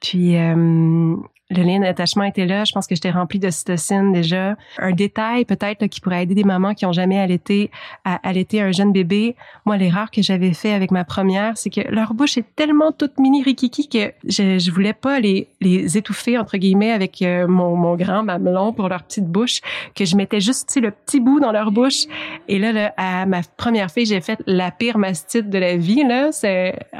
Puis 0.00 0.36
euh, 0.36 1.16
le 1.50 1.62
lien 1.62 1.80
d'attachement 1.80 2.24
était 2.24 2.46
là. 2.46 2.64
Je 2.64 2.72
pense 2.72 2.86
que 2.86 2.94
j'étais 2.94 3.10
remplie 3.10 3.38
d'ocytocine 3.38 4.12
déjà. 4.12 4.56
Un 4.78 4.92
détail 4.92 5.44
peut-être 5.44 5.86
qui 5.86 6.00
pourrait 6.00 6.22
aider 6.22 6.34
des 6.34 6.44
mamans 6.44 6.74
qui 6.74 6.84
ont 6.84 6.92
jamais 6.92 7.18
allaité 7.18 7.70
à 8.04 8.16
allaiter 8.28 8.60
un 8.60 8.70
jeune 8.70 8.92
bébé. 8.92 9.34
Moi, 9.64 9.76
l'erreur 9.78 10.10
que 10.10 10.20
j'avais 10.20 10.52
fait 10.52 10.72
avec 10.72 10.90
ma 10.90 11.04
première, 11.04 11.56
c'est 11.56 11.70
que 11.70 11.80
leur 11.88 12.12
bouche 12.12 12.36
est 12.36 12.44
tellement 12.54 12.92
toute 12.92 13.18
mini 13.18 13.42
rikiki 13.42 13.88
que 13.88 14.12
je, 14.24 14.58
je 14.58 14.70
voulais 14.70 14.92
pas 14.92 15.20
les, 15.20 15.48
les 15.60 15.96
étouffer 15.96 16.36
entre 16.36 16.58
guillemets 16.58 16.92
avec 16.92 17.22
euh, 17.22 17.46
mon, 17.46 17.76
mon 17.76 17.96
grand 17.96 18.22
mamelon 18.22 18.72
pour 18.72 18.88
leur 18.88 19.02
petite 19.02 19.26
bouche, 19.26 19.60
que 19.94 20.04
je 20.04 20.16
mettais 20.16 20.40
juste 20.40 20.78
le 20.80 20.90
petit 20.90 21.20
bout 21.20 21.40
dans 21.40 21.52
leur 21.52 21.72
bouche. 21.72 22.04
Et 22.48 22.58
là, 22.58 22.72
là 22.72 22.92
à 22.96 23.24
ma 23.24 23.40
première 23.56 23.90
fille, 23.90 24.06
j'ai 24.06 24.20
fait 24.20 24.38
la 24.46 24.70
pire 24.70 24.98
mastite 24.98 25.48
de 25.48 25.58
la 25.58 25.76
vie. 25.76 26.04
Là, 26.04 26.30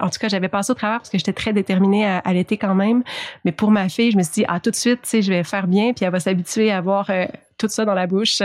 en 0.01 0.09
tout 0.09 0.19
cas, 0.19 0.29
j'avais 0.29 0.49
passé 0.49 0.71
au 0.71 0.75
travers 0.75 0.99
parce 0.99 1.11
que 1.11 1.19
j'étais 1.19 1.33
très 1.33 1.53
déterminée 1.53 2.07
à 2.07 2.19
allaiter 2.19 2.57
quand 2.57 2.75
même. 2.75 3.03
Mais 3.45 3.53
pour 3.53 3.71
ma 3.71 3.89
fille, 3.89 4.11
je 4.11 4.17
me 4.17 4.23
suis 4.23 4.38
ah, 4.49 4.61
tout 4.61 4.71
de 4.71 4.77
suite, 4.77 5.03
tu 5.03 5.09
sais, 5.09 5.23
je 5.23 5.33
vais 5.33 5.43
faire 5.45 5.67
bien, 5.67 5.93
puis 5.93 6.05
elle 6.05 6.13
va 6.13 6.21
s'habituer 6.21 6.71
à 6.71 6.79
avoir 6.79 7.11
euh, 7.11 7.27
tout 7.57 7.69
ça 7.69 7.85
dans 7.85 7.95
la 7.95 8.07
bouche. 8.07 8.43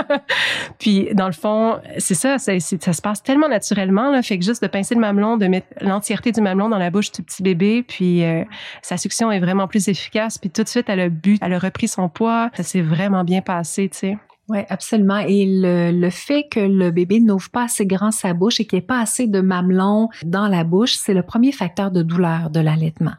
puis, 0.78 1.08
dans 1.14 1.26
le 1.26 1.32
fond, 1.32 1.80
c'est 1.98 2.14
ça, 2.14 2.38
ça 2.38 2.58
se 2.58 3.02
passe 3.02 3.22
tellement 3.22 3.48
naturellement, 3.48 4.10
là, 4.10 4.22
fait 4.22 4.38
que 4.38 4.44
juste 4.44 4.62
de 4.62 4.68
pincer 4.68 4.94
le 4.94 5.00
mamelon, 5.00 5.36
de 5.36 5.46
mettre 5.46 5.68
l'entièreté 5.80 6.32
du 6.32 6.40
mamelon 6.40 6.68
dans 6.68 6.78
la 6.78 6.90
bouche 6.90 7.12
du 7.12 7.22
petit 7.22 7.42
bébé, 7.42 7.82
puis 7.82 8.24
euh, 8.24 8.44
sa 8.82 8.96
succion 8.96 9.30
est 9.32 9.40
vraiment 9.40 9.68
plus 9.68 9.88
efficace, 9.88 10.38
puis 10.38 10.50
tout 10.50 10.62
de 10.62 10.68
suite, 10.68 10.88
elle 10.88 11.00
a 11.00 11.08
bu, 11.08 11.38
elle 11.40 11.52
a 11.52 11.58
repris 11.58 11.88
son 11.88 12.08
poids, 12.08 12.50
ça 12.54 12.62
s'est 12.62 12.82
vraiment 12.82 13.24
bien 13.24 13.40
passé, 13.40 13.88
tu 13.88 13.98
sais. 13.98 14.18
Oui, 14.48 14.58
absolument. 14.68 15.18
Et 15.18 15.44
le, 15.44 15.90
le 15.90 16.10
fait 16.10 16.46
que 16.48 16.60
le 16.60 16.92
bébé 16.92 17.18
n'ouvre 17.18 17.50
pas 17.50 17.64
assez 17.64 17.84
grand 17.84 18.12
sa 18.12 18.32
bouche 18.32 18.60
et 18.60 18.64
qu'il 18.64 18.76
n'y 18.78 18.84
ait 18.84 18.86
pas 18.86 19.00
assez 19.00 19.26
de 19.26 19.40
mamelon 19.40 20.08
dans 20.24 20.46
la 20.46 20.62
bouche, 20.62 20.94
c'est 20.94 21.14
le 21.14 21.22
premier 21.22 21.50
facteur 21.50 21.90
de 21.90 22.02
douleur 22.02 22.50
de 22.50 22.60
l'allaitement. 22.60 23.14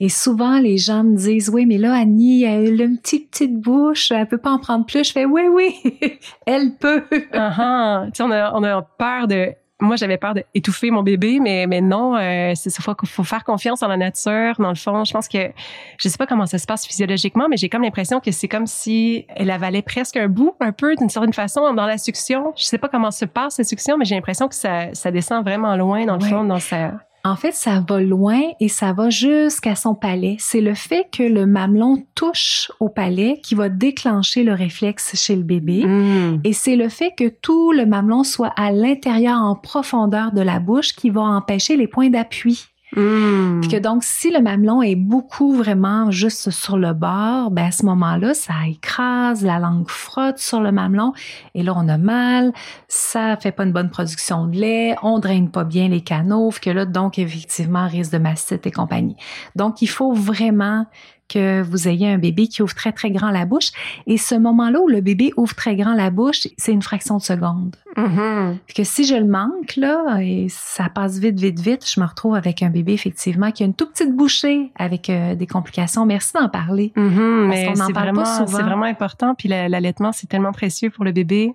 Et 0.00 0.08
souvent, 0.08 0.58
les 0.58 0.76
gens 0.76 1.04
me 1.04 1.16
disent, 1.16 1.50
oui, 1.50 1.66
mais 1.66 1.78
là, 1.78 1.94
Annie, 1.94 2.42
elle 2.42 2.80
a 2.80 2.84
une 2.84 2.98
petite, 2.98 3.30
petite 3.30 3.60
bouche, 3.60 4.10
elle 4.10 4.26
peut 4.26 4.38
pas 4.38 4.50
en 4.50 4.58
prendre 4.58 4.84
plus. 4.84 5.04
Je 5.04 5.12
fais, 5.12 5.24
oui, 5.24 5.42
oui, 5.48 5.74
elle 6.46 6.74
peut. 6.80 7.04
uh 7.12 7.26
-huh. 7.32 8.06
Tu 8.06 8.16
sais, 8.16 8.22
on 8.24 8.30
a, 8.32 8.52
on 8.54 8.64
a 8.64 8.82
peur 8.82 9.28
de 9.28 9.52
moi, 9.80 9.96
j'avais 9.96 10.16
peur 10.16 10.32
d'étouffer 10.32 10.90
mon 10.90 11.02
bébé, 11.02 11.38
mais, 11.38 11.66
mais 11.66 11.82
non, 11.82 12.16
euh, 12.16 12.52
c'est 12.54 12.74
faut, 12.80 12.94
faut 13.04 13.24
faire 13.24 13.44
confiance 13.44 13.82
en 13.82 13.88
la 13.88 13.98
nature. 13.98 14.54
Dans 14.58 14.70
le 14.70 14.74
fond, 14.74 15.04
je 15.04 15.12
pense 15.12 15.28
que 15.28 15.50
je 15.98 16.08
sais 16.08 16.16
pas 16.16 16.26
comment 16.26 16.46
ça 16.46 16.58
se 16.58 16.66
passe 16.66 16.86
physiologiquement, 16.86 17.46
mais 17.50 17.58
j'ai 17.58 17.68
comme 17.68 17.82
l'impression 17.82 18.20
que 18.20 18.30
c'est 18.30 18.48
comme 18.48 18.66
si 18.66 19.26
elle 19.36 19.50
avalait 19.50 19.82
presque 19.82 20.16
un 20.16 20.28
bout, 20.28 20.54
un 20.60 20.72
peu 20.72 20.96
d'une 20.96 21.10
certaine 21.10 21.34
façon, 21.34 21.74
dans 21.74 21.86
la 21.86 21.98
succion. 21.98 22.54
Je 22.56 22.64
sais 22.64 22.78
pas 22.78 22.88
comment 22.88 23.10
se 23.10 23.26
passe 23.26 23.58
la 23.58 23.64
succion, 23.64 23.98
mais 23.98 24.06
j'ai 24.06 24.14
l'impression 24.14 24.48
que 24.48 24.54
ça, 24.54 24.94
ça 24.94 25.10
descend 25.10 25.44
vraiment 25.44 25.76
loin 25.76 26.06
dans 26.06 26.16
le 26.16 26.24
fond, 26.24 26.44
dans 26.44 26.58
sa 26.58 26.92
En 27.26 27.34
fait, 27.34 27.54
ça 27.54 27.82
va 27.88 28.00
loin 28.00 28.40
et 28.60 28.68
ça 28.68 28.92
va 28.92 29.10
jusqu'à 29.10 29.74
son 29.74 29.96
palais. 29.96 30.36
C'est 30.38 30.60
le 30.60 30.74
fait 30.74 31.08
que 31.10 31.24
le 31.24 31.44
mamelon 31.44 32.04
touche 32.14 32.70
au 32.78 32.88
palais 32.88 33.40
qui 33.42 33.56
va 33.56 33.68
déclencher 33.68 34.44
le 34.44 34.52
réflexe 34.52 35.16
chez 35.16 35.34
le 35.34 35.42
bébé. 35.42 35.84
Mm. 35.84 36.42
Et 36.44 36.52
c'est 36.52 36.76
le 36.76 36.88
fait 36.88 37.10
que 37.18 37.28
tout 37.28 37.72
le 37.72 37.84
mamelon 37.84 38.22
soit 38.22 38.52
à 38.56 38.70
l'intérieur 38.70 39.40
en 39.40 39.56
profondeur 39.56 40.30
de 40.30 40.40
la 40.40 40.60
bouche 40.60 40.94
qui 40.94 41.10
va 41.10 41.22
empêcher 41.22 41.76
les 41.76 41.88
points 41.88 42.10
d'appui. 42.10 42.68
Mm. 42.96 43.60
Puis 43.60 43.70
que 43.70 43.76
donc, 43.76 44.02
si 44.02 44.30
le 44.30 44.40
mamelon 44.40 44.82
est 44.82 44.96
beaucoup 44.96 45.54
vraiment 45.54 46.10
juste 46.10 46.50
sur 46.50 46.78
le 46.78 46.94
bord, 46.94 47.50
ben 47.50 47.66
à 47.66 47.70
ce 47.70 47.84
moment-là, 47.84 48.34
ça 48.34 48.54
écrase, 48.68 49.44
la 49.44 49.58
langue 49.58 49.88
frotte 49.88 50.38
sur 50.38 50.60
le 50.60 50.72
mamelon, 50.72 51.12
et 51.54 51.62
là, 51.62 51.74
on 51.76 51.88
a 51.88 51.98
mal, 51.98 52.52
ça 52.88 53.36
fait 53.36 53.52
pas 53.52 53.64
une 53.64 53.72
bonne 53.72 53.90
production 53.90 54.46
de 54.46 54.56
lait, 54.56 54.96
on 55.02 55.18
draine 55.18 55.50
pas 55.50 55.64
bien 55.64 55.88
les 55.88 56.00
canaux, 56.00 56.50
que 56.60 56.70
là, 56.70 56.86
donc, 56.86 57.18
effectivement, 57.18 57.86
risque 57.86 58.12
de 58.12 58.18
mastite 58.18 58.66
et 58.66 58.70
compagnie. 58.70 59.16
Donc, 59.54 59.82
il 59.82 59.88
faut 59.88 60.12
vraiment 60.12 60.86
que 61.28 61.62
vous 61.62 61.88
ayez 61.88 62.08
un 62.10 62.18
bébé 62.18 62.46
qui 62.48 62.62
ouvre 62.62 62.74
très, 62.74 62.92
très 62.92 63.10
grand 63.10 63.30
la 63.30 63.44
bouche. 63.46 63.70
Et 64.06 64.16
ce 64.18 64.34
moment-là 64.34 64.80
où 64.80 64.88
le 64.88 65.00
bébé 65.00 65.32
ouvre 65.36 65.54
très 65.54 65.74
grand 65.76 65.94
la 65.94 66.10
bouche, 66.10 66.46
c'est 66.56 66.72
une 66.72 66.82
fraction 66.82 67.16
de 67.16 67.22
seconde. 67.22 67.76
Mhm. 67.96 68.58
Puis 68.66 68.74
que 68.74 68.84
si 68.84 69.04
je 69.04 69.14
le 69.14 69.24
manque, 69.26 69.76
là, 69.76 70.18
et 70.20 70.46
ça 70.50 70.88
passe 70.88 71.18
vite, 71.18 71.40
vite, 71.40 71.58
vite, 71.60 71.84
je 71.88 72.00
me 72.00 72.06
retrouve 72.06 72.34
avec 72.34 72.62
un 72.62 72.70
bébé, 72.70 72.92
effectivement, 72.92 73.50
qui 73.50 73.62
a 73.62 73.66
une 73.66 73.74
toute 73.74 73.92
petite 73.92 74.14
bouchée 74.14 74.70
avec 74.76 75.08
euh, 75.10 75.34
des 75.34 75.46
complications. 75.46 76.06
Merci 76.06 76.32
d'en 76.34 76.48
parler. 76.48 76.92
Mhm, 76.96 77.48
Parce 77.48 77.60
mais 77.60 77.66
qu'on 77.66 77.80
en 77.80 77.86
c'est 77.86 77.92
parle 77.92 77.94
pas 77.94 78.12
vraiment, 78.12 78.24
souvent. 78.24 78.46
c'est 78.58 78.62
vraiment 78.62 78.84
important. 78.84 79.34
Puis 79.34 79.48
la- 79.48 79.68
l'allaitement, 79.68 80.12
c'est 80.12 80.26
tellement 80.28 80.52
précieux 80.52 80.90
pour 80.90 81.04
le 81.04 81.12
bébé. 81.12 81.52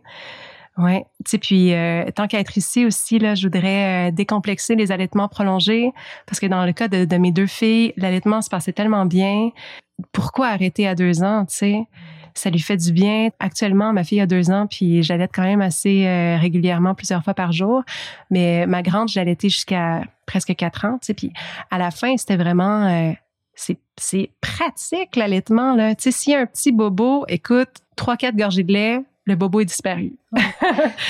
Ouais, 0.82 1.06
tu 1.26 1.38
puis 1.38 1.74
euh, 1.74 2.06
tant 2.16 2.28
qu'à 2.28 2.40
être 2.40 2.58
ici 2.58 2.86
aussi, 2.86 3.20
là, 3.20 3.36
je 3.36 3.48
voudrais 3.48 4.10
euh, 4.10 4.12
décomplexer 4.12 4.74
les 4.76 4.92
allaitements 4.92 5.28
prolongés 5.28 5.92
parce 6.26 6.40
que 6.40 6.48
dans 6.48 6.66
le 6.66 6.74
cas 6.74 6.88
de, 6.88 7.06
de 7.06 7.18
mes 7.18 7.32
deux 7.32 7.46
filles, 7.46 7.94
l'allaitement 7.98 8.42
se 8.42 8.50
passait 8.50 8.74
tellement 8.74 9.06
bien. 9.06 9.52
Pourquoi 10.12 10.48
arrêter 10.48 10.88
à 10.88 10.96
deux 10.96 11.22
ans, 11.24 11.46
tu 11.46 11.56
sais? 11.56 11.84
Ça 12.34 12.50
lui 12.50 12.60
fait 12.60 12.78
du 12.78 12.94
bien. 12.94 13.30
Actuellement, 13.40 13.94
ma 13.94 14.04
fille 14.04 14.22
a 14.22 14.26
deux 14.26 14.50
ans, 14.50 14.66
puis 14.66 15.04
j'allaite 15.04 15.32
quand 15.34 15.44
même 15.44 15.62
assez 15.62 16.08
euh, 16.08 16.38
régulièrement, 16.38 16.96
plusieurs 16.96 17.24
fois 17.24 17.34
par 17.34 17.52
jour. 17.52 17.84
Mais 18.32 18.66
ma 18.66 18.82
grande, 18.82 19.10
j'allaitais 19.10 19.50
jusqu'à 19.50 20.02
presque 20.26 20.56
quatre 20.56 20.86
ans, 20.86 20.98
tu 21.02 21.08
sais. 21.08 21.14
Puis 21.14 21.32
à 21.70 21.78
la 21.78 21.92
fin, 21.92 22.16
c'était 22.18 22.38
vraiment... 22.38 22.88
euh, 22.88 23.12
c'est 23.98 24.32
pratique 24.40 25.16
l'allaitement 25.16 25.76
là. 25.76 25.94
Tu 25.94 26.04
sais, 26.04 26.12
s'il 26.12 26.34
y 26.34 26.36
a 26.36 26.40
un 26.40 26.46
petit 26.48 26.72
bobo, 26.72 27.26
écoute, 27.28 27.70
trois 27.96 28.18
quatre 28.18 28.36
gorgées 28.36 28.64
de 28.64 28.74
lait, 28.74 29.02
le 29.26 29.36
bobo 29.36 29.60
est 29.62 29.66
disparu. 29.66 30.14
Oui, 30.34 30.42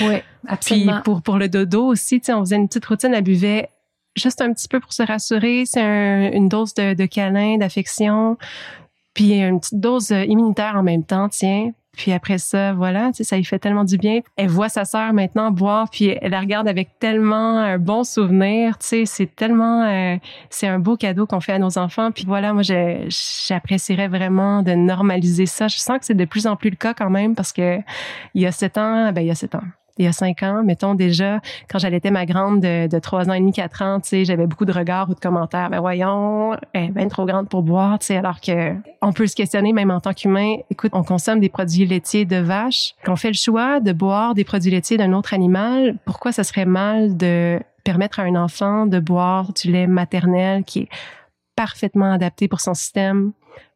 Puis 0.00 0.20
absolument. 0.46 1.00
pour 1.02 1.22
pour 1.22 1.38
le 1.38 1.48
dodo 1.48 1.86
aussi, 1.86 2.20
tu 2.20 2.26
sais, 2.26 2.32
on 2.34 2.40
faisait 2.40 2.56
une 2.56 2.68
petite 2.68 2.84
routine, 2.86 3.14
elle 3.14 3.24
buvait 3.24 3.68
juste 4.16 4.40
un 4.42 4.52
petit 4.52 4.68
peu 4.68 4.80
pour 4.80 4.92
se 4.92 5.02
rassurer, 5.02 5.64
c'est 5.64 5.80
un- 5.80 6.30
une 6.32 6.48
dose 6.48 6.74
de, 6.74 6.94
de 6.94 7.06
câlin, 7.06 7.56
d'affection, 7.58 8.36
puis 9.14 9.38
une 9.40 9.60
petite 9.60 9.80
dose 9.80 10.10
euh, 10.12 10.24
immunitaire 10.24 10.74
en 10.76 10.82
même 10.82 11.04
temps, 11.04 11.28
tiens. 11.28 11.72
Puis 11.96 12.12
après 12.12 12.38
ça, 12.38 12.72
voilà, 12.72 13.08
tu 13.08 13.18
sais, 13.18 13.24
ça 13.24 13.36
lui 13.36 13.44
fait 13.44 13.58
tellement 13.58 13.84
du 13.84 13.98
bien. 13.98 14.20
Elle 14.36 14.48
voit 14.48 14.68
sa 14.68 14.84
sœur 14.84 15.12
maintenant 15.12 15.50
boire, 15.50 15.88
puis 15.90 16.16
elle 16.20 16.30
la 16.30 16.40
regarde 16.40 16.66
avec 16.66 16.98
tellement 16.98 17.58
un 17.58 17.78
bon 17.78 18.02
souvenir, 18.02 18.78
tu 18.78 18.86
sais, 18.86 19.06
c'est 19.06 19.34
tellement, 19.34 19.84
euh, 19.84 20.16
c'est 20.48 20.66
un 20.66 20.78
beau 20.78 20.96
cadeau 20.96 21.26
qu'on 21.26 21.40
fait 21.40 21.52
à 21.52 21.58
nos 21.58 21.78
enfants. 21.78 22.10
Puis 22.10 22.24
voilà, 22.26 22.52
moi, 22.54 22.62
j'apprécierais 22.62 24.08
vraiment 24.08 24.62
de 24.62 24.72
normaliser 24.72 25.46
ça. 25.46 25.68
Je 25.68 25.78
sens 25.78 25.98
que 25.98 26.06
c'est 26.06 26.14
de 26.14 26.24
plus 26.24 26.46
en 26.46 26.56
plus 26.56 26.70
le 26.70 26.76
cas 26.76 26.94
quand 26.94 27.10
même 27.10 27.34
parce 27.34 27.52
que 27.52 27.78
il 28.34 28.42
y 28.42 28.46
a 28.46 28.52
sept 28.52 28.78
ans, 28.78 29.12
ben 29.12 29.20
il 29.20 29.26
y 29.26 29.30
a 29.30 29.34
sept 29.34 29.54
ans. 29.54 29.62
Il 29.98 30.04
y 30.06 30.08
a 30.08 30.12
cinq 30.12 30.42
ans, 30.42 30.62
mettons 30.64 30.94
déjà, 30.94 31.40
quand 31.70 31.78
j'allaitais 31.78 32.10
ma 32.10 32.24
grande 32.24 32.60
de, 32.60 32.86
de 32.86 32.98
trois 32.98 33.28
ans 33.28 33.34
et 33.34 33.40
demi, 33.40 33.52
quatre 33.52 33.82
ans, 33.82 34.00
tu 34.00 34.08
sais, 34.08 34.24
j'avais 34.24 34.46
beaucoup 34.46 34.64
de 34.64 34.72
regards 34.72 35.10
ou 35.10 35.14
de 35.14 35.20
commentaires. 35.20 35.68
Ben 35.68 35.80
voyons, 35.80 36.54
elle 36.72 36.84
est 36.84 36.88
bien 36.88 37.08
trop 37.08 37.26
grande 37.26 37.48
pour 37.48 37.62
boire, 37.62 37.98
tu 37.98 38.06
sais, 38.06 38.16
alors 38.16 38.40
que 38.40 38.74
on 39.02 39.12
peut 39.12 39.26
se 39.26 39.36
questionner 39.36 39.72
même 39.72 39.90
en 39.90 40.00
tant 40.00 40.14
qu'humain. 40.14 40.56
Écoute, 40.70 40.92
on 40.94 41.02
consomme 41.02 41.40
des 41.40 41.50
produits 41.50 41.84
laitiers 41.84 42.24
de 42.24 42.36
vache, 42.36 42.94
qu'on 43.04 43.16
fait 43.16 43.28
le 43.28 43.34
choix 43.34 43.80
de 43.80 43.92
boire 43.92 44.34
des 44.34 44.44
produits 44.44 44.70
laitiers 44.70 44.96
d'un 44.96 45.12
autre 45.12 45.34
animal. 45.34 45.98
Pourquoi 46.06 46.32
ça 46.32 46.42
serait 46.42 46.64
mal 46.64 47.16
de 47.16 47.60
permettre 47.84 48.20
à 48.20 48.22
un 48.22 48.34
enfant 48.34 48.86
de 48.86 48.98
boire 48.98 49.52
du 49.52 49.70
lait 49.70 49.86
maternel 49.86 50.64
qui 50.64 50.80
est 50.80 50.88
parfaitement 51.54 52.12
adapté 52.12 52.48
pour 52.48 52.60
son 52.60 52.74
système 52.74 53.32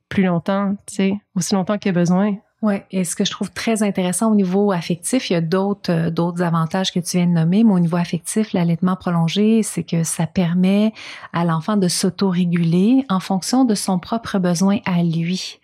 plus 0.08 0.22
longtemps, 0.22 0.76
tu 0.86 0.94
sais, 0.94 1.14
aussi 1.34 1.54
longtemps 1.54 1.76
qu'il 1.76 1.90
a 1.90 1.92
besoin? 1.92 2.36
Oui, 2.62 2.76
et 2.90 3.04
ce 3.04 3.14
que 3.14 3.24
je 3.26 3.30
trouve 3.30 3.50
très 3.50 3.82
intéressant 3.82 4.32
au 4.32 4.34
niveau 4.34 4.72
affectif, 4.72 5.28
il 5.28 5.34
y 5.34 5.36
a 5.36 5.42
d'autres 5.42 5.92
euh, 5.92 6.10
d'autres 6.10 6.42
avantages 6.42 6.90
que 6.90 7.00
tu 7.00 7.18
viens 7.18 7.26
de 7.26 7.32
nommer, 7.32 7.64
mais 7.64 7.72
au 7.72 7.78
niveau 7.78 7.98
affectif, 7.98 8.54
l'allaitement 8.54 8.96
prolongé, 8.96 9.62
c'est 9.62 9.82
que 9.82 10.04
ça 10.04 10.26
permet 10.26 10.94
à 11.34 11.44
l'enfant 11.44 11.76
de 11.76 11.86
s'autoréguler 11.86 13.04
en 13.10 13.20
fonction 13.20 13.66
de 13.66 13.74
son 13.74 13.98
propre 13.98 14.38
besoin 14.38 14.78
à 14.86 15.02
lui. 15.02 15.60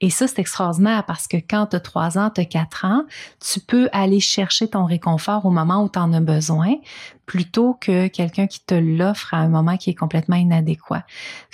Et 0.00 0.10
ça, 0.10 0.28
c'est 0.28 0.38
extraordinaire 0.38 1.04
parce 1.06 1.26
que 1.26 1.36
quand 1.36 1.66
tu 1.66 1.76
as 1.76 1.80
3 1.80 2.18
ans, 2.18 2.30
tu 2.32 2.40
as 2.40 2.44
4 2.44 2.84
ans, 2.84 3.02
tu 3.40 3.58
peux 3.58 3.88
aller 3.92 4.20
chercher 4.20 4.68
ton 4.68 4.84
réconfort 4.84 5.44
au 5.44 5.50
moment 5.50 5.82
où 5.82 5.88
tu 5.88 5.98
en 5.98 6.12
as 6.12 6.20
besoin 6.20 6.74
plutôt 7.26 7.76
que 7.78 8.06
quelqu'un 8.06 8.46
qui 8.46 8.60
te 8.64 8.74
l'offre 8.74 9.34
à 9.34 9.38
un 9.38 9.48
moment 9.48 9.76
qui 9.76 9.90
est 9.90 9.94
complètement 9.94 10.36
inadéquat. 10.36 11.02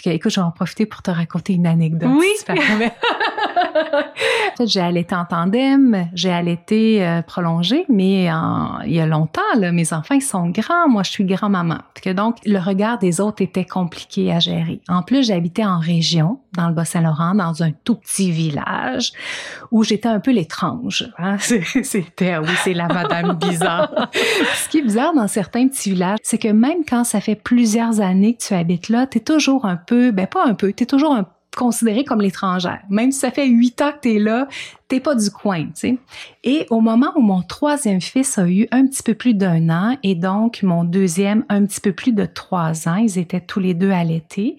Que, 0.03 0.11
écoute, 0.11 0.31
je 0.31 0.41
vais 0.41 0.47
en 0.47 0.53
profiter 0.53 0.87
pour 0.87 1.03
te 1.03 1.11
raconter 1.11 1.55
une 1.55 1.67
anecdote. 1.67 2.11
Oui. 2.17 2.29
j'ai 4.65 4.81
allaité 4.81 5.15
en 5.15 5.25
tandem, 5.25 6.09
j'ai 6.15 6.33
allaité 6.33 7.05
euh, 7.05 7.23
prolongé, 7.23 7.85
mais 7.89 8.31
en- 8.33 8.81
il 8.83 8.93
y 8.93 9.01
a 9.01 9.07
longtemps, 9.07 9.41
là, 9.57 9.73
mes 9.73 9.93
enfants 9.93 10.15
ils 10.15 10.23
sont 10.23 10.49
grands, 10.51 10.89
moi 10.89 11.03
je 11.03 11.11
suis 11.11 11.25
grand-maman. 11.25 11.79
Donc, 12.15 12.37
le 12.45 12.59
regard 12.59 12.99
des 12.99 13.21
autres 13.21 13.43
était 13.43 13.65
compliqué 13.65 14.33
à 14.33 14.39
gérer. 14.39 14.81
En 14.89 15.03
plus, 15.03 15.27
j'habitais 15.27 15.65
en 15.65 15.79
région, 15.79 16.41
dans 16.53 16.69
le 16.69 16.75
Bas-Saint-Laurent, 16.75 17.35
dans 17.35 17.63
un 17.63 17.73
tout 17.73 17.97
petit 17.97 18.31
village 18.35 19.13
où 19.71 19.83
j'étais 19.85 20.09
un 20.09 20.21
peu 20.21 20.33
l'étrange. 20.33 21.11
hein. 21.19 21.39
C'était, 21.83 22.33
ah 22.33 22.43
oui, 22.43 22.51
c'est 22.63 22.75
la 22.75 22.89
madame 22.89 23.35
bizarre. 23.35 24.11
Ce 24.65 24.69
qui 24.69 24.79
est 24.79 24.83
bizarre 24.83 25.15
dans 25.15 25.29
certains 25.29 25.69
petits 25.69 25.91
villages, 25.91 26.19
c'est 26.23 26.39
que 26.39 26.49
même 26.49 26.85
quand 26.89 27.05
ça 27.05 27.21
fait 27.21 27.37
plusieurs 27.37 28.01
années 28.01 28.35
que 28.35 28.43
tu 28.43 28.55
habites 28.55 28.89
là, 28.89 29.07
tu 29.07 29.19
es 29.19 29.21
toujours 29.21 29.65
un 29.65 29.77
peu, 29.77 30.11
ben 30.11 30.27
pas 30.27 30.45
un 30.45 30.55
peu, 30.55 30.73
tu 30.73 30.83
es 30.83 30.87
toujours 30.87 31.15
un 31.15 31.27
considéré 31.55 32.05
comme 32.05 32.21
l'étrangère. 32.21 32.81
Même 32.91 33.13
si 33.13 33.21
ça 33.21 33.31
fait 33.31 33.47
huit 33.47 33.81
ans 33.81 33.93
que 33.93 34.01
tu 34.03 34.17
es 34.17 34.19
là, 34.19 34.49
t'es 34.89 35.01
pas 35.01 35.15
du 35.15 35.31
coin, 35.31 35.67
tu 35.67 35.71
sais. 35.75 35.99
Et 36.43 36.67
au 36.71 36.81
moment 36.81 37.13
où 37.17 37.21
mon 37.21 37.43
troisième 37.43 38.01
fils 38.01 38.39
a 38.39 38.49
eu 38.49 38.67
un 38.71 38.87
petit 38.87 39.03
peu 39.03 39.15
plus 39.15 39.35
d'un 39.35 39.71
an 39.71 39.97
et 40.03 40.15
donc 40.15 40.63
mon 40.63 40.85
deuxième 40.85 41.45
un 41.49 41.65
petit 41.65 41.81
peu 41.81 41.93
plus 41.93 42.13
de 42.13 42.27
trois 42.27 42.89
ans, 42.89 42.97
ils 42.97 43.19
étaient 43.19 43.41
tous 43.41 43.61
les 43.61 43.75
deux 43.75 43.91
allaités, 43.91 44.57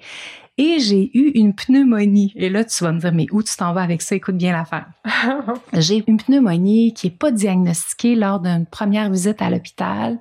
et 0.57 0.79
j'ai 0.79 1.11
eu 1.17 1.31
une 1.35 1.53
pneumonie. 1.53 2.31
Et 2.35 2.49
là, 2.49 2.63
tu 2.63 2.83
vas 2.83 2.91
me 2.91 2.99
dire, 2.99 3.11
mais 3.13 3.27
où 3.31 3.43
tu 3.43 3.55
t'en 3.57 3.73
vas 3.73 3.81
avec 3.81 4.01
ça? 4.01 4.15
Écoute 4.15 4.37
bien 4.37 4.53
l'affaire. 4.53 4.87
J'ai 5.73 6.03
une 6.07 6.17
pneumonie 6.17 6.93
qui 6.93 7.07
est 7.07 7.17
pas 7.17 7.31
diagnostiquée 7.31 8.15
lors 8.15 8.39
d'une 8.39 8.65
première 8.65 9.09
visite 9.09 9.41
à 9.41 9.49
l'hôpital. 9.49 10.17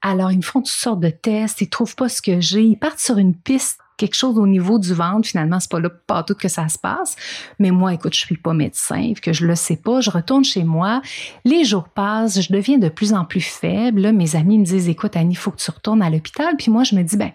Alors, 0.00 0.32
ils 0.32 0.38
me 0.38 0.42
font 0.42 0.60
toutes 0.60 0.68
sortes 0.68 1.00
de 1.00 1.10
tests, 1.10 1.60
ils 1.60 1.68
trouvent 1.68 1.94
pas 1.94 2.08
ce 2.08 2.22
que 2.22 2.40
j'ai, 2.40 2.62
ils 2.62 2.76
partent 2.76 2.98
sur 2.98 3.18
une 3.18 3.34
piste 3.34 3.78
quelque 3.96 4.14
chose 4.14 4.38
au 4.38 4.46
niveau 4.46 4.78
du 4.78 4.94
ventre, 4.94 5.28
finalement, 5.28 5.60
c'est 5.60 5.70
pas 5.70 5.80
là 5.80 5.90
pas 6.06 6.22
tout 6.22 6.34
que 6.34 6.48
ça 6.48 6.68
se 6.68 6.78
passe. 6.78 7.16
Mais 7.58 7.70
moi, 7.70 7.94
écoute, 7.94 8.14
je 8.14 8.20
suis 8.20 8.36
pas 8.36 8.52
médecin, 8.54 9.12
que 9.20 9.32
je 9.32 9.46
le 9.46 9.54
sais 9.54 9.76
pas, 9.76 10.00
je 10.00 10.10
retourne 10.10 10.44
chez 10.44 10.64
moi. 10.64 11.02
Les 11.44 11.64
jours 11.64 11.88
passent, 11.88 12.40
je 12.40 12.52
deviens 12.52 12.78
de 12.78 12.88
plus 12.88 13.12
en 13.12 13.24
plus 13.24 13.40
faible. 13.40 14.00
Là, 14.00 14.12
mes 14.12 14.36
amis 14.36 14.58
me 14.58 14.64
disent, 14.64 14.88
écoute, 14.88 15.16
Annie, 15.16 15.34
il 15.34 15.36
faut 15.36 15.50
que 15.50 15.60
tu 15.60 15.70
retournes 15.70 16.02
à 16.02 16.10
l'hôpital. 16.10 16.54
Puis 16.58 16.70
moi, 16.70 16.84
je 16.84 16.94
me 16.94 17.02
dis, 17.02 17.16
ben, 17.16 17.30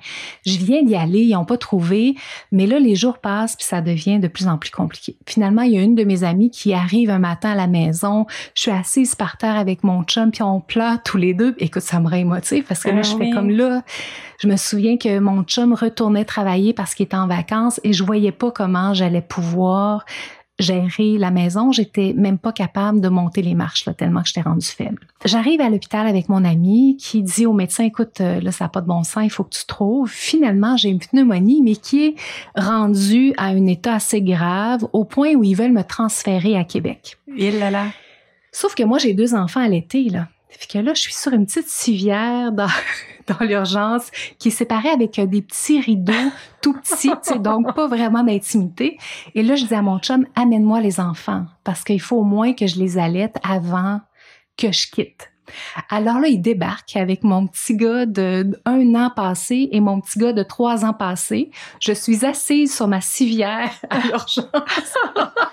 je 0.46 0.58
viens 0.58 0.84
d'y 0.84 0.96
aller, 0.96 1.22
ils 1.22 1.36
ont 1.36 1.46
pas 1.46 1.58
trouvé. 1.58 2.16
Mais 2.52 2.68
là, 2.68 2.80
les 2.80 2.96
jours 2.96 3.20
passent, 3.20 3.56
puis 3.56 3.66
ça 3.66 3.82
devient 3.82 4.20
de 4.20 4.28
plus 4.28 4.48
en 4.48 4.58
plus 4.58 4.72
compliqué. 4.72 5.18
Finalement, 5.26 5.62
il 5.62 5.74
y 5.74 5.78
a 5.78 5.82
une 5.82 5.96
de 5.96 6.04
mes 6.04 6.24
amies 6.24 6.52
qui 6.52 6.74
arrive 6.74 7.10
un 7.10 7.20
matin 7.20 7.52
à 7.52 7.56
la 7.56 7.68
maison. 7.68 8.26
Je 8.56 8.62
suis 8.62 8.72
assise 8.72 9.16
par 9.16 9.38
terre 9.38 9.56
avec 9.56 9.84
mon 9.84 10.04
chum, 10.04 10.32
puis 10.32 10.44
on 10.44 10.60
pleure 10.60 11.02
tous 11.04 11.18
les 11.18 11.34
deux. 11.34 11.56
Écoute, 11.60 11.82
ça 11.82 12.00
me 12.00 12.10
rend 12.10 12.16
émotive 12.16 12.66
parce 12.68 12.84
que 12.84 12.90
là, 12.90 12.98
Ah 13.00 13.04
je 13.04 13.18
fais 13.18 13.30
comme 13.32 13.50
là. 13.50 13.84
Je 14.40 14.48
me 14.48 14.56
souviens 14.56 14.98
que 14.98 15.20
mon 15.20 15.44
chum 15.44 15.74
retournait 15.74 16.26
travailler 16.26 16.74
parce 16.74 16.94
qu'il 16.94 17.06
était 17.06 17.18
en 17.18 17.28
vacances 17.28 17.80
et 17.84 17.94
je 17.94 18.04
voyais 18.04 18.32
pas 18.32 18.52
comment 18.52 18.94
j'allais 18.94 19.22
pouvoir 19.22 20.06
gérer 20.60 21.18
la 21.18 21.32
maison. 21.32 21.72
J'étais 21.72 22.14
même 22.16 22.38
pas 22.38 22.52
capable 22.52 23.02
de 23.02 23.10
monter 23.10 23.42
les 23.42 23.56
marches, 23.56 23.86
là, 23.86 23.94
tellement 23.94 24.22
que 24.22 24.28
j'étais 24.28 24.42
rendue 24.42 24.66
faible. 24.66 25.00
J'arrive 25.26 25.62
à 25.62 25.70
l'hôpital 25.70 26.08
avec 26.08 26.30
mon 26.30 26.44
ami 26.44 26.98
qui 27.00 27.22
dit 27.22 27.46
au 27.46 27.54
médecin, 27.54 27.84
écoute, 27.84 28.22
euh, 28.22 28.40
là, 28.42 28.52
ça 28.52 28.66
n'a 28.66 28.70
pas 28.70 28.82
de 28.82 28.88
bon 28.88 29.04
sens, 29.04 29.24
il 29.24 29.30
faut 29.30 29.44
que 29.44 29.56
tu 29.56 29.66
trouves. 29.66 30.10
Finalement, 30.10 30.78
j'ai 30.78 30.90
une 30.90 31.00
pneumonie, 31.00 31.62
mais 31.62 31.76
qui 31.76 32.06
est 32.06 32.16
rendue 32.56 33.34
à 33.38 33.46
un 33.46 33.66
état 33.66 33.96
assez 33.96 34.22
grave 34.22 34.88
au 34.94 35.04
point 35.04 35.34
où 35.34 35.44
ils 35.44 35.56
veulent 35.56 35.74
me 35.74 35.84
transférer 35.84 36.58
à 36.58 36.64
Québec. 36.64 37.18
Il 37.36 37.60
là 37.60 37.72
là. 37.72 37.86
Sauf 38.52 38.74
que 38.74 38.84
moi, 38.84 38.98
j'ai 38.98 39.14
deux 39.14 39.36
enfants 39.36 39.62
à 39.62 39.68
l'été, 39.68 40.10
là. 40.10 40.28
Fait 40.50 40.68
que 40.68 40.78
là, 40.80 40.94
je 40.94 41.02
suis 41.02 41.14
sur 41.14 41.34
une 41.34 41.46
petite 41.46 41.68
civière 41.68 42.52
dans, 42.52 42.68
dans 43.28 43.46
l'urgence 43.46 44.10
qui 44.40 44.48
est 44.48 44.52
séparée 44.52 44.90
avec 44.90 45.20
euh, 45.20 45.26
des 45.26 45.42
petits 45.42 45.80
rideaux 45.80 46.14
tout 46.62 46.74
petits, 46.74 47.40
donc 47.40 47.74
pas 47.76 47.88
vraiment 47.88 48.24
d'intimité. 48.24 48.98
Et 49.36 49.44
là, 49.44 49.56
je 49.56 49.66
dis 49.66 49.74
à 49.74 49.82
mon 49.82 50.00
chum, 50.00 50.26
amène-moi 50.36 50.82
les 50.82 51.00
enfants 51.00 51.46
parce 51.64 51.84
qu'il 51.84 52.02
faut 52.02 52.18
au 52.18 52.24
moins 52.24 52.54
que 52.54 52.68
je 52.68 52.80
les 52.80 52.98
allaite 52.98 53.38
avant 53.44 54.02
que 54.58 54.72
je 54.72 54.90
quitte. 54.90 55.30
Alors 55.90 56.20
là, 56.20 56.28
il 56.28 56.42
débarque 56.42 56.96
avec 56.98 57.24
mon 57.24 57.48
petit 57.48 57.76
gars 57.76 58.06
de 58.06 58.60
un 58.66 58.96
an 58.96 59.12
passé 59.16 59.70
et 59.72 59.80
mon 59.80 60.02
petit 60.02 60.20
gars 60.20 60.34
de 60.34 60.44
trois 60.44 60.84
ans 60.84 60.94
passé. 60.94 61.52
Je 61.80 61.94
suis 61.94 62.26
assise 62.26 62.76
sur 62.76 62.88
ma 62.88 63.02
civière 63.02 63.72
à 63.90 64.00
l'urgence. 64.00 64.46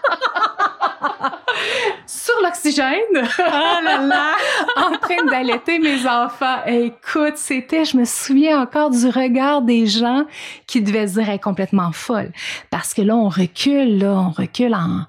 sur 2.07 2.35
l'oxygène. 2.43 3.15
Là 3.39 4.01
là! 4.01 4.33
en 4.77 4.97
train 4.99 5.25
d'allaiter 5.31 5.79
mes 5.79 6.07
enfants. 6.07 6.65
écoute, 6.67 7.37
c'était, 7.37 7.85
je 7.85 7.97
me 7.97 8.05
souviens 8.05 8.61
encore 8.61 8.91
du 8.91 9.07
regard 9.07 9.63
des 9.63 9.87
gens 9.87 10.25
qui 10.67 10.83
devaient 10.83 11.09
se 11.09 11.21
dire, 11.21 11.41
complètement 11.41 11.93
folle. 11.93 12.33
Parce 12.71 12.95
que 12.95 13.03
là, 13.03 13.17
on 13.17 13.29
recule, 13.29 13.99
là, 13.99 14.13
on 14.13 14.31
recule 14.31 14.75
en, 14.75 15.07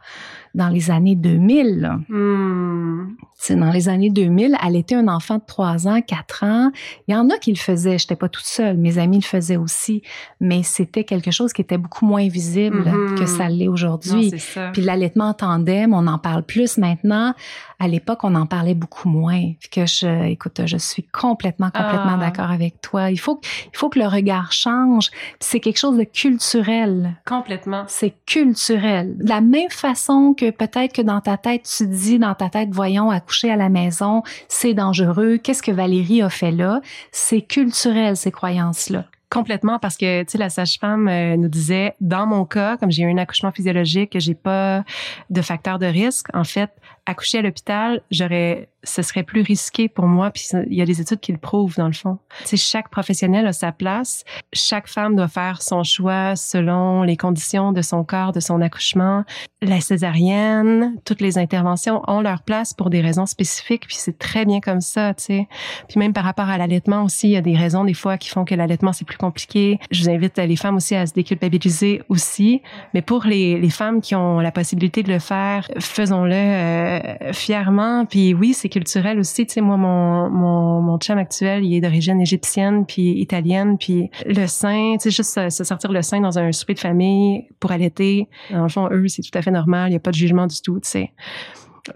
dans 0.56 0.70
les 0.70 0.90
années 0.90 1.16
2000. 1.16 2.00
Hmm. 2.10 3.16
C'est 3.34 3.35
dans 3.50 3.72
les 3.72 3.90
années 3.90 4.10
2000, 4.10 4.58
elle 4.66 4.76
était 4.76 4.96
un 4.96 5.08
enfant 5.08 5.36
de 5.36 5.44
3 5.46 5.88
ans, 5.88 6.02
4 6.02 6.44
ans. 6.44 6.72
Il 7.08 7.14
y 7.14 7.18
en 7.18 7.30
a 7.30 7.38
qui 7.38 7.52
le 7.52 7.58
faisaient, 7.58 7.98
j'étais 7.98 8.16
pas 8.16 8.30
toute 8.30 8.46
seule, 8.46 8.78
mes 8.78 8.98
amis 8.98 9.18
le 9.18 9.24
faisaient 9.24 9.58
aussi, 9.58 10.02
mais 10.40 10.64
c'était 10.64 11.04
quelque 11.04 11.32
chose 11.32 11.54
qui 11.54 11.62
était 11.62 11.78
beaucoup 11.78 12.06
moins 12.06 12.28
visible 12.28 12.84
mm-hmm. 12.84 13.20
que 13.20 13.26
ça 13.26 13.50
l'est 13.50 13.68
aujourd'hui. 13.68 14.34
Puis 14.74 14.82
l'allaitement 14.82 15.30
en 15.30 15.34
tandem, 15.34 15.94
on 15.94 16.08
en 16.08 16.18
parle 16.18 16.44
plus 16.44 16.78
maintenant. 16.78 17.34
À 17.78 17.88
l'époque, 17.88 18.24
on 18.24 18.36
en 18.36 18.46
parlait 18.46 18.74
beaucoup 18.74 19.10
moins. 19.10 19.52
Que 19.72 19.86
je, 19.86 20.28
écoute, 20.28 20.62
je 20.66 20.78
suis 20.78 21.04
complètement, 21.04 21.72
complètement 21.72 22.16
ah. 22.16 22.20
d'accord 22.20 22.50
avec 22.50 22.80
toi. 22.80 23.12
Il 23.12 23.20
faut, 23.20 23.42
il 23.74 23.78
faut 23.78 23.90
que 23.90 24.00
le 24.00 24.08
regard 24.08 24.54
change. 24.54 25.12
C'est 25.40 25.60
quelque 25.60 25.78
chose 25.78 25.98
de 25.98 26.06
culturel. 26.06 27.16
Complètement. 27.26 27.84
C'est 27.88 28.14
culturel. 28.26 29.18
De 29.18 29.28
la 29.28 29.42
même 29.42 29.70
façon 29.70 30.34
que 30.34 30.52
peut-être 30.52 30.94
que 30.94 31.02
dans 31.02 31.20
ta 31.20 31.36
tête, 31.36 31.64
tu 31.78 31.86
dis 31.88 32.18
dans 32.18 32.34
ta 32.34 32.50
tête, 32.50 32.70
voyons, 32.72 33.10
accoucher 33.10 33.35
à 33.44 33.56
la 33.56 33.70
maison, 33.70 34.24
c'est 34.48 34.74
dangereux. 34.74 35.38
Qu'est-ce 35.38 35.64
que 35.64 35.72
Valérie 35.72 36.22
a 36.22 36.30
fait 36.30 36.52
là? 36.52 36.82
C'est 37.12 37.42
culturel, 37.42 38.16
ces 38.16 38.32
croyances-là. 38.32 39.06
Complètement, 39.30 39.80
parce 39.80 39.98
que 39.98 40.24
tu 40.24 40.32
sais 40.32 40.38
la 40.38 40.50
sage-femme 40.50 41.08
euh, 41.08 41.36
nous 41.36 41.50
disait, 41.50 41.94
dans 42.00 42.26
mon 42.26 42.46
cas, 42.46 42.78
comme 42.78 42.92
j'ai 42.92 43.04
eu 43.04 43.12
un 43.12 43.18
accouchement 43.18 43.52
physiologique, 43.52 44.16
j'ai 44.20 44.36
pas 44.36 44.84
de 45.30 45.42
facteur 45.42 45.80
de 45.80 45.88
risque. 45.88 46.28
En 46.34 46.44
fait, 46.44 46.70
accoucher 47.06 47.40
à 47.40 47.42
l'hôpital, 47.42 48.02
j'aurais 48.12 48.70
ce 48.86 49.02
serait 49.02 49.24
plus 49.24 49.42
risqué 49.42 49.90
pour 49.90 50.06
moi. 50.06 50.32
Puis 50.32 50.48
il 50.68 50.76
y 50.76 50.82
a 50.82 50.86
des 50.86 51.02
études 51.02 51.20
qui 51.20 51.32
le 51.32 51.38
prouvent 51.38 51.76
dans 51.76 51.88
le 51.88 51.94
fond. 51.94 52.20
Tu 52.46 52.58
chaque 52.58 52.90
professionnel 52.90 53.46
a 53.48 53.54
sa 53.54 53.72
place. 53.72 54.24
Chaque 54.54 54.88
femme 54.88 55.16
doit 55.16 55.28
faire 55.28 55.62
son 55.62 55.84
choix 55.84 56.36
selon 56.36 57.04
les 57.04 57.18
conditions 57.18 57.72
de 57.72 57.82
son 57.82 58.04
corps, 58.04 58.32
de 58.32 58.40
son 58.40 58.62
accouchement. 58.62 59.24
La 59.62 59.82
césarienne, 59.82 60.96
toutes 61.06 61.22
les 61.22 61.38
interventions 61.38 62.02
ont 62.08 62.22
leur 62.22 62.44
place 62.44 62.74
pour 62.74 62.90
des 62.90 63.02
raisons 63.02 63.26
spécifiques. 63.26 63.88
Puis 63.88 63.98
c'est 64.00 64.18
très 64.18 64.46
bien 64.46 64.62
comme 64.62 64.82
ça, 64.82 65.14
tu 65.14 65.24
sais. 65.24 65.48
Puis 65.88 66.00
même 66.00 66.14
par 66.14 66.24
rapport 66.24 66.50
à 66.50 66.58
l'allaitement 66.58 67.04
aussi, 67.04 67.30
il 67.30 67.32
y 67.32 67.38
a 67.38 67.42
des 67.42 67.58
raisons 67.58 67.84
des 67.84 67.94
fois 67.94 68.18
qui 68.18 68.30
font 68.30 68.46
que 68.46 68.56
l'allaitement 68.56 68.94
c'est 68.94 69.06
plus 69.06 69.18
compliqué. 69.18 69.80
Je 69.92 70.04
vous 70.04 70.10
invite 70.10 70.38
les 70.38 70.56
femmes 70.56 70.76
aussi 70.76 70.96
à 70.96 71.06
se 71.06 71.14
déculpabiliser 71.14 72.04
aussi. 72.10 72.62
Mais 72.94 73.02
pour 73.02 73.26
les, 73.26 73.60
les 73.60 73.70
femmes 73.70 74.02
qui 74.02 74.16
ont 74.16 74.40
la 74.40 74.52
possibilité 74.52 75.04
de 75.04 75.12
le 75.12 75.20
faire, 75.20 75.68
faisons-le 75.80 76.34
euh, 76.36 76.95
fièrement. 77.34 78.06
Puis 78.06 78.34
oui, 78.34 78.54
c'est 78.54 78.70
culturel 78.70 79.20
aussi. 79.20 79.46
Tu 79.46 79.54
sais, 79.54 79.62
moi, 79.62 79.78
mon, 79.78 80.30
mon, 80.30 80.82
mon 80.82 80.98
chum 80.98 81.18
actuel, 81.18 81.64
il 81.64 81.76
est 81.76 81.82
d'origine 81.82 82.22
égyptienne 82.22 82.86
puis 82.86 83.20
italienne. 83.20 83.78
Puis 83.78 84.10
le 84.26 84.48
sein, 84.48 84.96
tu 85.00 85.10
sais, 85.10 85.12
juste 85.12 85.50
se, 85.50 85.64
sortir 85.64 85.92
le 85.92 86.02
sein 86.02 86.22
dans 86.22 86.38
un 86.40 86.52
souper 86.52 86.74
de 86.74 86.80
famille 86.80 87.48
pour 87.60 87.72
allaiter, 87.72 88.28
le 88.50 88.68
fond, 88.68 88.90
eux, 88.92 89.08
c'est 89.08 89.22
tout 89.22 89.38
à 89.38 89.42
fait 89.42 89.52
normal. 89.52 89.90
Il 89.90 89.92
n'y 89.92 89.98
a 89.98 90.00
pas 90.02 90.12
de 90.12 90.16
jugement 90.16 90.48
du 90.48 90.62
tout, 90.62 90.80
tu 90.80 90.90
sais. 90.90 91.12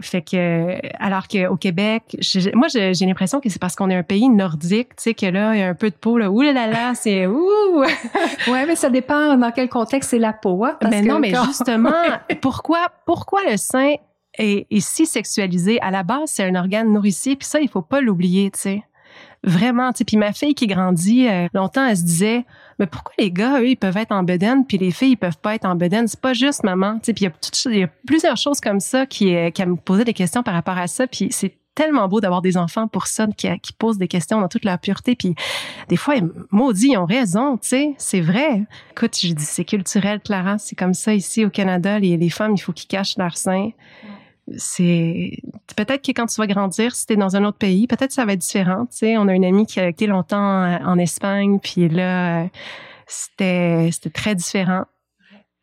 Fait 0.02 0.22
que, 0.22 0.78
alors 1.04 1.28
qu'au 1.28 1.56
Québec, 1.56 2.16
moi, 2.54 2.68
j'ai 2.70 3.06
l'impression 3.06 3.40
que 3.40 3.50
c'est 3.50 3.60
parce 3.60 3.76
qu'on 3.76 3.90
est 3.90 3.96
un 3.96 4.04
pays 4.04 4.30
nordique, 4.30 4.90
tu 4.90 5.04
sais, 5.04 5.14
que 5.16 5.26
là, 5.26 5.56
il 5.56 5.60
y 5.60 5.64
a 5.64 5.68
un 5.68 5.74
peu 5.74 5.90
de 5.90 5.96
peau, 5.96 6.20
là, 6.20 6.30
ouh 6.30 6.42
là 6.42 6.54
là, 6.54 6.68
là 6.68 6.94
c'est 6.94 7.26
ouh! 7.28 7.80
ouais, 7.82 8.66
mais 8.68 8.76
ça 8.76 8.90
dépend 8.92 9.36
dans 9.36 9.52
quel 9.52 9.68
contexte 9.68 10.12
c'est 10.12 10.20
la 10.20 10.34
peau, 10.34 10.64
hein, 10.64 10.78
mais 10.90 11.02
non, 11.02 11.20
mais 11.20 11.34
justement, 11.46 12.04
pourquoi, 12.42 12.88
pourquoi 13.06 13.42
le 13.50 13.58
sein 13.58 13.96
est, 14.40 14.80
si 14.80 15.06
sexualisé. 15.06 15.80
À 15.82 15.92
la 15.92 16.04
base, 16.04 16.32
c'est 16.32 16.44
un 16.44 16.56
organe 16.56 16.92
nourricier, 16.92 17.36
puis 17.36 17.48
ça, 17.48 17.60
il 17.60 17.70
faut 17.70 17.82
pas 17.82 18.02
l'oublier, 18.02 18.52
tu 18.52 18.60
sais. 18.60 18.84
Vraiment. 19.44 19.92
Puis 19.94 20.18
ma 20.18 20.34
fille 20.34 20.54
qui 20.54 20.68
grandit, 20.68 21.28
euh, 21.28 21.48
longtemps, 21.54 21.86
elle 21.86 21.98
se 21.98 22.04
disait, 22.04 22.46
mais 22.78 22.88
pourquoi 22.88 23.14
les 23.18 23.32
gars, 23.32 23.62
eux, 23.62 23.70
ils 23.70 23.78
peuvent 23.78 23.96
être 23.96 24.12
en 24.12 24.24
bedaine, 24.24 24.66
puis 24.66 24.78
les 24.78 24.92
filles, 24.92 25.12
ils 25.12 25.18
peuvent 25.18 25.38
pas 25.38 25.56
être 25.56 25.66
en 25.66 25.76
bedaine? 25.76 26.08
C'est 26.08 26.20
pas 26.20 26.34
juste, 26.34 26.64
maman. 26.64 27.00
Puis 27.00 27.14
il 27.22 27.78
y, 27.78 27.84
a 27.84 27.88
plusieurs 28.06 28.38
choses 28.38 28.60
comme 28.60 28.80
ça 28.80 29.06
qui, 29.06 29.34
euh, 29.36 29.50
qui 29.50 29.66
me 29.66 29.76
posaient 29.76 30.04
des 30.04 30.14
questions 30.14 30.44
par 30.44 30.54
rapport 30.54 30.78
à 30.78 30.88
ça, 30.88 31.08
puis 31.08 31.30
c'est 31.32 31.56
tellement 31.74 32.10
beau 32.10 32.20
d'avoir 32.20 32.42
des 32.42 32.58
enfants 32.58 32.90
pour 32.90 33.08
ça, 33.08 33.28
qui, 33.28 33.48
qui, 33.60 33.72
posent 33.72 33.98
des 33.98 34.10
questions 34.10 34.42
dans 34.42 34.50
toute 34.50 34.66
leur 34.66 34.78
pureté. 34.80 35.16
Puis 35.16 35.36
des 35.88 35.96
fois, 35.96 36.16
maudits, 36.52 36.90
ils 36.92 36.98
ont 36.98 37.06
raison, 37.06 37.58
tu 37.58 37.70
sais, 37.70 37.94
c'est 37.98 38.20
vrai. 38.20 38.66
Écoute, 38.92 39.18
je 39.18 39.32
dis, 39.32 39.46
c'est 39.46 39.64
culturel, 39.64 40.20
Clara, 40.20 40.58
c'est 40.58 40.76
comme 40.76 40.94
ça 40.94 41.14
ici 41.14 41.46
au 41.46 41.50
Canada. 41.50 41.98
Les, 41.98 42.18
les 42.18 42.30
femmes, 42.30 42.54
il 42.56 42.60
faut 42.60 42.74
qu'ils 42.74 42.90
cachent 42.90 43.18
leur 43.18 43.38
sein 43.38 43.70
c'est 44.58 45.32
peut-être 45.76 46.04
que 46.06 46.12
quand 46.12 46.26
tu 46.26 46.36
vas 46.40 46.48
grandir, 46.48 46.96
si 46.96 47.06
tu 47.06 47.14
es 47.14 47.16
dans 47.16 47.36
un 47.36 47.44
autre 47.46 47.58
pays, 47.58 47.88
peut-être 47.88 48.12
ça 48.12 48.26
va 48.26 48.34
être 48.34 48.40
différent. 48.40 48.88
Tu 48.88 49.18
on 49.18 49.28
a 49.28 49.34
une 49.34 49.46
amie 49.46 49.66
qui 49.66 49.80
a 49.80 49.88
été 49.88 50.08
longtemps 50.08 50.64
euh, 50.64 50.78
en 50.86 50.98
Espagne, 50.98 51.60
puis 51.60 51.90
là, 51.90 52.44
euh, 52.44 52.48
c'était 53.08 53.90
c'était 53.92 54.10
très 54.10 54.36
différent. 54.36 54.86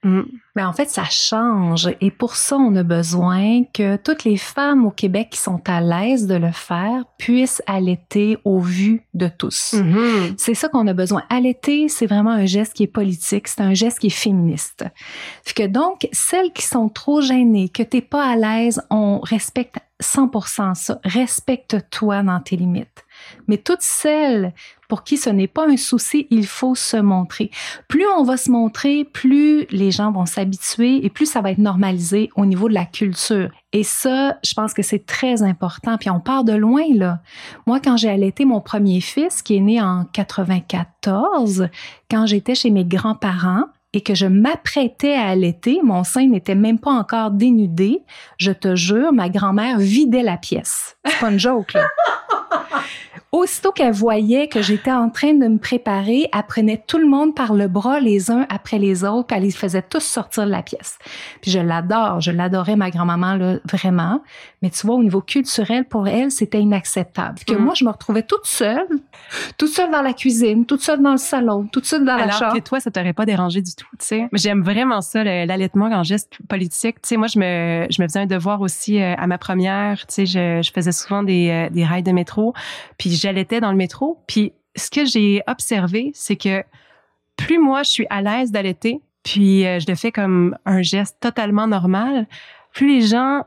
Mm. 0.04 0.22
Mais 0.54 0.64
en 0.64 0.72
fait, 0.72 0.88
ça 0.88 1.04
change. 1.04 1.90
Et 2.00 2.10
pour 2.10 2.36
ça, 2.36 2.56
on 2.56 2.74
a 2.76 2.82
besoin 2.82 3.64
que 3.74 3.96
toutes 3.96 4.24
les 4.24 4.36
femmes 4.36 4.86
au 4.86 4.90
Québec 4.90 5.28
qui 5.30 5.38
sont 5.38 5.60
à 5.66 5.80
l'aise 5.80 6.26
de 6.26 6.34
le 6.34 6.52
faire 6.52 7.04
puissent 7.18 7.62
allaiter 7.66 8.38
au 8.44 8.60
vu 8.60 9.02
de 9.14 9.28
tous. 9.28 9.74
Mm-hmm. 9.74 10.34
C'est 10.38 10.54
ça 10.54 10.68
qu'on 10.68 10.86
a 10.86 10.94
besoin. 10.94 11.24
Allaiter, 11.28 11.88
c'est 11.88 12.06
vraiment 12.06 12.30
un 12.30 12.46
geste 12.46 12.74
qui 12.74 12.84
est 12.84 12.88
politique, 12.88 13.48
c'est 13.48 13.60
un 13.60 13.74
geste 13.74 13.98
qui 13.98 14.06
est 14.06 14.10
féministe. 14.10 14.84
Que 15.54 15.66
donc, 15.66 16.08
celles 16.12 16.52
qui 16.52 16.66
sont 16.66 16.88
trop 16.88 17.20
gênées, 17.20 17.68
que 17.68 17.82
t'es 17.82 18.02
pas 18.02 18.24
à 18.24 18.36
l'aise, 18.36 18.82
on 18.90 19.20
respecte 19.20 19.76
100% 20.02 20.74
ça. 20.74 21.00
Respecte-toi 21.04 22.22
dans 22.22 22.40
tes 22.40 22.56
limites. 22.56 23.05
Mais 23.48 23.58
toutes 23.58 23.82
celles 23.82 24.52
pour 24.88 25.02
qui 25.02 25.16
ce 25.16 25.30
n'est 25.30 25.48
pas 25.48 25.68
un 25.68 25.76
souci, 25.76 26.26
il 26.30 26.46
faut 26.46 26.74
se 26.74 26.96
montrer. 26.96 27.50
Plus 27.88 28.06
on 28.18 28.22
va 28.22 28.36
se 28.36 28.50
montrer, 28.50 29.04
plus 29.04 29.66
les 29.70 29.90
gens 29.90 30.12
vont 30.12 30.26
s'habituer 30.26 31.04
et 31.04 31.10
plus 31.10 31.26
ça 31.26 31.40
va 31.40 31.50
être 31.50 31.58
normalisé 31.58 32.30
au 32.36 32.46
niveau 32.46 32.68
de 32.68 32.74
la 32.74 32.84
culture. 32.84 33.50
Et 33.72 33.82
ça, 33.82 34.38
je 34.44 34.54
pense 34.54 34.74
que 34.74 34.82
c'est 34.82 35.04
très 35.04 35.42
important. 35.42 35.98
Puis 35.98 36.08
on 36.10 36.20
part 36.20 36.44
de 36.44 36.52
loin, 36.52 36.84
là. 36.94 37.20
Moi, 37.66 37.80
quand 37.80 37.96
j'ai 37.96 38.08
allaité 38.08 38.44
mon 38.44 38.60
premier 38.60 39.00
fils, 39.00 39.42
qui 39.42 39.56
est 39.56 39.60
né 39.60 39.82
en 39.82 40.04
94, 40.12 41.68
quand 42.10 42.26
j'étais 42.26 42.54
chez 42.54 42.70
mes 42.70 42.84
grands-parents, 42.84 43.64
et 43.92 44.02
que 44.02 44.14
je 44.14 44.26
m'apprêtais 44.26 45.14
à 45.14 45.28
allaiter, 45.28 45.80
mon 45.82 46.04
sein 46.04 46.26
n'était 46.26 46.54
même 46.54 46.78
pas 46.78 46.90
encore 46.90 47.30
dénudé, 47.30 48.02
je 48.36 48.52
te 48.52 48.76
jure, 48.76 49.12
ma 49.12 49.28
grand-mère 49.28 49.78
vidait 49.78 50.22
la 50.22 50.36
pièce. 50.36 50.96
C'est 51.04 51.18
pas 51.18 51.30
une 51.30 51.38
joke, 51.38 51.72
là. 51.72 51.86
Aussitôt 53.32 53.72
qu'elle 53.72 53.92
voyait 53.92 54.48
que 54.48 54.62
j'étais 54.62 54.92
en 54.92 55.10
train 55.10 55.34
de 55.34 55.46
me 55.46 55.58
préparer, 55.58 56.28
elle 56.32 56.42
prenait 56.48 56.82
tout 56.86 56.96
le 56.96 57.06
monde 57.06 57.34
par 57.34 57.52
le 57.52 57.68
bras 57.68 58.00
les 58.00 58.30
uns 58.30 58.46
après 58.48 58.78
les 58.78 59.04
autres, 59.04 59.26
puis 59.26 59.36
elle 59.36 59.42
les 59.42 59.50
faisait 59.50 59.82
tous 59.82 60.00
sortir 60.00 60.46
de 60.46 60.50
la 60.50 60.62
pièce. 60.62 60.98
Puis 61.42 61.50
je 61.50 61.58
l'adore, 61.58 62.20
je 62.20 62.30
l'adorais 62.30 62.76
ma 62.76 62.90
grand-maman 62.90 63.34
là 63.34 63.58
vraiment, 63.70 64.22
mais 64.66 64.70
tu 64.70 64.84
vois 64.84 64.96
au 64.96 65.02
niveau 65.02 65.20
culturel 65.20 65.84
pour 65.84 66.08
elle, 66.08 66.32
c'était 66.32 66.60
inacceptable. 66.60 67.38
Que 67.46 67.54
mm. 67.54 67.64
moi 67.64 67.74
je 67.76 67.84
me 67.84 67.90
retrouvais 67.90 68.24
toute 68.24 68.46
seule, 68.46 68.88
toute 69.58 69.68
seule 69.68 69.92
dans 69.92 70.02
la 70.02 70.12
cuisine, 70.12 70.66
toute 70.66 70.80
seule 70.80 71.00
dans 71.00 71.12
le 71.12 71.18
salon, 71.18 71.68
toute 71.70 71.84
seule 71.84 72.04
dans 72.04 72.16
la 72.16 72.28
chambre. 72.32 72.42
Alors 72.46 72.54
que 72.54 72.60
toi 72.60 72.80
ça 72.80 72.90
t'aurait 72.90 73.12
pas 73.12 73.26
dérangé 73.26 73.62
du 73.62 73.76
tout, 73.76 73.86
tu 73.92 74.06
sais. 74.06 74.28
J'aime 74.32 74.62
vraiment 74.64 75.02
ça 75.02 75.22
l'allaitement 75.22 75.86
en 75.86 76.02
geste 76.02 76.38
politique. 76.48 77.00
Tu 77.00 77.10
sais 77.10 77.16
moi 77.16 77.28
je 77.28 77.38
me 77.38 77.86
je 77.90 78.02
me 78.02 78.08
faisais 78.08 78.18
un 78.18 78.26
devoir 78.26 78.60
aussi 78.60 79.00
euh, 79.00 79.14
à 79.16 79.28
ma 79.28 79.38
première, 79.38 80.04
tu 80.08 80.14
sais 80.14 80.26
je, 80.26 80.62
je 80.62 80.72
faisais 80.72 80.90
souvent 80.90 81.22
des 81.22 81.48
euh, 81.50 81.70
des 81.70 81.84
rails 81.84 82.02
de 82.02 82.10
métro, 82.10 82.52
puis 82.98 83.10
j'allaitais 83.10 83.60
dans 83.60 83.70
le 83.70 83.76
métro. 83.76 84.18
Puis 84.26 84.52
ce 84.74 84.90
que 84.90 85.04
j'ai 85.04 85.42
observé, 85.46 86.10
c'est 86.12 86.36
que 86.36 86.64
plus 87.36 87.60
moi 87.60 87.84
je 87.84 87.90
suis 87.90 88.06
à 88.10 88.20
l'aise 88.20 88.50
d'allaiter, 88.50 89.00
puis 89.22 89.64
euh, 89.64 89.78
je 89.78 89.86
le 89.86 89.94
fais 89.94 90.10
comme 90.10 90.56
un 90.64 90.82
geste 90.82 91.18
totalement 91.20 91.68
normal, 91.68 92.26
plus 92.72 92.88
les 92.88 93.06
gens 93.06 93.44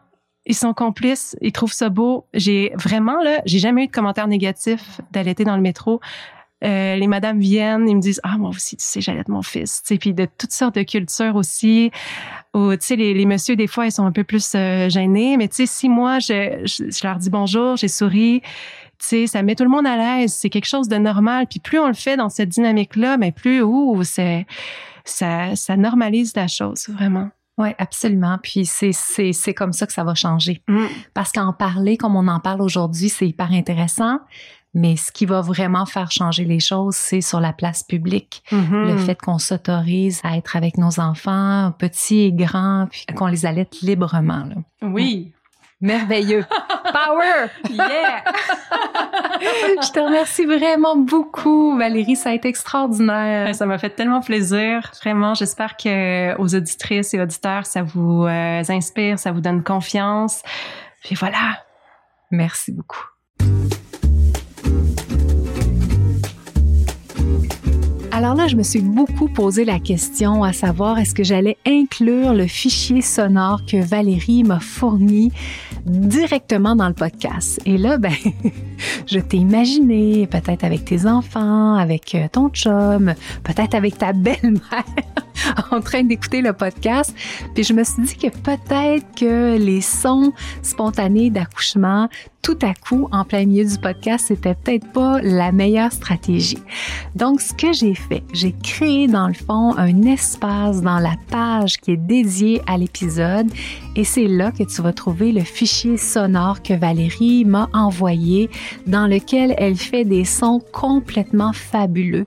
ils 0.49 0.55
sont 0.55 0.73
complices, 0.73 1.37
ils 1.41 1.51
trouvent 1.51 1.71
ça 1.71 1.89
beau. 1.89 2.25
J'ai 2.33 2.73
vraiment 2.75 3.21
là, 3.23 3.41
j'ai 3.45 3.59
jamais 3.59 3.83
eu 3.83 3.87
de 3.87 3.91
commentaires 3.91 4.27
négatifs 4.27 4.99
d'allaiter 5.11 5.45
dans 5.45 5.55
le 5.55 5.61
métro. 5.61 6.01
Euh, 6.65 6.95
les 6.95 7.07
madames 7.07 7.39
viennent, 7.39 7.87
ils 7.87 7.95
me 7.95 8.01
disent 8.01 8.19
ah 8.23 8.37
moi 8.37 8.49
aussi 8.49 8.75
tu 8.75 8.83
sais 8.83 8.99
j'allaite 8.99 9.29
mon 9.29 9.43
fils, 9.43 9.81
tu 9.81 9.93
sais 9.93 9.97
puis 9.97 10.13
de 10.13 10.25
toutes 10.25 10.51
sortes 10.51 10.75
de 10.75 10.83
cultures 10.83 11.35
aussi. 11.35 11.91
Ou 12.55 12.71
tu 12.71 12.79
sais 12.81 12.95
les, 12.95 13.13
les 13.13 13.25
messieurs 13.25 13.55
des 13.55 13.67
fois 13.67 13.85
ils 13.85 13.91
sont 13.91 14.05
un 14.05 14.11
peu 14.11 14.23
plus 14.23 14.53
euh, 14.55 14.89
gênés, 14.89 15.37
mais 15.37 15.47
tu 15.47 15.55
sais 15.57 15.65
si 15.67 15.87
moi 15.87 16.17
je, 16.17 16.65
je, 16.65 17.07
leur 17.07 17.17
dis 17.17 17.29
bonjour, 17.29 17.77
j'ai 17.77 17.87
souri, 17.87 18.41
tu 18.41 18.47
sais, 18.97 19.27
ça 19.27 19.43
met 19.43 19.53
tout 19.55 19.63
le 19.63 19.69
monde 19.69 19.85
à 19.87 19.95
l'aise. 19.95 20.33
C'est 20.33 20.49
quelque 20.49 20.67
chose 20.67 20.89
de 20.89 20.97
normal. 20.97 21.45
Puis 21.47 21.59
plus 21.59 21.79
on 21.79 21.87
le 21.87 21.93
fait 21.93 22.17
dans 22.17 22.27
cette 22.27 22.49
dynamique-là, 22.49 23.17
mais 23.17 23.31
plus, 23.31 23.61
ouh, 23.61 24.03
c'est, 24.03 24.45
ça, 25.05 25.55
ça 25.55 25.77
normalise 25.77 26.35
la 26.35 26.47
chose, 26.47 26.89
vraiment. 26.89 27.29
Oui, 27.59 27.69
absolument. 27.77 28.39
Puis 28.41 28.65
c'est, 28.65 28.93
c'est, 28.93 29.33
c'est 29.33 29.53
comme 29.53 29.73
ça 29.73 29.85
que 29.85 29.93
ça 29.93 30.05
va 30.05 30.15
changer. 30.15 30.63
Mm. 30.67 30.85
Parce 31.13 31.31
qu'en 31.33 31.51
parler 31.51 31.97
comme 31.97 32.15
on 32.15 32.27
en 32.29 32.39
parle 32.39 32.61
aujourd'hui, 32.61 33.09
c'est 33.09 33.27
hyper 33.27 33.51
intéressant. 33.51 34.19
Mais 34.73 34.95
ce 34.95 35.11
qui 35.11 35.25
va 35.25 35.41
vraiment 35.41 35.85
faire 35.85 36.11
changer 36.11 36.45
les 36.45 36.59
choses, 36.59 36.95
c'est 36.95 37.21
sur 37.21 37.39
la 37.39 37.53
place 37.53 37.83
publique. 37.83 38.43
Mm-hmm. 38.51 38.85
Le 38.85 38.97
fait 38.97 39.19
qu'on 39.19 39.39
s'autorise 39.39 40.21
à 40.23 40.37
être 40.37 40.55
avec 40.55 40.77
nos 40.77 40.99
enfants, 40.99 41.73
petits 41.77 42.21
et 42.21 42.31
grands, 42.31 42.87
puis 42.89 43.05
qu'on 43.15 43.27
les 43.27 43.45
allaite 43.45 43.81
librement. 43.81 44.45
Là. 44.45 44.55
Oui. 44.83 45.33
Merveilleux. 45.81 46.43
Power! 46.91 47.47
Yeah! 47.69 48.23
Je 49.81 49.91
te 49.91 49.99
remercie 49.99 50.43
vraiment 50.43 50.97
beaucoup, 50.97 51.77
Valérie. 51.77 52.17
Ça 52.17 52.31
a 52.31 52.33
été 52.33 52.49
extraordinaire. 52.49 53.55
Ça 53.55 53.65
m'a 53.65 53.77
fait 53.77 53.91
tellement 53.91 54.19
plaisir. 54.19 54.91
Vraiment, 55.01 55.35
j'espère 55.35 55.77
que 55.77 56.35
aux 56.37 56.53
auditrices 56.53 57.13
et 57.13 57.21
auditeurs, 57.21 57.65
ça 57.65 57.83
vous 57.83 58.25
euh, 58.25 58.61
inspire, 58.67 59.17
ça 59.19 59.31
vous 59.31 59.39
donne 59.39 59.63
confiance. 59.63 60.41
Puis 61.01 61.15
voilà. 61.15 61.63
Merci 62.29 62.73
beaucoup. 62.73 63.05
Alors 68.11 68.35
là, 68.35 68.47
je 68.47 68.57
me 68.57 68.63
suis 68.63 68.81
beaucoup 68.81 69.29
posé 69.29 69.63
la 69.63 69.79
question 69.79 70.43
à 70.43 70.51
savoir 70.51 70.99
est-ce 70.99 71.15
que 71.15 71.23
j'allais 71.23 71.55
inclure 71.65 72.33
le 72.33 72.47
fichier 72.47 73.01
sonore 73.01 73.61
que 73.65 73.81
Valérie 73.81 74.43
m'a 74.43 74.59
fourni? 74.59 75.31
Directement 75.89 76.75
dans 76.75 76.87
le 76.87 76.93
podcast. 76.93 77.59
Et 77.65 77.77
là, 77.77 77.97
ben, 77.97 78.13
je 79.07 79.19
t'ai 79.19 79.37
imaginé 79.37 80.27
peut-être 80.27 80.63
avec 80.63 80.85
tes 80.85 81.05
enfants, 81.05 81.75
avec 81.75 82.15
euh, 82.15 82.27
ton 82.31 82.49
chum, 82.49 83.13
peut-être 83.43 83.75
avec 83.75 83.97
ta 83.97 84.13
belle-mère 84.13 84.85
en 85.71 85.81
train 85.81 86.03
d'écouter 86.03 86.41
le 86.41 86.53
podcast. 86.53 87.15
Puis 87.53 87.63
je 87.63 87.73
me 87.73 87.83
suis 87.83 88.03
dit 88.03 88.15
que 88.15 88.29
peut-être 88.29 89.05
que 89.15 89.57
les 89.57 89.81
sons 89.81 90.33
spontanés 90.61 91.29
d'accouchement 91.29 92.09
tout 92.41 92.57
à 92.61 92.73
coup, 92.73 93.09
en 93.11 93.25
plein 93.25 93.45
milieu 93.45 93.65
du 93.65 93.77
podcast, 93.77 94.25
c'était 94.29 94.55
peut-être 94.55 94.89
pas 94.93 95.19
la 95.21 95.51
meilleure 95.51 95.91
stratégie. 95.91 96.57
Donc, 97.15 97.41
ce 97.41 97.53
que 97.53 97.73
j'ai 97.73 97.95
fait, 97.95 98.23
j'ai 98.33 98.53
créé 98.63 99.07
dans 99.07 99.27
le 99.27 99.33
fond 99.33 99.77
un 99.77 100.03
espace 100.03 100.81
dans 100.81 100.99
la 100.99 101.15
page 101.29 101.77
qui 101.77 101.91
est 101.91 101.97
dédiée 101.97 102.61
à 102.65 102.77
l'épisode 102.77 103.47
et 103.95 104.05
c'est 104.05 104.27
là 104.27 104.51
que 104.51 104.63
tu 104.63 104.81
vas 104.81 104.93
trouver 104.93 105.31
le 105.33 105.41
fichier 105.41 105.97
sonore 105.97 106.63
que 106.63 106.73
Valérie 106.73 107.43
m'a 107.43 107.69
envoyé 107.73 108.49
dans 108.87 109.07
lequel 109.07 109.53
elle 109.57 109.75
fait 109.75 110.05
des 110.05 110.25
sons 110.25 110.61
complètement 110.71 111.53
fabuleux. 111.53 112.25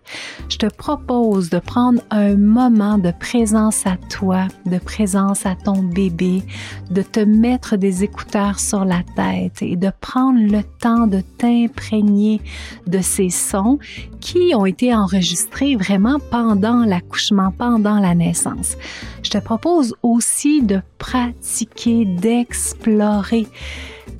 Je 0.49 0.59
te 0.59 0.67
propose 0.67 1.51
de 1.51 1.59
prendre 1.59 2.01
un 2.11 2.37
moment 2.37 2.99
de 2.99 3.13
présence 3.19 3.87
à 3.87 3.97
toi, 4.11 4.49
de 4.67 4.79
présence 4.79 5.47
à 5.47 5.55
ton 5.55 5.83
bébé, 5.83 6.43
de 6.91 7.03
te 7.03 7.21
mettre 7.21 7.77
des 7.77 8.05
écouteurs 8.05 8.59
sur 8.59 8.85
la 8.85 9.03
tête 9.17 9.63
et 9.63 9.77
de 9.77 9.91
prendre 10.01 10.39
le 10.41 10.63
temps 10.81 11.07
de 11.07 11.21
t'imprégner 11.39 12.41
de 12.87 13.01
ces 13.01 13.31
sons 13.31 13.79
qui 14.23 14.55
ont 14.55 14.65
été 14.65 14.95
enregistrés 14.95 15.75
vraiment 15.75 16.19
pendant 16.31 16.85
l'accouchement, 16.85 17.53
pendant 17.59 17.99
la 17.99 18.15
naissance. 18.15 18.77
Je 19.23 19.31
te 19.31 19.39
propose 19.39 19.95
aussi 20.03 20.63
de 20.63 20.81
pratiquer, 20.99 22.05
d'explorer 22.05 23.47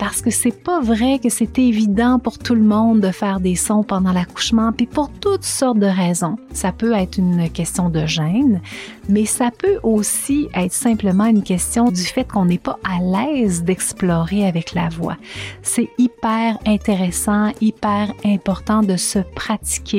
parce 0.03 0.21
que 0.21 0.31
c'est 0.31 0.65
pas 0.65 0.81
vrai 0.81 1.21
que 1.23 1.29
c'est 1.29 1.61
évident 1.61 2.19
pour 2.19 2.37
tout 2.37 2.57
le 2.57 2.63
monde 2.63 3.01
de 3.01 3.13
faire 3.13 3.39
des 3.39 3.55
sons 3.55 3.85
pendant 3.85 4.13
l'accouchement, 4.13 4.73
puis 4.73 4.87
pour 4.87 5.11
toutes 5.13 5.45
sortes 5.45 5.79
de 5.79 5.87
raisons. 5.87 6.37
Ça 6.53 6.73
peut 6.73 6.93
être 6.93 7.19
une 7.19 7.49
question 7.51 7.89
de 7.89 8.05
gêne, 8.05 8.61
mais 9.09 9.27
ça 9.27 9.51
peut 9.57 9.79
aussi 9.85 10.49
être 10.55 10.73
simplement 10.73 11.27
une 11.27 11.45
question 11.45 11.85
du 11.85 12.03
fait 12.03 12.25
qu'on 12.25 12.47
n'est 12.47 12.59
pas 12.59 12.81
à 12.83 13.01
l'aise 13.01 13.63
d'explorer 13.63 14.45
avec 14.45 14.75
la 14.75 14.89
voix. 14.89 15.17
C'est 15.63 15.89
hyper 15.99 16.59
intéressant, 16.67 17.53
hyper 17.61 18.13
important 18.25 18.83
de 18.83 18.97
se 18.97 19.21
pratiquer, 19.21 19.92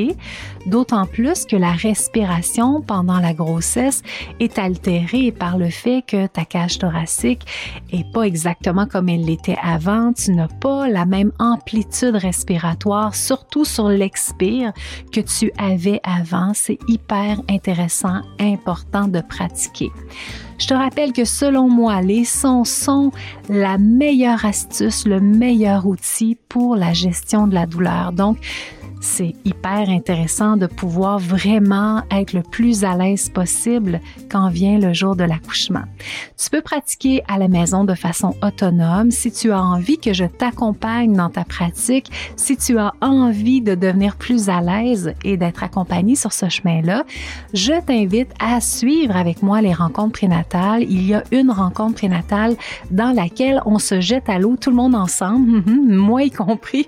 d'autant 0.65 1.05
plus 1.05 1.45
que 1.45 1.55
la 1.55 1.71
respiration 1.71 2.81
pendant 2.81 3.19
la 3.19 3.33
grossesse 3.33 4.01
est 4.39 4.57
altérée 4.57 5.31
par 5.31 5.57
le 5.57 5.69
fait 5.69 6.03
que 6.05 6.27
ta 6.27 6.45
cage 6.45 6.79
thoracique 6.79 7.45
est 7.91 8.09
pas 8.11 8.23
exactement 8.23 8.85
comme 8.85 9.09
elle 9.09 9.25
l'était 9.25 9.57
avant. 9.61 10.13
Tu 10.13 10.31
n'as 10.31 10.47
pas 10.47 10.87
la 10.87 11.05
même 11.05 11.31
amplitude 11.39 12.15
respiratoire, 12.15 13.15
surtout 13.15 13.65
sur 13.65 13.89
l'expire, 13.89 14.73
que 15.11 15.21
tu 15.21 15.51
avais 15.57 15.99
avant. 16.03 16.53
C'est 16.53 16.79
hyper 16.87 17.41
intéressant, 17.49 18.21
important 18.39 19.07
de 19.07 19.21
pratiquer. 19.21 19.91
Je 20.59 20.67
te 20.67 20.73
rappelle 20.73 21.13
que 21.13 21.25
selon 21.25 21.67
moi, 21.67 22.01
les 22.01 22.25
sons 22.25 22.63
sont 22.63 23.11
la 23.49 23.77
meilleure 23.77 24.45
astuce, 24.45 25.05
le 25.05 25.19
meilleur 25.19 25.85
outil 25.85 26.37
pour 26.47 26.75
la 26.75 26.93
gestion 26.93 27.47
de 27.47 27.53
la 27.53 27.65
douleur. 27.65 28.13
Donc, 28.13 28.37
c'est 29.03 29.35
hyper 29.43 29.89
intéressant 29.89 30.55
de 30.55 30.65
pouvoir 30.65 31.19
vraiment 31.19 32.03
être 32.09 32.31
le 32.31 32.41
plus 32.41 32.85
à 32.85 32.95
l'aise 32.95 33.29
possible 33.29 33.99
quand 34.31 34.49
vient 34.49 34.79
le 34.79 34.93
jour 34.93 35.15
de 35.15 35.25
l'accouchement. 35.25 35.83
Tu 36.41 36.49
peux 36.49 36.61
pratiquer 36.61 37.21
à 37.27 37.37
la 37.37 37.49
maison 37.49 37.83
de 37.83 37.95
façon 37.95 38.33
autonome 38.41 39.11
si 39.11 39.31
tu 39.31 39.51
as 39.51 39.61
envie 39.61 39.97
que 39.97 40.13
je 40.13 40.23
t'accompagne 40.23 41.13
dans 41.13 41.29
ta 41.29 41.43
pratique, 41.43 42.09
si 42.37 42.55
tu 42.55 42.79
as 42.79 42.93
envie 43.01 43.61
de 43.61 43.75
devenir 43.75 44.15
plus 44.15 44.47
à 44.49 44.61
l'aise 44.61 45.13
et 45.25 45.35
d'être 45.35 45.63
accompagné 45.63 46.15
sur 46.15 46.31
ce 46.31 46.47
chemin-là, 46.47 47.03
je 47.53 47.73
t'invite 47.85 48.31
à 48.39 48.61
suivre 48.61 49.17
avec 49.17 49.43
moi 49.43 49.61
les 49.61 49.73
rencontres 49.73 50.13
prénatales. 50.13 50.83
Il 50.83 51.05
y 51.05 51.13
a 51.13 51.23
une 51.31 51.51
rencontre 51.51 51.95
prénatale 51.95 52.55
dans 52.89 53.11
laquelle 53.11 53.61
on 53.65 53.79
se 53.79 53.99
jette 53.99 54.29
à 54.29 54.39
l'eau 54.39 54.55
tout 54.55 54.69
le 54.69 54.77
monde 54.77 54.95
ensemble, 54.95 55.61
moi 55.89 56.23
y 56.23 56.31
compris, 56.31 56.87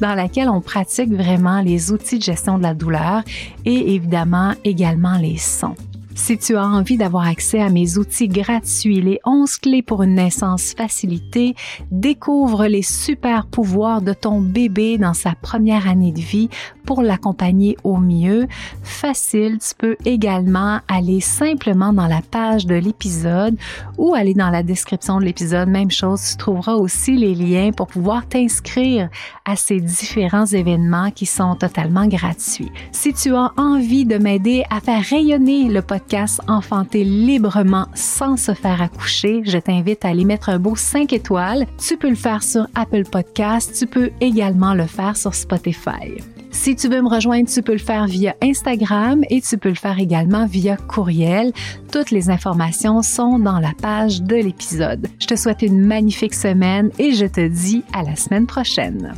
dans 0.00 0.14
laquelle 0.14 0.50
on 0.50 0.60
pratique 0.60 1.12
vraiment 1.12 1.45
les 1.60 1.92
outils 1.92 2.18
de 2.18 2.22
gestion 2.24 2.58
de 2.58 2.62
la 2.62 2.74
douleur 2.74 3.22
et 3.64 3.94
évidemment 3.94 4.52
également 4.64 5.16
les 5.18 5.38
sons. 5.38 5.76
Si 6.16 6.38
tu 6.38 6.56
as 6.56 6.66
envie 6.66 6.96
d'avoir 6.96 7.26
accès 7.26 7.60
à 7.60 7.68
mes 7.68 7.98
outils 7.98 8.26
gratuits, 8.26 9.02
les 9.02 9.20
11 9.26 9.58
clés 9.58 9.82
pour 9.82 10.02
une 10.02 10.14
naissance 10.14 10.72
facilitée, 10.72 11.54
découvre 11.90 12.66
les 12.66 12.82
super 12.82 13.46
pouvoirs 13.46 14.00
de 14.00 14.14
ton 14.14 14.40
bébé 14.40 14.96
dans 14.96 15.12
sa 15.12 15.34
première 15.34 15.86
année 15.86 16.12
de 16.12 16.20
vie 16.20 16.48
pour 16.86 17.02
l'accompagner 17.02 17.76
au 17.84 17.98
mieux. 17.98 18.46
Facile, 18.82 19.58
tu 19.58 19.74
peux 19.76 19.96
également 20.06 20.80
aller 20.88 21.20
simplement 21.20 21.92
dans 21.92 22.06
la 22.06 22.22
page 22.22 22.64
de 22.64 22.76
l'épisode 22.76 23.56
ou 23.98 24.14
aller 24.14 24.34
dans 24.34 24.50
la 24.50 24.62
description 24.62 25.20
de 25.20 25.24
l'épisode. 25.24 25.68
Même 25.68 25.90
chose, 25.90 26.30
tu 26.30 26.36
trouveras 26.38 26.74
aussi 26.74 27.16
les 27.16 27.34
liens 27.34 27.72
pour 27.72 27.88
pouvoir 27.88 28.26
t'inscrire 28.26 29.10
à 29.44 29.54
ces 29.54 29.80
différents 29.80 30.46
événements 30.46 31.10
qui 31.10 31.26
sont 31.26 31.56
totalement 31.56 32.06
gratuits. 32.06 32.72
Si 32.90 33.12
tu 33.12 33.34
as 33.34 33.52
envie 33.58 34.06
de 34.06 34.16
m'aider 34.16 34.64
à 34.70 34.80
faire 34.80 35.02
rayonner 35.02 35.68
le 35.68 35.82
podcast 36.06 36.40
Enfanter 36.46 37.02
librement 37.02 37.86
sans 37.94 38.36
se 38.36 38.54
faire 38.54 38.80
accoucher, 38.80 39.42
je 39.44 39.58
t'invite 39.58 40.04
à 40.04 40.08
aller 40.08 40.24
mettre 40.24 40.50
un 40.50 40.60
beau 40.60 40.76
5 40.76 41.12
étoiles. 41.12 41.66
Tu 41.78 41.96
peux 41.96 42.08
le 42.08 42.14
faire 42.14 42.44
sur 42.44 42.68
Apple 42.76 43.02
Podcast, 43.10 43.74
tu 43.76 43.88
peux 43.88 44.10
également 44.20 44.74
le 44.74 44.86
faire 44.86 45.16
sur 45.16 45.34
Spotify. 45.34 46.22
Si 46.52 46.76
tu 46.76 46.88
veux 46.88 47.02
me 47.02 47.08
rejoindre, 47.08 47.48
tu 47.48 47.60
peux 47.60 47.72
le 47.72 47.78
faire 47.78 48.06
via 48.06 48.36
Instagram 48.40 49.24
et 49.30 49.40
tu 49.40 49.58
peux 49.58 49.68
le 49.68 49.74
faire 49.74 49.98
également 49.98 50.46
via 50.46 50.76
courriel. 50.76 51.52
Toutes 51.90 52.12
les 52.12 52.30
informations 52.30 53.02
sont 53.02 53.40
dans 53.40 53.58
la 53.58 53.72
page 53.82 54.22
de 54.22 54.36
l'épisode. 54.36 55.08
Je 55.18 55.26
te 55.26 55.34
souhaite 55.34 55.62
une 55.62 55.84
magnifique 55.84 56.34
semaine 56.34 56.90
et 57.00 57.14
je 57.14 57.26
te 57.26 57.48
dis 57.48 57.82
à 57.92 58.04
la 58.04 58.14
semaine 58.14 58.46
prochaine. 58.46 59.12